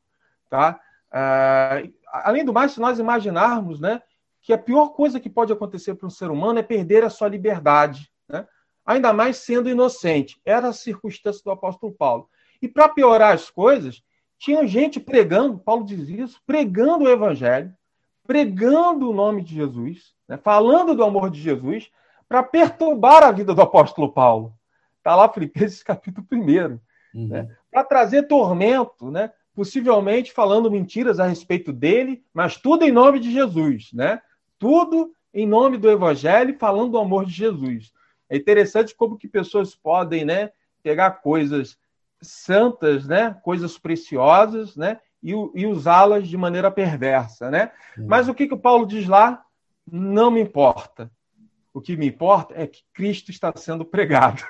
[0.49, 0.81] Tá?
[1.13, 4.03] Ah, além do mais, se nós imaginarmos né,
[4.43, 7.29] que a pior coisa que pode acontecer para um ser humano é perder a sua
[7.29, 8.49] liberdade, né?
[8.85, 10.41] ainda mais sendo inocente.
[10.45, 12.29] Era a circunstância do apóstolo Paulo.
[12.61, 14.03] E para piorar as coisas,
[14.39, 17.73] tinha gente pregando, Paulo diz isso, pregando o evangelho,
[18.27, 20.37] pregando o nome de Jesus, né?
[20.37, 21.91] falando do amor de Jesus,
[22.29, 24.55] para perturbar a vida do apóstolo Paulo.
[24.99, 26.39] Está lá Filipenses capítulo 1.
[27.13, 27.29] Uhum.
[27.29, 27.49] Né?
[27.71, 29.33] Para trazer tormento, né?
[29.55, 33.93] possivelmente falando mentiras a respeito dele, mas tudo em nome de Jesus.
[33.93, 34.21] Né?
[34.61, 37.91] tudo em nome do Evangelho, falando do amor de Jesus.
[38.29, 40.53] É interessante como que pessoas podem, né,
[40.83, 41.77] pegar coisas
[42.21, 47.73] santas, né, coisas preciosas, né, e, e usá-las de maneira perversa, né?
[47.97, 49.45] Mas o que que o Paulo diz lá?
[49.91, 51.11] Não me importa.
[51.73, 54.43] O que me importa é que Cristo está sendo pregado.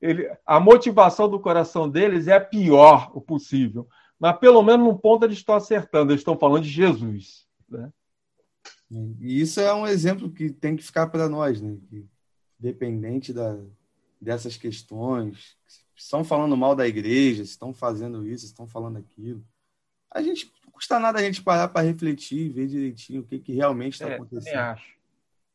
[0.00, 3.88] Ele, a motivação do coração deles é a pior o possível.
[4.18, 7.46] Mas pelo menos no ponto eles estão acertando, eles estão falando de Jesus.
[7.68, 7.90] Né?
[8.90, 11.76] E isso é um exemplo que tem que ficar para nós, né?
[11.88, 12.06] Que,
[12.58, 13.58] dependente da,
[14.20, 15.56] dessas questões,
[15.96, 19.42] estão falando mal da igreja, estão fazendo isso, estão falando aquilo.
[20.10, 23.38] A gente não custa nada a gente parar para refletir e ver direitinho o que,
[23.38, 24.58] que realmente está é, acontecendo.
[24.58, 24.96] acho.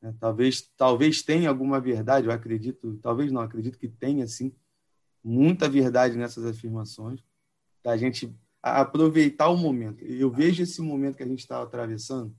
[0.02, 4.52] É, talvez, talvez tenha alguma verdade, eu acredito, talvez não, acredito que tenha sim
[5.24, 7.24] muita verdade nessas afirmações,
[7.84, 10.04] da gente aproveitar o momento.
[10.04, 12.36] Eu vejo esse momento que a gente está atravessando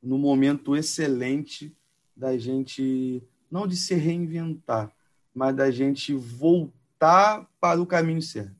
[0.00, 1.76] no momento excelente
[2.16, 4.92] da gente, não de se reinventar,
[5.34, 8.56] mas da gente voltar para o caminho certo.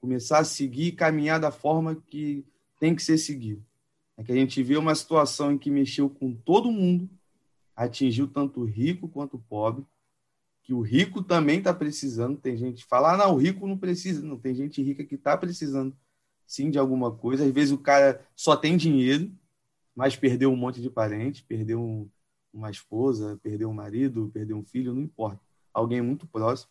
[0.00, 2.44] Começar a seguir, caminhar da forma que
[2.78, 3.64] tem que ser seguido.
[4.16, 7.08] É que a gente vê uma situação em que mexeu com todo mundo,
[7.76, 9.84] atingiu tanto o rico quanto o pobre,
[10.62, 12.38] que o rico também está precisando.
[12.38, 14.22] Tem gente que fala, ah, não, o rico não precisa.
[14.22, 15.96] Não, tem gente rica que está precisando
[16.46, 17.44] sim de alguma coisa.
[17.44, 19.30] Às vezes o cara só tem dinheiro,
[19.94, 22.08] mas perdeu um monte de parente, perdeu um,
[22.52, 25.40] uma esposa, perdeu um marido, perdeu um filho, não importa.
[25.72, 26.70] Alguém muito próximo.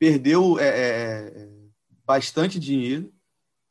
[0.00, 1.48] Perdeu é, é, é
[2.04, 3.12] bastante dinheiro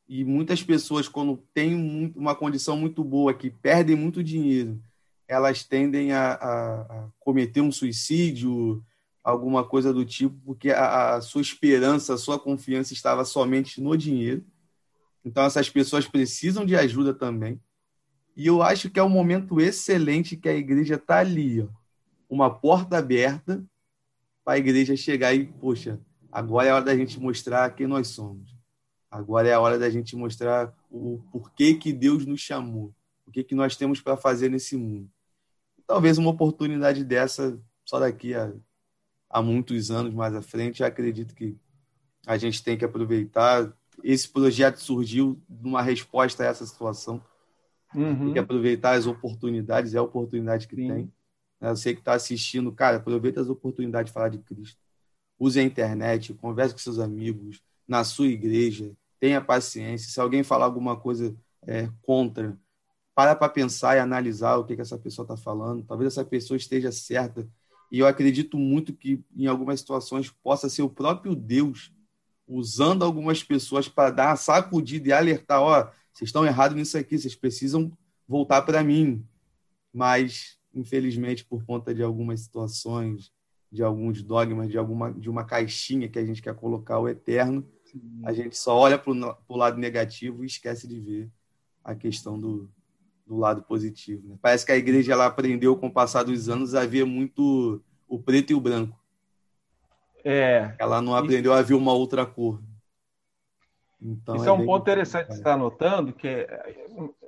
[0.08, 1.76] e muitas pessoas, quando têm
[2.16, 4.82] uma condição muito boa, que perdem muito dinheiro
[5.30, 8.84] elas tendem a, a, a, cometer um suicídio,
[9.24, 13.96] alguma coisa do tipo, porque a, a, sua esperança, a sua confiança estava somente no
[13.96, 14.44] dinheiro.
[15.24, 17.62] Então, essas pessoas precisam de ajuda também.
[18.36, 21.68] E eu acho que é um momento excelente que a igreja está ali, ó,
[22.28, 23.64] uma porta aberta
[24.44, 26.00] para a igreja chegar e, poxa,
[26.32, 28.56] agora é a hora da gente mostrar quem nós somos.
[29.10, 32.94] Agora é a hora da gente mostrar o porquê que Deus nos chamou,
[33.26, 35.10] o que, que nós temos para fazer nesse mundo
[35.90, 38.54] talvez uma oportunidade dessa só daqui a,
[39.28, 40.82] a muitos anos mais à frente.
[40.82, 41.58] Eu acredito que
[42.28, 43.74] a gente tem que aproveitar.
[44.04, 47.20] Esse projeto surgiu numa resposta a essa situação.
[47.96, 48.26] Uhum.
[48.26, 50.88] Tem que aproveitar as oportunidades, é a oportunidade que Sim.
[50.88, 51.14] tem.
[51.60, 54.80] Eu sei que está assistindo, cara, aproveita as oportunidades de falar de Cristo.
[55.40, 60.12] Use a internet, converse com seus amigos, na sua igreja, tenha paciência.
[60.12, 61.36] Se alguém falar alguma coisa
[61.66, 62.58] é, contra,
[63.16, 65.84] para para pensar e analisar o que, que essa pessoa está falando.
[65.84, 67.48] Talvez essa pessoa esteja certa.
[67.92, 71.92] E eu acredito muito que, em algumas situações, possa ser o próprio Deus
[72.48, 75.84] usando algumas pessoas para dar uma sacudida e alertar: ó,
[76.14, 77.92] vocês estão errados nisso aqui, vocês precisam
[78.28, 79.26] voltar para mim.
[79.92, 83.34] Mas, infelizmente, por conta de algumas situações,
[83.72, 87.66] de alguns dogmas, de alguma de uma caixinha que a gente quer colocar o eterno,
[87.86, 88.22] Sim.
[88.24, 91.30] a gente só olha para o lado negativo e esquece de ver
[91.84, 92.70] a questão do,
[93.26, 94.28] do lado positivo.
[94.28, 94.38] Né?
[94.42, 98.20] Parece que a igreja ela aprendeu com o passar dos anos a ver muito o
[98.20, 99.00] preto e o branco.
[100.24, 100.74] É.
[100.80, 101.60] Ela não aprendeu isso...
[101.60, 102.62] a ver uma outra cor.
[104.02, 106.76] Então, isso é, é um ponto interessante que você está notando, que é,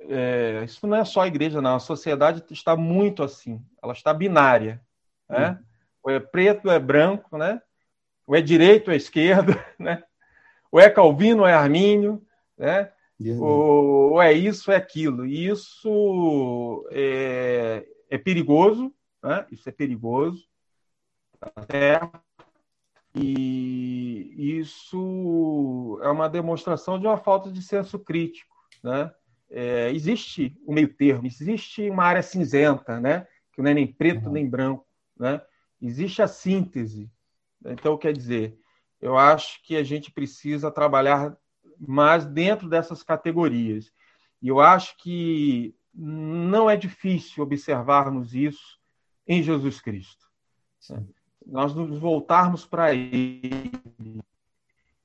[0.08, 1.76] é, isso não é só a igreja, não.
[1.76, 3.62] A sociedade está muito assim.
[3.82, 4.80] Ela está binária.
[5.28, 5.50] Né?
[5.50, 5.64] Hum.
[6.02, 7.60] Ou é preto ou é branco, né?
[8.26, 10.02] ou é direito ou é esquerda, né?
[10.70, 12.22] ou é Calvino ou é Armínio.
[12.56, 12.90] Né?
[13.38, 15.26] Ou, ou, é isso, ou é aquilo.
[15.26, 18.92] E isso é, é perigoso,
[19.22, 19.46] né?
[19.50, 20.48] isso é perigoso.
[21.40, 22.00] Até,
[23.14, 28.54] e isso é uma demonstração de uma falta de senso crítico.
[28.82, 29.12] Né?
[29.50, 33.26] É, existe o um meio termo, existe uma área cinzenta, né?
[33.52, 34.32] que não é nem preto uhum.
[34.32, 34.86] nem branco.
[35.18, 35.40] Né?
[35.82, 37.10] Existe a síntese.
[37.64, 38.56] Então, quer dizer,
[39.00, 41.36] eu acho que a gente precisa trabalhar
[41.78, 43.92] mas dentro dessas categorias.
[44.40, 48.78] E eu acho que não é difícil observarmos isso
[49.26, 50.26] em Jesus Cristo.
[50.78, 51.08] Sim.
[51.44, 53.70] Nós nos voltarmos para Ele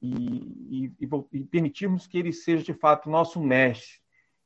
[0.01, 3.99] e, e, e, permitirmos que Ele seja de fato nosso mestre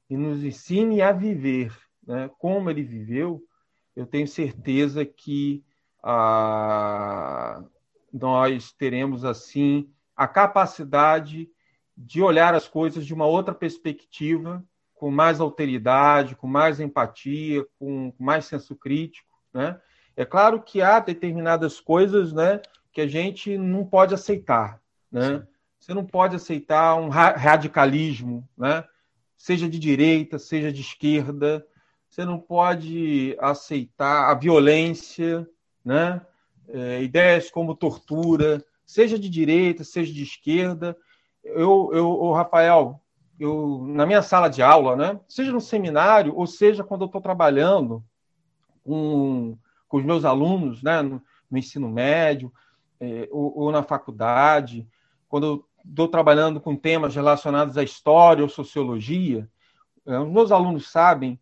[0.10, 2.30] e nos ensine a viver né?
[2.40, 3.46] como Ele viveu,
[3.96, 5.64] eu tenho certeza que
[6.04, 7.64] ah,
[8.12, 11.50] nós teremos assim a capacidade
[11.98, 14.64] de olhar as coisas de uma outra perspectiva,
[14.94, 19.80] com mais alteridade, com mais empatia, com, mais senso crítico, né?
[20.16, 22.62] É claro que há determinadas coisas, né,
[22.92, 24.80] que a gente não pode aceitar,
[25.12, 25.40] né?
[25.40, 25.48] Sim.
[25.80, 28.84] Você não pode aceitar um radicalismo, né?
[29.36, 31.66] Seja de direita, seja de esquerda,
[32.08, 35.48] você não pode aceitar a violência,
[35.84, 36.22] né?
[36.70, 40.98] É, ideias como tortura, seja de direita, seja de esquerda.
[41.44, 43.02] Eu, eu Rafael,
[43.40, 45.20] eu, na minha sala de aula, né?
[45.28, 48.04] seja no seminário, ou seja quando eu estou trabalhando
[48.84, 51.02] com, com os meus alunos né?
[51.02, 52.54] no, no ensino médio
[53.00, 54.88] é, ou, ou, na faculdade,
[55.28, 59.50] quando eu estou trabalhando com temas relacionados à história ou sociologia,
[60.06, 61.40] é, os meus alunos sabem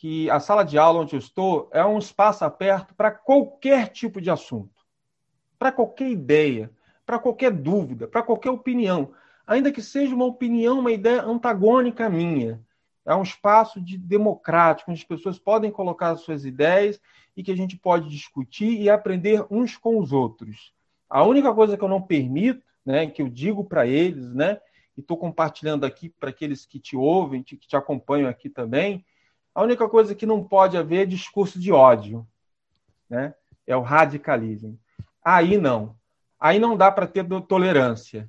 [0.00, 4.18] que a sala de aula onde eu estou é um espaço aberto para qualquer tipo
[4.18, 4.82] de assunto,
[5.58, 6.70] para qualquer ideia,
[7.04, 9.12] para qualquer dúvida, para qualquer opinião,
[9.46, 12.64] ainda que seja uma opinião, uma ideia antagônica à minha.
[13.04, 16.98] É um espaço de democrático, onde as pessoas podem colocar suas ideias
[17.36, 20.72] e que a gente pode discutir e aprender uns com os outros.
[21.10, 24.58] A única coisa que eu não permito, né, que eu digo para eles, né,
[24.96, 29.04] e estou compartilhando aqui para aqueles que te ouvem, que te acompanham aqui também,
[29.60, 32.26] a única coisa que não pode haver é discurso de ódio,
[33.10, 33.34] né?
[33.66, 34.78] É o radicalismo.
[35.22, 35.94] Aí não.
[36.38, 38.28] Aí não dá para ter tolerância.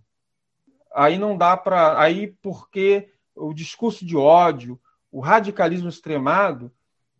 [0.94, 1.98] Aí não dá para.
[2.02, 4.78] Aí porque o discurso de ódio,
[5.10, 6.70] o radicalismo extremado,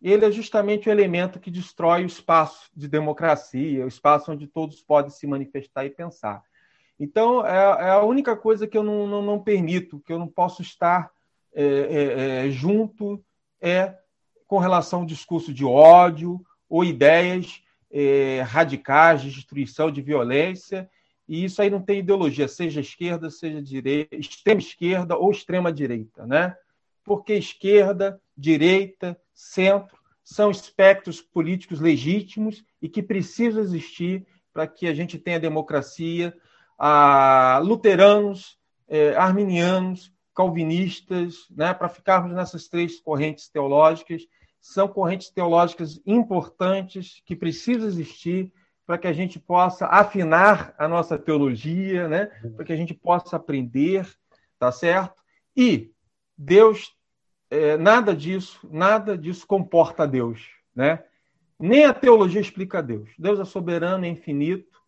[0.02, 4.82] ele é justamente o elemento que destrói o espaço de democracia, o espaço onde todos
[4.82, 6.44] podem se manifestar e pensar.
[7.00, 10.28] Então, é, é a única coisa que eu não, não, não permito, que eu não
[10.28, 11.10] posso estar
[11.54, 13.24] é, é, é junto
[13.62, 13.96] é
[14.52, 20.90] com relação ao discurso de ódio ou ideias é, radicais de destruição, de violência,
[21.26, 26.28] e isso aí não tem ideologia, seja esquerda, seja direita, extrema esquerda ou extrema direita,
[26.28, 26.54] né?
[27.02, 34.94] Porque esquerda, direita, centro são espectros políticos legítimos e que precisam existir para que a
[34.94, 36.36] gente tenha democracia.
[36.78, 38.60] Ah, luteranos,
[38.90, 44.24] eh, arminianos, calvinistas, né, para ficarmos nessas três correntes teológicas.
[44.62, 48.54] São correntes teológicas importantes que precisam existir
[48.86, 52.26] para que a gente possa afinar a nossa teologia, né,
[52.56, 54.08] para que a gente possa aprender,
[54.60, 55.22] tá certo?
[55.56, 55.92] E
[56.38, 56.96] Deus,
[57.50, 61.04] é, nada disso, nada disso comporta Deus, né?
[61.60, 63.10] Nem a teologia explica Deus.
[63.18, 64.82] Deus é soberano, é infinito,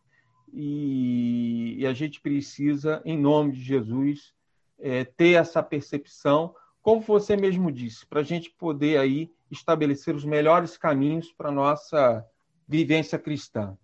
[0.52, 4.34] e, e a gente precisa, em nome de Jesus,
[4.80, 10.26] é, ter essa percepção, como você mesmo disse, para a gente poder aí estabelecer os
[10.26, 12.26] melhores caminhos para a nossa
[12.68, 13.78] vivência cristã.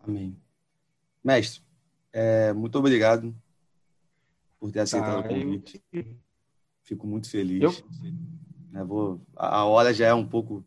[0.00, 0.36] Amém.
[1.22, 1.62] Mestre,
[2.12, 3.34] é, muito obrigado
[4.58, 5.82] por ter aceitado ah, o convite.
[5.92, 6.04] Eu...
[6.82, 7.62] Fico muito feliz.
[7.62, 8.80] Eu...
[8.80, 9.20] É, vou...
[9.36, 10.64] A hora já é um pouco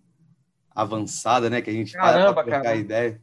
[0.69, 1.61] avançada, né?
[1.61, 3.21] Que a gente Caramba, para trocar ideia.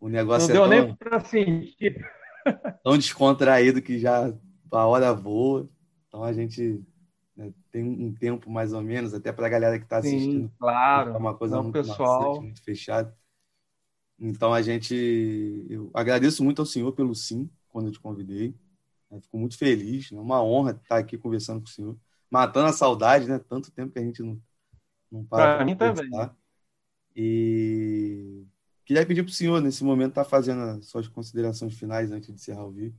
[0.00, 2.06] O negócio Não é deu tão, nem para sentir.
[2.82, 4.32] tão descontraído que já
[4.70, 5.68] a hora voa.
[6.08, 6.82] Então a gente
[7.70, 10.48] tem um tempo mais ou menos, até para a galera que está assistindo.
[10.48, 11.14] Sim, claro.
[11.14, 12.28] É uma coisa Não, muito pessoal.
[12.28, 13.16] maçante, muito fechada.
[14.18, 15.66] Então a gente.
[15.68, 18.54] Eu agradeço muito ao senhor pelo sim, quando eu te convidei.
[19.10, 20.20] Eu fico muito feliz, é né?
[20.20, 21.96] uma honra estar aqui conversando com o senhor.
[22.30, 23.38] Matando a saudade, né?
[23.38, 24.40] Tanto tempo que a gente não,
[25.10, 25.56] não para.
[25.56, 26.10] Para mim também.
[27.16, 28.44] E
[28.84, 32.28] queria pedir para o senhor, nesse momento, estar tá fazendo as suas considerações finais antes
[32.28, 32.98] de encerrar o vídeo.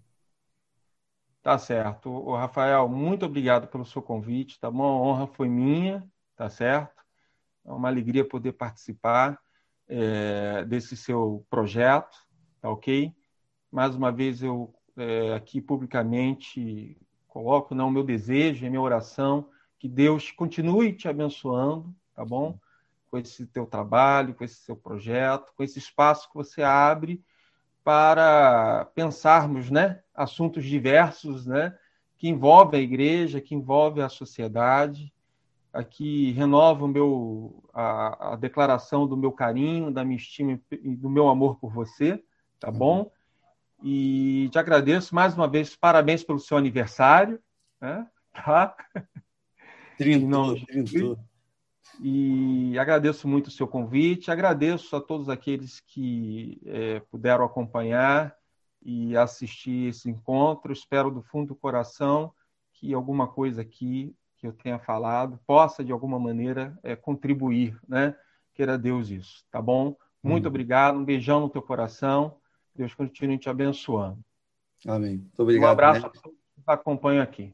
[1.41, 2.09] Tá certo.
[2.09, 4.83] O Rafael, muito obrigado pelo seu convite, tá bom?
[4.83, 7.01] A honra foi minha, tá certo?
[7.65, 9.39] É uma alegria poder participar
[9.87, 12.15] é, desse seu projeto,
[12.61, 13.11] tá ok?
[13.71, 16.95] Mais uma vez eu é, aqui publicamente
[17.27, 19.49] coloco não, né, o meu desejo, a minha oração,
[19.79, 22.59] que Deus continue te abençoando, tá bom?
[23.09, 27.23] Com esse teu trabalho, com esse seu projeto, com esse espaço que você abre
[27.83, 31.75] para pensarmos, né, assuntos diversos, né,
[32.17, 35.11] que envolvem a igreja, que envolvem a sociedade.
[35.73, 41.29] Aqui renovo meu, a, a, declaração do meu carinho, da minha estima e do meu
[41.29, 42.21] amor por você,
[42.59, 42.77] tá uhum.
[42.77, 43.11] bom?
[43.81, 47.39] E te agradeço mais uma vez, parabéns pelo seu aniversário,
[47.79, 48.07] né?
[48.33, 48.75] Tá?
[49.97, 51.19] Trintou, trintou.
[52.03, 58.35] E agradeço muito o seu convite, agradeço a todos aqueles que é, puderam acompanhar
[58.81, 60.73] e assistir esse encontro.
[60.73, 62.33] Espero do fundo do coração
[62.73, 68.15] que alguma coisa aqui que eu tenha falado possa, de alguma maneira, é, contribuir, né?
[68.55, 69.95] Queira Deus isso, tá bom?
[70.23, 70.47] Muito hum.
[70.47, 72.39] obrigado, um beijão no teu coração.
[72.75, 74.17] Deus continue te abençoando.
[74.87, 75.17] Amém.
[75.17, 75.69] Muito obrigado.
[75.69, 76.07] Um abraço né?
[76.07, 77.53] a todos que acompanham aqui.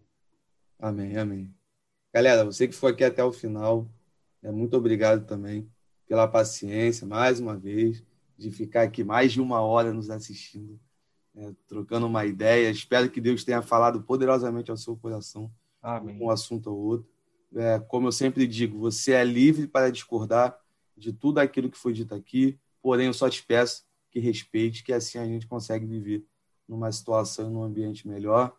[0.79, 1.53] Amém, amém.
[2.13, 3.85] Galera, você que foi aqui até o final,
[4.43, 5.69] muito obrigado também
[6.07, 8.03] pela paciência, mais uma vez,
[8.37, 10.79] de ficar aqui mais de uma hora nos assistindo,
[11.35, 12.69] é, trocando uma ideia.
[12.69, 15.51] Espero que Deus tenha falado poderosamente ao seu coração,
[15.81, 16.17] Amém.
[16.21, 17.09] um assunto ou outro.
[17.55, 20.57] É, como eu sempre digo, você é livre para discordar
[20.95, 24.93] de tudo aquilo que foi dito aqui, porém eu só te peço que respeite, que
[24.93, 26.25] assim a gente consegue viver
[26.67, 28.55] numa situação, num ambiente melhor.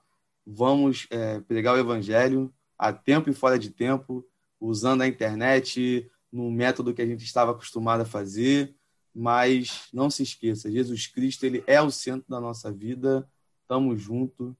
[0.46, 4.26] Vamos é, pregar o evangelho a tempo e fora de tempo,
[4.60, 8.74] usando a internet no método que a gente estava acostumado a fazer,
[9.14, 13.28] mas não se esqueça, Jesus Cristo ele é o centro da nossa vida.
[13.66, 14.56] Tamo junto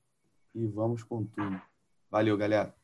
[0.55, 1.61] e vamos com tudo.
[2.11, 2.78] Valeu, galera.